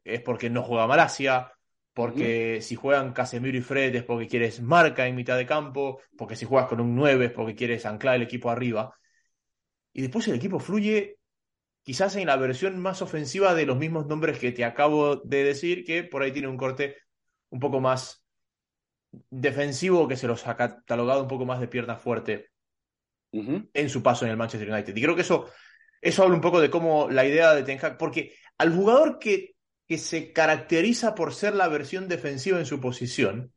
es 0.03 0.21
porque 0.21 0.49
no 0.49 0.63
juega 0.63 0.87
Malasia, 0.87 1.51
porque 1.93 2.59
si 2.61 2.75
juegan 2.75 3.13
Casemiro 3.13 3.57
y 3.57 3.61
Fred 3.61 3.95
es 3.95 4.03
porque 4.03 4.27
quieres 4.27 4.61
marca 4.61 5.07
en 5.07 5.15
mitad 5.15 5.37
de 5.37 5.45
campo, 5.45 6.01
porque 6.17 6.35
si 6.35 6.45
juegas 6.45 6.69
con 6.69 6.81
un 6.81 6.95
9 6.95 7.25
es 7.25 7.31
porque 7.31 7.55
quieres 7.55 7.85
anclar 7.85 8.15
el 8.15 8.23
equipo 8.23 8.49
arriba. 8.49 8.95
Y 9.93 10.01
después 10.01 10.27
el 10.27 10.35
equipo 10.35 10.59
fluye 10.59 11.19
quizás 11.83 12.15
en 12.15 12.27
la 12.27 12.37
versión 12.37 12.79
más 12.79 13.01
ofensiva 13.01 13.53
de 13.53 13.65
los 13.65 13.77
mismos 13.77 14.07
nombres 14.07 14.39
que 14.39 14.51
te 14.51 14.65
acabo 14.65 15.17
de 15.17 15.43
decir, 15.43 15.83
que 15.83 16.03
por 16.03 16.21
ahí 16.21 16.31
tiene 16.31 16.47
un 16.47 16.57
corte 16.57 16.97
un 17.49 17.59
poco 17.59 17.79
más 17.79 18.23
defensivo 19.29 20.07
que 20.07 20.15
se 20.15 20.27
los 20.27 20.47
ha 20.47 20.55
catalogado 20.55 21.23
un 21.23 21.27
poco 21.27 21.45
más 21.45 21.59
de 21.59 21.67
pierna 21.67 21.97
fuerte 21.97 22.49
uh 23.31 23.41
-huh. 23.41 23.69
en 23.73 23.89
su 23.89 24.01
paso 24.01 24.25
en 24.25 24.31
el 24.31 24.37
Manchester 24.37 24.71
United. 24.71 24.95
Y 24.95 25.01
creo 25.01 25.15
que 25.15 25.21
eso, 25.21 25.49
eso 26.01 26.23
habla 26.23 26.35
un 26.35 26.41
poco 26.41 26.61
de 26.61 26.69
cómo 26.69 27.09
la 27.09 27.25
idea 27.25 27.53
de 27.53 27.63
Ten 27.63 27.79
Hag, 27.83 27.97
porque 27.97 28.35
al 28.57 28.73
jugador 28.73 29.19
que, 29.19 29.55
que 29.87 29.97
se 29.97 30.31
caracteriza 30.31 31.13
por 31.13 31.33
ser 31.33 31.55
la 31.55 31.67
versión 31.67 32.07
defensiva 32.07 32.59
en 32.59 32.65
su 32.65 32.79
posición, 32.79 33.53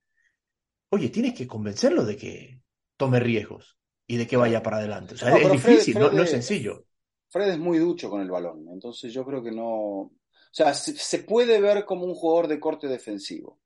oye, 0.88 1.10
tienes 1.10 1.34
que 1.34 1.46
convencerlo 1.46 2.04
de 2.04 2.16
que 2.16 2.60
tome 2.96 3.20
riesgos 3.20 3.76
y 4.06 4.16
de 4.16 4.26
que 4.26 4.36
vaya 4.36 4.62
para 4.62 4.78
adelante. 4.78 5.14
O 5.14 5.18
sea, 5.18 5.30
no, 5.30 5.38
es 5.38 5.50
difícil, 5.50 5.58
Fred, 5.60 5.90
Fred 5.92 5.98
no, 5.98 6.12
no, 6.12 6.22
es 6.22 6.30
sencillo. 6.30 6.86
Fred 7.30 7.48
es 7.50 7.58
muy 7.58 7.78
ducho 7.78 8.10
con 8.10 8.20
el 8.22 8.30
balón, 8.30 8.66
entonces 8.72 9.12
yo 9.12 9.24
creo 9.26 9.42
que 9.42 9.52
no. 9.52 9.66
O 9.68 10.12
sea, 10.52 10.74
se, 10.74 10.94
se 10.96 11.20
puede 11.20 11.60
ver 11.60 11.84
como 11.84 12.04
un 12.06 12.14
jugador 12.14 12.48
de 12.48 12.60
corte 12.60 12.88
defensivo, 12.88 13.60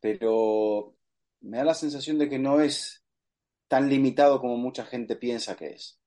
pero 0.00 0.96
me 1.40 1.58
da 1.58 1.64
la 1.64 1.74
sensación 1.74 2.18
de 2.18 2.28
que 2.28 2.38
no 2.38 2.60
es 2.60 3.04
tan 3.68 3.88
limitado 3.88 4.40
como 4.40 4.56
mucha 4.56 4.84
gente 4.86 5.16
piensa 5.16 5.56
que 5.56 5.68
es. 5.74 6.00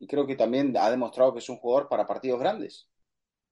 Y 0.00 0.06
creo 0.06 0.26
que 0.26 0.36
también 0.36 0.76
ha 0.78 0.90
demostrado 0.90 1.32
que 1.34 1.40
es 1.40 1.48
un 1.48 1.58
jugador 1.58 1.88
para 1.88 2.06
partidos 2.06 2.40
grandes, 2.40 2.90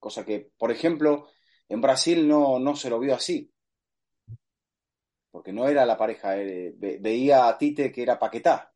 cosa 0.01 0.25
que, 0.25 0.53
por 0.59 0.73
ejemplo, 0.73 1.29
en 1.69 1.81
Brasil 1.83 2.29
no, 2.29 2.59
no 2.61 2.77
se 2.77 2.91
lo 2.91 3.01
vio 3.01 3.15
así, 3.15 3.53
porque 5.31 5.53
no 5.53 5.69
era 5.69 5.87
la 5.87 5.97
pareja, 5.97 6.37
eh, 6.39 6.73
ve- 6.77 6.99
veía 7.01 7.49
a 7.49 7.57
Tite 7.59 7.93
que 7.93 8.03
era 8.03 8.19
Paquetá. 8.19 8.73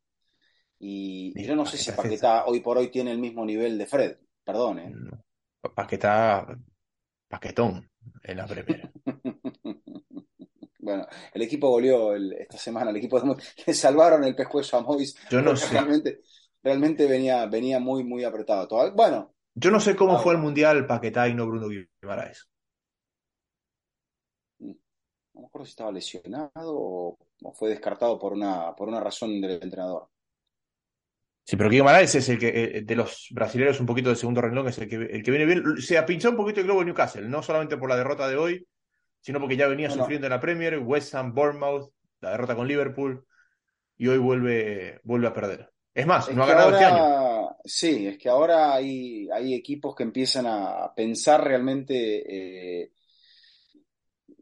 Y 0.83 1.45
yo 1.47 1.55
no 1.55 1.67
sé 1.67 1.77
si 1.77 1.93
Paquetá 1.93 2.47
hoy 2.47 2.61
por 2.61 2.79
hoy 2.79 2.91
tiene 2.91 3.13
el 3.13 3.19
mismo 3.19 3.45
nivel 3.45 3.77
de 3.77 3.87
Fred, 3.87 4.17
perdón, 4.43 4.79
¿eh? 4.79 4.95
Paquetá, 5.75 6.47
paquetón 7.29 7.89
en 8.23 8.37
la 8.37 8.47
Premier. 8.47 8.91
Bueno, 10.83 11.07
el 11.35 11.43
equipo 11.43 11.69
goleó 11.69 12.15
el- 12.15 12.33
esta 12.33 12.57
semana, 12.57 12.91
el 12.91 12.97
equipo 12.97 13.21
de 13.21 13.37
le 13.67 13.75
salvaron 13.75 14.25
el 14.25 14.35
pescuezo 14.35 14.79
a 14.79 14.81
Mois, 14.81 15.15
Yo 15.31 15.43
no 15.43 15.55
sé. 15.55 15.73
realmente, 15.75 16.21
realmente 16.63 17.07
venía, 17.07 17.45
venía 17.47 17.79
muy, 17.79 18.03
muy 18.03 18.25
apretado. 18.25 18.67
Todavía- 18.67 18.95
Bueno, 18.95 19.35
Yo 19.55 19.71
no 19.71 19.79
sé 19.79 19.95
cómo 19.95 20.19
fue 20.19 20.33
el. 20.35 20.41
Mundial 20.41 20.87
Paquetá 20.87 21.29
y 21.29 21.35
no 21.35 21.47
Bruno 21.47 21.69
Guimaraes. 21.69 22.49
no 24.59 24.75
me 25.35 25.47
acuerdo 25.47 25.67
si 25.67 25.71
estaba 25.71 25.93
lesionado 25.93 26.51
o, 26.75 27.19
o 27.43 27.53
fue 27.53 27.69
descartado 27.69 28.19
por 28.19 28.33
una, 28.33 28.75
por 28.75 28.89
una 28.89 29.01
razón 29.01 29.39
del 29.41 29.63
entrenador. 29.63 30.09
Sí, 31.45 31.57
pero 31.57 31.71
Guimaraes 31.71 32.15
es 32.15 32.29
el 32.29 32.39
que, 32.39 32.49
eh, 32.49 32.83
de 32.83 32.97
los 32.97 33.29
brasileños 33.31 33.81
un 33.81 33.87
poquito 33.87 34.11
de 34.11 34.17
segundo 34.17 34.41
renglón, 34.41 34.69
es 34.69 34.79
el 34.79 34.89
que, 34.89 34.97
el 34.97 35.23
que 35.23 35.31
viene 35.31 35.47
bien. 35.47 35.65
Se 35.81 35.99
apinchó 35.99 36.31
un 36.31 36.37
poquito 36.37 36.61
el 36.61 36.67
globo 36.67 36.81
de 36.81 36.87
Newcastle, 36.87 37.29
no 37.29 37.43
solamente 37.43 37.77
por 37.77 37.89
la 37.89 37.97
derrota 37.97 38.29
de 38.29 38.37
hoy, 38.37 38.67
sino 39.21 39.41
porque 39.41 39.57
ya 39.57 39.67
venía 39.67 39.91
sufriendo 39.91 40.27
en 40.27 40.31
la 40.31 40.41
Premier, 40.41 40.79
West 40.79 41.15
Ham, 41.15 41.35
Bournemouth, 41.35 41.93
la 42.21 42.31
derrota 42.31 42.55
con 42.55 42.69
Liverpool, 42.69 43.27
y 43.97 44.09
hoy 44.09 44.19
vuelve, 44.19 45.01
vuelve 45.03 45.27
a 45.27 45.35
perder. 45.35 45.71
Es 45.93 46.07
más, 46.07 46.29
Es 46.29 46.37
no 46.37 46.45
ha 46.45 46.47
ganado 46.47 46.71
este 46.71 46.85
año. 46.85 47.05
ahora, 47.05 47.57
sí, 47.65 48.07
es 48.07 48.17
que 48.17 48.29
ahora 48.29 48.75
hay, 48.75 49.29
hay 49.31 49.55
equipos 49.55 49.95
que 49.95 50.05
empiezan 50.05 50.47
a 50.47 50.93
pensar 50.95 51.45
realmente, 51.45 52.85
eh, 52.85 52.93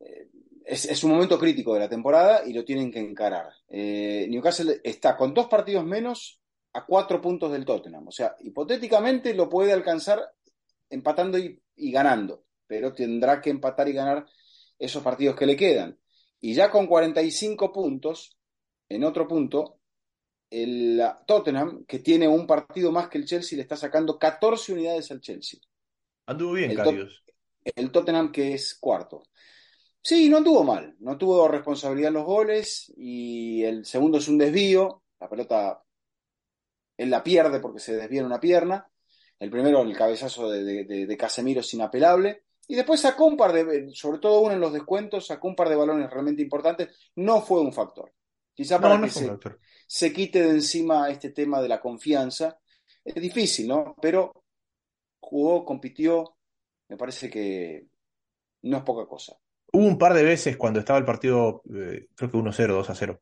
eh, 0.01 0.29
es, 0.65 0.85
es 0.85 1.03
un 1.05 1.13
momento 1.13 1.39
crítico 1.39 1.75
de 1.75 1.81
la 1.81 1.89
temporada 1.89 2.43
y 2.47 2.53
lo 2.53 2.65
tienen 2.65 2.91
que 2.93 3.01
encarar. 3.01 3.47
Eh, 3.69 4.27
Newcastle 4.29 4.81
está 4.85 5.17
con 5.17 5.33
dos 5.35 5.47
partidos 5.47 5.85
menos 5.85 6.41
a 6.73 6.85
cuatro 6.85 7.21
puntos 7.21 7.51
del 7.53 7.65
Tottenham, 7.65 8.09
o 8.09 8.13
sea, 8.13 8.37
hipotéticamente 8.41 9.35
lo 9.35 9.49
puede 9.49 9.73
alcanzar 9.73 10.21
empatando 10.91 11.39
y, 11.39 11.61
y 11.77 11.91
ganando, 11.91 12.45
pero 12.67 12.93
tendrá 12.93 13.41
que 13.41 13.51
empatar 13.51 13.89
y 13.89 13.93
ganar 13.93 14.27
esos 14.79 15.03
partidos 15.03 15.37
que 15.37 15.47
le 15.47 15.57
quedan. 15.57 15.99
Y 16.41 16.55
ya 16.55 16.71
con 16.71 16.87
45 16.87 17.73
puntos, 17.73 18.37
en 18.89 19.05
otro 19.05 19.27
punto, 19.27 19.81
el 20.51 21.03
Tottenham, 21.27 21.85
que 21.87 21.99
tiene 21.99 22.29
un 22.29 22.47
partido 22.47 22.93
más 22.93 23.09
que 23.09 23.19
el 23.19 23.27
Chelsea, 23.27 23.57
le 23.57 23.63
está 23.63 23.77
sacando 23.77 24.19
14 24.19 24.73
unidades 24.73 25.11
al 25.11 25.21
Chelsea. 25.21 25.61
Anduvo 26.27 26.53
bien, 26.53 26.71
El. 26.71 27.11
El 27.75 27.91
Tottenham 27.91 28.33
que 28.33 28.55
es 28.55 28.77
cuarto. 28.79 29.25
Sí, 30.01 30.29
no 30.29 30.39
anduvo 30.39 30.65
mal, 30.65 30.97
no 31.01 31.19
tuvo 31.19 31.49
responsabilidad 31.49 32.09
en 32.09 32.15
los 32.15 32.25
goles 32.25 32.91
y 32.97 33.63
el 33.65 33.85
segundo 33.85 34.19
es 34.19 34.29
un 34.29 34.39
desvío, 34.39 35.03
la 35.21 35.29
pelota 35.29 35.83
él 36.99 37.11
la 37.11 37.25
pierde 37.25 37.61
porque 37.61 37.81
se 37.81 37.97
desvía 37.97 38.21
en 38.21 38.27
una 38.27 38.41
pierna, 38.41 38.89
el 39.41 39.51
primero 39.51 39.83
el 39.83 39.97
cabezazo 39.97 40.51
de, 40.51 40.65
de- 40.65 40.85
de- 40.85 41.07
de 41.07 41.17
Casemiro 41.17 41.61
es 41.63 41.75
inapelable 41.75 42.45
y 42.69 42.77
después 42.77 43.01
sacó 43.01 43.27
un 43.27 43.37
par 43.39 43.53
de, 43.55 43.91
sobre 43.95 44.19
todo 44.19 44.41
uno 44.43 44.55
en 44.55 44.61
los 44.61 44.75
descuentos, 44.75 45.27
sacó 45.27 45.49
un 45.49 45.57
par 45.57 45.71
de 45.71 45.77
balones 45.77 46.11
realmente 46.11 46.43
importantes, 46.43 46.91
no 47.17 47.41
fue 47.43 47.63
un 47.63 47.73
factor. 47.73 48.13
Quizá 48.55 48.81
para 48.81 48.97
No, 48.97 49.07
no 49.07 49.07
que 49.07 49.11
se 49.87 50.13
quite 50.13 50.43
de 50.43 50.51
encima 50.51 51.09
este 51.11 51.31
tema 51.31 51.63
de 51.63 51.69
la 51.69 51.81
confianza. 51.81 52.59
Es 53.05 53.15
difícil, 53.15 53.69
¿no? 53.69 53.95
Pero 54.03 54.45
jugó, 55.21 55.65
compitió, 55.65 56.37
me 56.89 56.97
parece 56.97 57.31
que 57.31 57.87
no 58.63 58.79
es 58.79 58.83
poca 58.85 59.07
cosa. 59.09 59.37
Hubo 59.73 59.87
un 59.87 59.99
par 59.99 60.15
de 60.15 60.23
veces 60.23 60.57
cuando 60.57 60.81
estaba 60.81 60.99
el 60.99 61.05
partido, 61.05 61.63
eh, 61.75 62.07
creo 62.15 62.31
que 62.31 62.37
1-0, 62.37 62.75
2-0, 62.75 63.21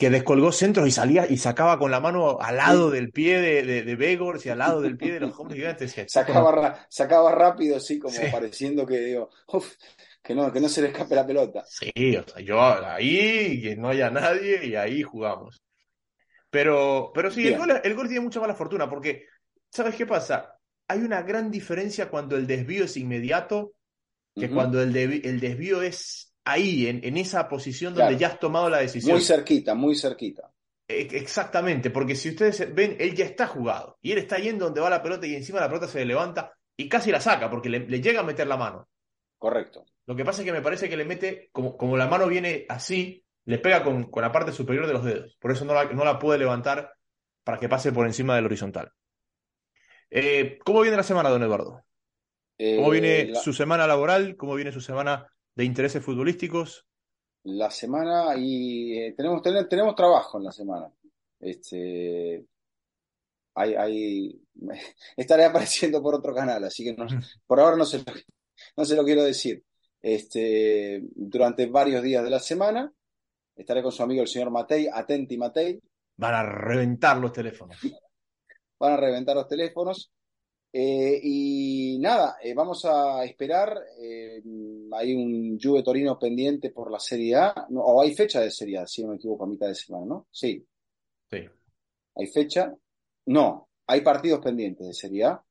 que 0.00 0.08
descolgó 0.08 0.50
centros 0.50 0.88
y 0.88 0.90
salía 0.90 1.26
y 1.30 1.36
sacaba 1.36 1.78
con 1.78 1.90
la 1.90 2.00
mano 2.00 2.38
al 2.40 2.56
lado 2.56 2.90
del 2.90 3.12
pie 3.12 3.38
de, 3.38 3.62
de, 3.64 3.82
de 3.82 3.96
Begors 3.96 4.46
y 4.46 4.48
al 4.48 4.56
lado 4.56 4.80
del 4.80 4.96
pie 4.96 5.12
de 5.12 5.20
los 5.20 5.38
hombres 5.38 5.58
gigantes. 5.58 5.94
Sacaba, 6.08 6.86
sacaba 6.88 7.32
rápido, 7.32 7.76
así 7.76 7.98
como 7.98 8.14
Sí. 8.14 8.22
pareciendo 8.32 8.86
que 8.86 8.98
digo, 8.98 9.28
"Uf, 9.48 9.74
que 10.22 10.34
no, 10.34 10.50
que 10.50 10.58
no 10.58 10.70
se 10.70 10.80
le 10.80 10.88
escape 10.88 11.14
la 11.14 11.26
pelota. 11.26 11.64
Sí, 11.68 12.16
o 12.16 12.26
sea, 12.26 12.42
yo 12.42 12.58
ahí, 12.62 13.60
que 13.60 13.76
no 13.76 13.90
haya 13.90 14.10
nadie 14.10 14.64
y 14.66 14.74
ahí 14.74 15.02
jugamos. 15.02 15.60
Pero, 16.48 17.10
pero 17.14 17.30
sí, 17.30 17.46
el 17.46 17.58
gol, 17.58 17.78
el 17.84 17.94
gol 17.94 18.08
tiene 18.08 18.24
mucha 18.24 18.40
mala 18.40 18.54
fortuna 18.54 18.88
porque, 18.88 19.26
¿sabes 19.70 19.94
qué 19.96 20.06
pasa? 20.06 20.56
Hay 20.88 21.00
una 21.00 21.20
gran 21.22 21.50
diferencia 21.50 22.08
cuando 22.08 22.36
el 22.36 22.46
desvío 22.46 22.84
es 22.84 22.96
inmediato 22.96 23.74
que 24.34 24.48
cuando 24.48 24.80
el, 24.82 24.96
el 24.96 25.40
desvío 25.40 25.82
es 25.82 26.29
ahí, 26.44 26.86
en, 26.86 27.04
en 27.04 27.16
esa 27.16 27.48
posición 27.48 27.94
donde 27.94 28.16
Claro. 28.16 28.18
ya 28.20 28.26
has 28.28 28.38
tomado 28.40 28.68
la 28.70 28.78
decisión. 28.78 29.12
Muy 29.16 29.22
cerquita, 29.22 29.74
muy 29.74 29.94
cerquita. 29.96 30.50
E- 30.88 31.08
Exactamente, 31.12 31.90
porque 31.90 32.16
si 32.16 32.30
ustedes 32.30 32.74
ven, 32.74 32.96
él 32.98 33.14
ya 33.14 33.24
está 33.24 33.46
jugado 33.46 33.98
y 34.02 34.12
él 34.12 34.18
está 34.18 34.38
yendo 34.38 34.64
donde 34.66 34.80
va 34.80 34.90
la 34.90 35.02
pelota 35.02 35.26
y 35.26 35.34
encima 35.34 35.60
la 35.60 35.68
pelota 35.68 35.86
se 35.88 35.98
le 36.00 36.06
levanta 36.06 36.52
y 36.76 36.88
casi 36.88 37.10
la 37.12 37.20
saca 37.20 37.48
porque 37.50 37.68
le, 37.68 37.80
le 37.80 38.00
llega 38.00 38.20
a 38.20 38.24
meter 38.24 38.46
la 38.46 38.56
mano. 38.56 38.88
Correcto. 39.38 39.84
Lo 40.06 40.16
que 40.16 40.24
pasa 40.24 40.42
es 40.42 40.46
que 40.46 40.52
me 40.52 40.62
parece 40.62 40.88
que 40.88 40.96
le 40.96 41.04
mete, 41.04 41.48
como, 41.52 41.76
como 41.76 41.96
la 41.96 42.08
mano 42.08 42.26
viene 42.26 42.66
así, 42.68 43.24
le 43.44 43.58
pega 43.58 43.82
con, 43.84 44.10
con 44.10 44.22
la 44.22 44.32
parte 44.32 44.52
superior 44.52 44.86
de 44.86 44.92
los 44.92 45.04
dedos. 45.04 45.36
Por 45.40 45.52
eso 45.52 45.64
no 45.64 45.72
la, 45.74 45.84
no 45.84 46.04
la 46.04 46.18
puede 46.18 46.38
levantar 46.38 46.92
para 47.44 47.58
que 47.58 47.68
pase 47.68 47.92
por 47.92 48.06
encima 48.06 48.34
del 48.34 48.46
horizontal. 48.46 48.92
Eh, 50.10 50.58
¿cómo 50.64 50.80
viene 50.80 50.96
la 50.96 51.02
semana, 51.02 51.28
don 51.28 51.42
Eduardo? 51.42 51.84
¿Cómo 52.58 52.88
Eh, 52.92 53.00
viene 53.00 53.24
la, 53.26 53.40
su 53.40 53.52
semana 53.52 53.86
laboral? 53.86 54.36
¿Cómo 54.36 54.54
viene 54.54 54.72
su 54.72 54.80
semana 54.80 55.26
de 55.60 55.66
intereses 55.66 56.02
futbolísticos? 56.04 56.86
la 57.44 57.70
semana 57.70 58.34
y 58.36 58.98
eh, 58.98 59.14
tenemos, 59.16 59.40
ten- 59.42 59.66
tenemos 59.68 59.94
trabajo 59.94 60.36
en 60.38 60.44
la 60.44 60.52
semana. 60.52 60.92
Este, 61.38 62.44
hay, 63.54 63.74
hay, 63.74 64.42
estaré 65.16 65.44
apareciendo 65.46 66.02
por 66.02 66.14
otro 66.14 66.34
canal, 66.34 66.64
así 66.64 66.84
que 66.84 66.94
no, 66.94 67.06
por 67.46 67.60
ahora 67.60 67.76
no 67.76 67.84
se 67.86 67.98
lo, 67.98 68.04
no 68.76 68.84
se 68.84 68.96
lo 68.96 69.04
quiero 69.04 69.22
decir. 69.22 69.64
Este, 70.02 71.02
durante 71.14 71.66
varios 71.66 72.02
días 72.02 72.24
de 72.24 72.30
la 72.30 72.40
semana 72.40 72.90
estaré 73.54 73.82
con 73.82 73.92
su 73.92 74.02
amigo 74.02 74.22
el 74.22 74.28
señor 74.28 74.50
Matei, 74.50 74.88
Atenti 74.92 75.36
Matei, 75.36 75.80
Van 76.16 76.34
a 76.34 76.42
reventar 76.42 77.16
los 77.18 77.32
teléfonos. 77.32 77.76
van 78.78 78.92
a 78.92 78.96
reventar 78.98 79.34
los 79.36 79.48
teléfonos. 79.48 80.10
Eh, 80.72 81.20
y 81.22 81.98
nada, 81.98 82.36
eh, 82.42 82.54
vamos 82.54 82.84
a 82.84 83.24
esperar. 83.24 83.76
eh, 84.00 84.42
hay 84.92 85.14
un 85.14 85.58
Juve 85.60 85.82
Torino 85.82 86.18
pendiente 86.18 86.70
por 86.70 86.90
la 86.90 87.00
Serie 87.00 87.34
A, 87.36 87.66
no, 87.70 87.80
o 87.82 88.02
hay 88.02 88.14
fecha 88.14 88.40
de 88.40 88.50
Serie 88.50 88.78
A, 88.78 88.86
si 88.86 89.02
no 89.02 89.10
me 89.10 89.16
equivoco, 89.16 89.44
a 89.44 89.48
mitad 89.48 89.66
de 89.68 89.74
semana, 89.74 90.06
¿no? 90.06 90.26
Sí, 90.30 90.64
Sí. 91.30 91.38
hay 92.16 92.26
fecha. 92.26 92.74
No, 93.26 93.68
hay 93.86 94.00
partidos 94.00 94.40
pendientes 94.40 94.86
de 94.86 94.94
Serie 94.94 95.24
A. 95.24 95.44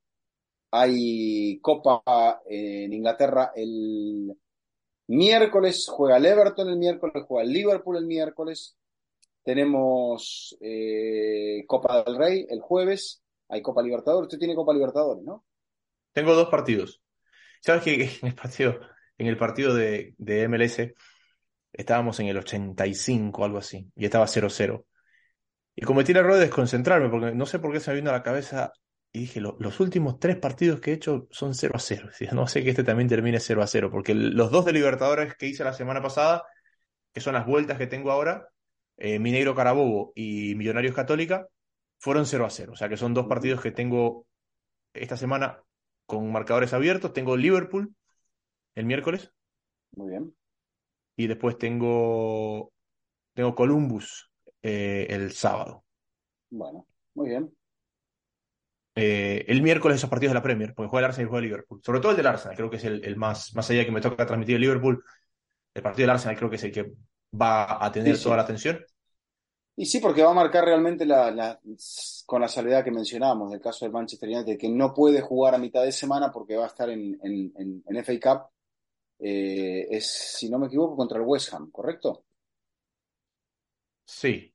Hay 0.72 1.60
Copa 1.62 2.04
en 2.46 2.94
Inglaterra 2.94 3.52
el 3.56 4.38
miércoles, 5.08 5.88
juega 5.90 6.18
el 6.18 6.26
Everton 6.26 6.70
el 6.70 6.78
miércoles, 6.78 7.24
juega 7.28 7.44
el 7.44 7.52
Liverpool 7.54 7.98
el 7.98 8.06
miércoles. 8.06 8.76
Tenemos 9.44 10.56
Copa 11.66 12.04
del 12.04 12.18
Rey 12.18 12.46
el 12.50 12.60
jueves. 12.60 13.22
Hay 13.50 13.62
Copa 13.62 13.82
Libertadores. 13.82 14.28
Usted 14.28 14.39
tiene 14.39 14.56
Copa 14.56 14.74
Libertadores, 14.74 15.24
¿no? 15.24 15.43
Tengo 16.14 16.34
dos 16.36 16.50
partidos. 16.50 17.02
¿Sabes 17.62 17.84
que 17.84 18.04
en 18.22 18.28
el 18.28 18.36
partido, 18.36 18.80
en 19.18 19.28
el 19.28 19.38
partido 19.38 19.74
de, 19.74 20.16
MLS 20.18 20.93
estábamos 21.74 22.20
en 22.20 22.28
el 22.28 22.38
85, 22.38 23.43
algo 23.43 23.58
así, 23.58 23.91
y 23.95 24.06
estaba 24.06 24.28
0-0? 24.28 24.86
Y 25.76 25.82
cometí 25.84 26.12
el 26.12 26.18
error 26.20 26.34
de 26.36 26.41
desconcentrarme, 26.41 27.10
porque 27.10 27.34
no 27.34 27.45
sé 27.45 27.60
por 27.60 27.72
qué 27.72 27.80
se 27.80 27.91
me 27.91 27.97
vino 27.97 28.10
a 28.10 28.14
la 28.14 28.24
cabeza 28.24 28.72
y 29.12 29.22
dije, 29.22 29.39
"Lo- 29.41 29.58
los 29.60 29.80
últimos 29.80 30.20
tres 30.20 30.38
partidos 30.38 30.80
que 30.80 30.91
he 30.91 30.93
hecho 30.95 31.28
son 31.32 31.54
0 31.56 31.74
a 31.76 31.80
0. 31.80 32.08
Decía, 32.14 32.32
no 32.34 32.47
sé 32.47 32.64
que 32.64 32.70
este 32.72 32.84
también 32.84 33.10
termine 33.10 33.39
0 33.39 33.62
a 33.64 33.68
0, 33.68 33.89
porque 33.91 34.14
los 34.14 34.52
dos 34.52 34.66
de 34.66 34.74
Libertadores 34.74 35.36
que 35.36 35.47
hice 35.47 35.64
la 35.64 35.74
semana 35.74 36.02
pasada, 36.02 36.43
que 37.14 37.22
son 37.22 37.34
las 37.34 37.45
vueltas 37.45 37.78
que 37.78 37.88
tengo 37.88 38.12
ahora, 38.12 38.50
eh, 38.97 39.20
Mineiro 39.20 39.56
Carabobo 39.56 40.12
y 40.16 40.56
Millonarios 40.56 40.95
Católica, 40.95 41.47
fueron 42.00 42.26
0 42.26 42.45
a 42.45 42.50
0. 42.50 42.74
O 42.74 42.76
sea 42.78 42.89
que 42.89 42.97
son 42.97 43.14
dos 43.14 43.28
partidos 43.28 43.62
que 43.62 43.72
tengo 43.72 44.28
esta 44.93 45.18
semana 45.18 45.64
con 46.08 46.32
marcadores 46.32 46.74
abiertos. 46.74 47.14
Tengo 47.14 47.38
Liverpool 47.38 47.95
el 48.76 48.86
miércoles 48.86 49.32
Muy 49.91 50.10
bien. 50.10 50.34
y 51.18 51.28
después 51.28 51.58
tengo, 51.58 52.72
tengo 53.34 53.56
Columbus 53.56 54.32
eh, 54.62 55.08
el 55.10 55.32
sábado. 55.34 55.86
Bueno, 56.52 56.88
muy 57.16 57.30
bien. 57.30 57.52
eh, 58.95 59.45
el 59.47 59.62
miércoles 59.62 59.97
esos 59.97 60.10
partidos 60.10 60.32
de 60.32 60.36
la 60.39 60.43
Premier, 60.43 60.74
porque 60.74 60.89
juega 60.89 61.06
el 61.06 61.10
Arsenal 61.12 61.28
y 61.28 61.30
juega 61.30 61.39
el 61.43 61.50
Liverpool. 61.52 61.82
Sobre 61.84 62.00
todo 62.00 62.12
el 62.12 62.18
del 62.18 62.28
Arsenal, 62.28 62.56
creo 62.58 62.70
que 62.70 62.78
es 62.78 62.84
el, 62.86 63.16
más, 63.18 63.54
más 63.56 63.70
allá 63.70 63.86
que 63.86 63.91
me 63.91 64.02
toca 64.02 64.26
transmitir 64.26 64.56
el 64.56 64.62
Liverpool, 64.62 65.04
el 65.74 65.84
partido 65.84 66.04
del 66.06 66.12
Arsenal 66.12 66.38
creo 66.38 66.50
que 66.50 66.58
es 66.58 66.64
el 66.64 66.72
que 66.72 66.93
va 67.39 67.84
a 67.86 67.91
tener 67.91 68.22
toda 68.22 68.38
la 68.38 68.43
atención. 68.43 68.80
Y 69.80 69.86
sí, 69.86 70.02
porque 70.02 70.24
va 70.24 70.32
a 70.32 70.34
marcar 70.34 70.66
realmente 70.66 71.06
la, 71.06 71.58
con 72.26 72.42
la 72.42 72.50
salvedad 72.50 72.84
que 72.84 72.92
mencionábamos 72.92 73.50
del 73.50 73.62
caso 73.62 73.86
del 73.86 73.94
Manchester 73.94 74.28
United, 74.28 74.58
que 74.58 74.68
no 74.68 74.94
puede 74.94 75.22
jugar 75.22 75.56
a 75.56 75.58
mitad 75.58 75.86
de 75.86 75.94
semana 75.94 76.30
porque 76.34 76.58
va 76.58 76.66
a 76.66 76.68
estar 76.68 76.90
en, 76.90 77.18
en, 77.24 78.04
FA 78.04 78.20
Cup. 78.20 78.50
Eh, 79.20 79.88
es, 79.90 80.36
si 80.38 80.50
no 80.50 80.60
me 80.60 80.68
equivoco, 80.68 80.98
contra 80.98 81.18
el 81.18 81.24
West 81.24 81.54
Ham, 81.54 81.72
¿correcto? 81.72 82.26
Sí. 84.04 84.54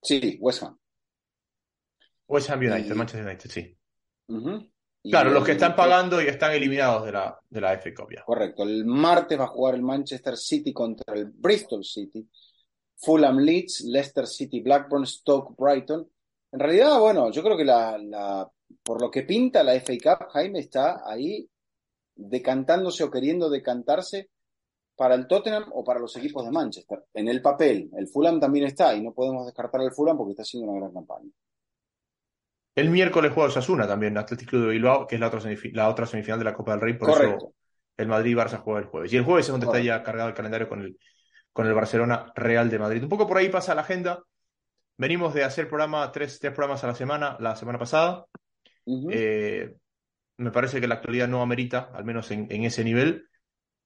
Sí, 0.00 0.38
West 0.40 0.62
Ham. 0.62 0.78
West 2.28 2.50
Ham 2.50 2.60
United, 2.60 2.94
Manchester 2.94 3.26
United, 3.26 3.50
sí. 3.50 3.76
Claro, 5.02 5.30
los 5.30 5.44
que 5.44 5.52
están 5.52 5.74
pagando 5.74 6.22
y 6.22 6.26
están 6.26 6.52
eliminados 6.52 7.06
de 7.06 7.10
la, 7.10 7.36
de 7.50 7.60
la 7.60 7.76
FA 7.76 7.90
Cup 7.92 8.14
Correcto. 8.24 8.62
El 8.62 8.84
martes 8.84 9.36
va 9.36 9.46
a 9.46 9.48
jugar 9.48 9.74
el 9.74 9.82
Manchester 9.82 10.36
City 10.36 10.72
contra 10.72 11.12
el 11.14 11.24
Bristol 11.24 11.84
City, 11.84 12.24
Fulham 12.98 13.38
Leeds, 13.38 13.82
Leicester 13.82 14.26
City 14.26 14.60
Blackburn, 14.60 15.06
Stoke 15.06 15.54
Brighton. 15.56 16.08
En 16.50 16.60
realidad, 16.60 16.98
bueno, 16.98 17.30
yo 17.30 17.42
creo 17.42 17.56
que 17.56 17.64
la, 17.64 18.48
por 18.82 19.00
lo 19.00 19.10
que 19.10 19.22
pinta 19.22 19.62
la 19.62 19.74
FA 19.74 19.92
Cup, 20.02 20.28
Jaime 20.30 20.60
está 20.60 21.02
ahí 21.04 21.48
decantándose 22.16 23.04
o 23.04 23.10
queriendo 23.10 23.48
decantarse 23.48 24.30
para 24.96 25.14
el 25.14 25.28
Tottenham 25.28 25.66
o 25.72 25.84
para 25.84 26.00
los 26.00 26.16
equipos 26.16 26.44
de 26.44 26.50
Manchester. 26.50 27.04
En 27.14 27.28
el 27.28 27.40
papel, 27.40 27.88
el 27.96 28.08
Fulham 28.08 28.40
también 28.40 28.66
está 28.66 28.94
y 28.94 29.00
no 29.00 29.12
podemos 29.12 29.46
descartar 29.46 29.80
al 29.80 29.92
Fulham 29.92 30.16
porque 30.16 30.32
está 30.32 30.42
haciendo 30.42 30.70
una 30.70 30.80
gran 30.80 30.92
campaña. 30.92 31.30
El 32.74 32.90
miércoles 32.90 33.32
juega 33.32 33.48
Osasuna 33.48 33.86
también, 33.86 34.18
Atlético 34.18 34.58
de 34.58 34.70
Bilbao, 34.70 35.06
que 35.06 35.16
es 35.16 35.20
la 35.20 35.28
otra, 35.28 35.40
la 35.72 35.88
otra 35.88 36.06
semifinal 36.06 36.38
de 36.38 36.44
la 36.44 36.54
Copa 36.54 36.72
del 36.72 36.80
Rey, 36.80 36.94
por 36.94 37.10
eso 37.10 37.54
el 37.96 38.08
Madrid-Barça 38.08 38.60
juega 38.60 38.80
el 38.80 38.86
jueves. 38.86 39.12
Y 39.12 39.16
el 39.16 39.24
jueves 39.24 39.46
es 39.46 39.52
donde 39.52 39.66
está 39.66 39.80
ya 39.80 40.02
cargado 40.02 40.28
el 40.28 40.34
calendario 40.34 40.68
con 40.68 40.82
el, 40.82 40.96
con 41.58 41.66
el 41.66 41.74
Barcelona 41.74 42.32
Real 42.36 42.70
de 42.70 42.78
Madrid. 42.78 43.02
Un 43.02 43.08
poco 43.08 43.26
por 43.26 43.36
ahí 43.36 43.48
pasa 43.48 43.74
la 43.74 43.80
agenda. 43.80 44.22
Venimos 44.96 45.34
de 45.34 45.42
hacer 45.42 45.68
programa, 45.68 46.12
tres, 46.12 46.38
tres 46.38 46.52
programas 46.52 46.84
a 46.84 46.86
la 46.86 46.94
semana, 46.94 47.36
la 47.40 47.56
semana 47.56 47.80
pasada. 47.80 48.26
Eh, 48.86 49.74
me 50.36 50.52
parece 50.52 50.80
que 50.80 50.86
la 50.86 50.94
actualidad 50.94 51.26
no 51.26 51.42
amerita, 51.42 51.90
al 51.92 52.04
menos 52.04 52.30
en, 52.30 52.46
ese 52.48 52.84
nivel, 52.84 53.28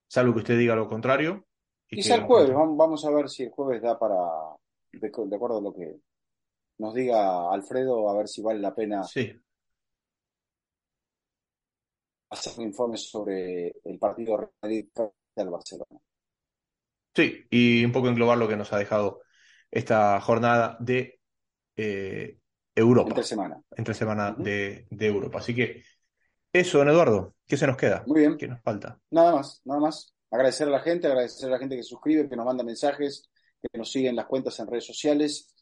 salvo 0.07 0.35
que 0.35 0.41
usted 0.41 0.59
diga 0.59 0.77
lo 0.77 0.87
contrario. 0.87 1.47
Quizá 1.87 2.17
el 2.17 2.25
jueves, 2.25 2.53
vamos 2.55 3.07
a 3.07 3.11
ver 3.11 3.31
si 3.31 3.45
el 3.45 3.51
jueves 3.51 3.81
da 3.81 3.99
para, 3.99 4.19
de 4.93 5.07
acuerdo 5.35 5.57
a 5.57 5.63
lo 5.63 5.73
que, 5.73 5.97
nos 6.77 6.93
diga 6.93 7.51
Alfredo 7.51 8.07
a 8.11 8.19
ver 8.19 8.29
si 8.29 8.43
vale 8.43 8.61
la 8.61 8.75
pena 8.75 9.03
sí. 9.05 9.33
hacer 12.29 12.53
un 12.59 12.65
informe 12.65 12.99
sobre 12.99 13.69
el 13.83 13.99
partido 13.99 14.53
del 14.61 15.49
Barcelona. 15.49 16.03
Sí, 17.15 17.45
y 17.51 17.85
un 17.85 17.93
poco 17.93 18.09
englobar 18.09 18.39
lo 18.39 18.49
que 18.49 18.57
nos 18.57 18.73
ha 18.73 18.79
dejado 18.79 19.23
esta 19.71 20.21
jornada 20.21 20.77
de 20.81 21.21
eh, 21.77 22.39
Europa. 22.75 23.11
Entre 23.11 23.25
semana. 23.25 23.63
Entre 23.77 23.95
semana 23.95 24.35
de, 24.39 24.87
Europa. 24.91 25.39
Así 25.39 25.55
que 25.55 25.83
eso, 26.53 26.79
don 26.79 26.89
Eduardo, 26.89 27.35
¿qué 27.47 27.57
se 27.57 27.67
nos 27.67 27.77
queda? 27.77 28.05
Muy 28.07 28.21
bien. 28.21 28.37
¿Qué 28.37 28.49
nos 28.49 28.63
falta? 28.63 28.99
Nada 29.11 29.35
más, 29.35 29.61
nada 29.65 29.81
más. 29.81 30.15
Agradecer 30.31 30.69
a 30.69 30.71
la 30.71 30.81
gente, 30.81 31.07
agradecer 31.07 31.49
a 31.49 31.53
la 31.53 31.59
gente 31.59 31.77
que 31.77 31.83
se 31.83 31.91
suscribe, 31.91 32.29
que 32.29 32.37
nos 32.37 32.47
manda 32.47 32.65
mensajes, 32.65 33.29
que 33.61 33.79
nos 33.79 33.91
sigue 33.91 34.09
en 34.09 34.17
las 34.17 34.27
cuentas 34.27 34.59
en 34.61 34.67
redes 34.67 34.87
sociales 34.87 35.55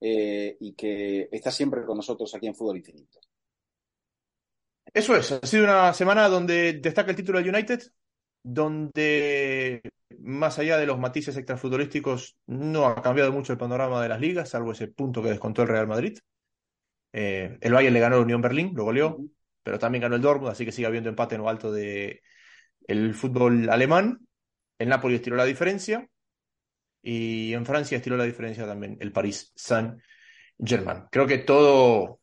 eh, 0.00 0.56
y 0.60 0.74
que 0.74 1.28
está 1.32 1.50
siempre 1.50 1.84
con 1.84 1.96
nosotros 1.96 2.34
aquí 2.34 2.46
en 2.46 2.54
Fútbol 2.54 2.76
Infinito. 2.76 3.18
Eso 4.92 5.16
es, 5.16 5.32
ha 5.32 5.46
sido 5.46 5.64
una 5.64 5.92
semana 5.92 6.28
donde 6.28 6.74
destaca 6.74 7.10
el 7.10 7.16
título 7.16 7.38
del 7.38 7.54
United, 7.54 7.82
donde 8.42 9.82
más 10.20 10.58
allá 10.58 10.78
de 10.78 10.86
los 10.86 10.98
matices 10.98 11.36
extrafutbolísticos 11.36 12.36
no 12.46 12.86
ha 12.86 13.02
cambiado 13.02 13.32
mucho 13.32 13.52
el 13.52 13.58
panorama 13.58 14.02
de 14.02 14.08
las 14.08 14.20
ligas, 14.20 14.50
salvo 14.50 14.72
ese 14.72 14.88
punto 14.88 15.22
que 15.22 15.30
descontó 15.30 15.62
el 15.62 15.68
Real 15.68 15.86
Madrid. 15.86 16.18
Eh, 17.12 17.58
el 17.60 17.72
Bayern 17.72 17.94
le 17.94 18.00
ganó 18.00 18.16
a 18.16 18.18
la 18.18 18.24
Unión 18.24 18.42
Berlín, 18.42 18.72
lo 18.74 18.84
goleó, 18.84 19.18
pero 19.62 19.78
también 19.78 20.02
ganó 20.02 20.16
el 20.16 20.22
Dortmund, 20.22 20.52
así 20.52 20.64
que 20.64 20.72
sigue 20.72 20.86
habiendo 20.86 21.10
empate 21.10 21.34
en 21.34 21.42
lo 21.42 21.48
alto 21.48 21.72
de 21.72 22.22
el 22.86 23.14
fútbol 23.14 23.68
alemán. 23.70 24.26
El 24.78 24.88
Napoli 24.88 25.16
estiró 25.16 25.36
la 25.36 25.44
diferencia 25.44 26.08
y 27.02 27.52
en 27.52 27.66
Francia 27.66 27.96
estiró 27.96 28.16
la 28.16 28.24
diferencia 28.24 28.66
también 28.66 28.96
el 29.00 29.12
Paris 29.12 29.52
Saint-Germain. 29.56 31.04
Creo 31.10 31.26
que 31.26 31.38
todo 31.38 32.20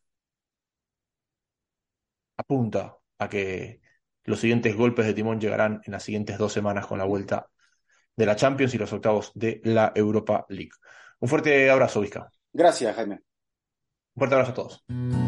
apunta 2.36 2.96
a 3.18 3.28
que 3.28 3.80
los 4.26 4.40
siguientes 4.40 4.76
golpes 4.76 5.06
de 5.06 5.14
timón 5.14 5.40
llegarán 5.40 5.80
en 5.84 5.92
las 5.92 6.02
siguientes 6.02 6.38
dos 6.38 6.52
semanas 6.52 6.86
con 6.86 6.98
la 6.98 7.04
vuelta 7.04 7.48
de 8.16 8.26
la 8.26 8.36
Champions 8.36 8.74
y 8.74 8.78
los 8.78 8.92
octavos 8.92 9.32
de 9.34 9.60
la 9.64 9.92
Europa 9.94 10.46
League. 10.48 10.72
Un 11.20 11.28
fuerte 11.28 11.70
abrazo, 11.70 12.00
Vizca. 12.00 12.30
Gracias, 12.52 12.94
Jaime. 12.94 13.22
Un 14.14 14.20
fuerte 14.20 14.34
abrazo 14.34 14.52
a 14.52 14.54
todos. 14.54 15.25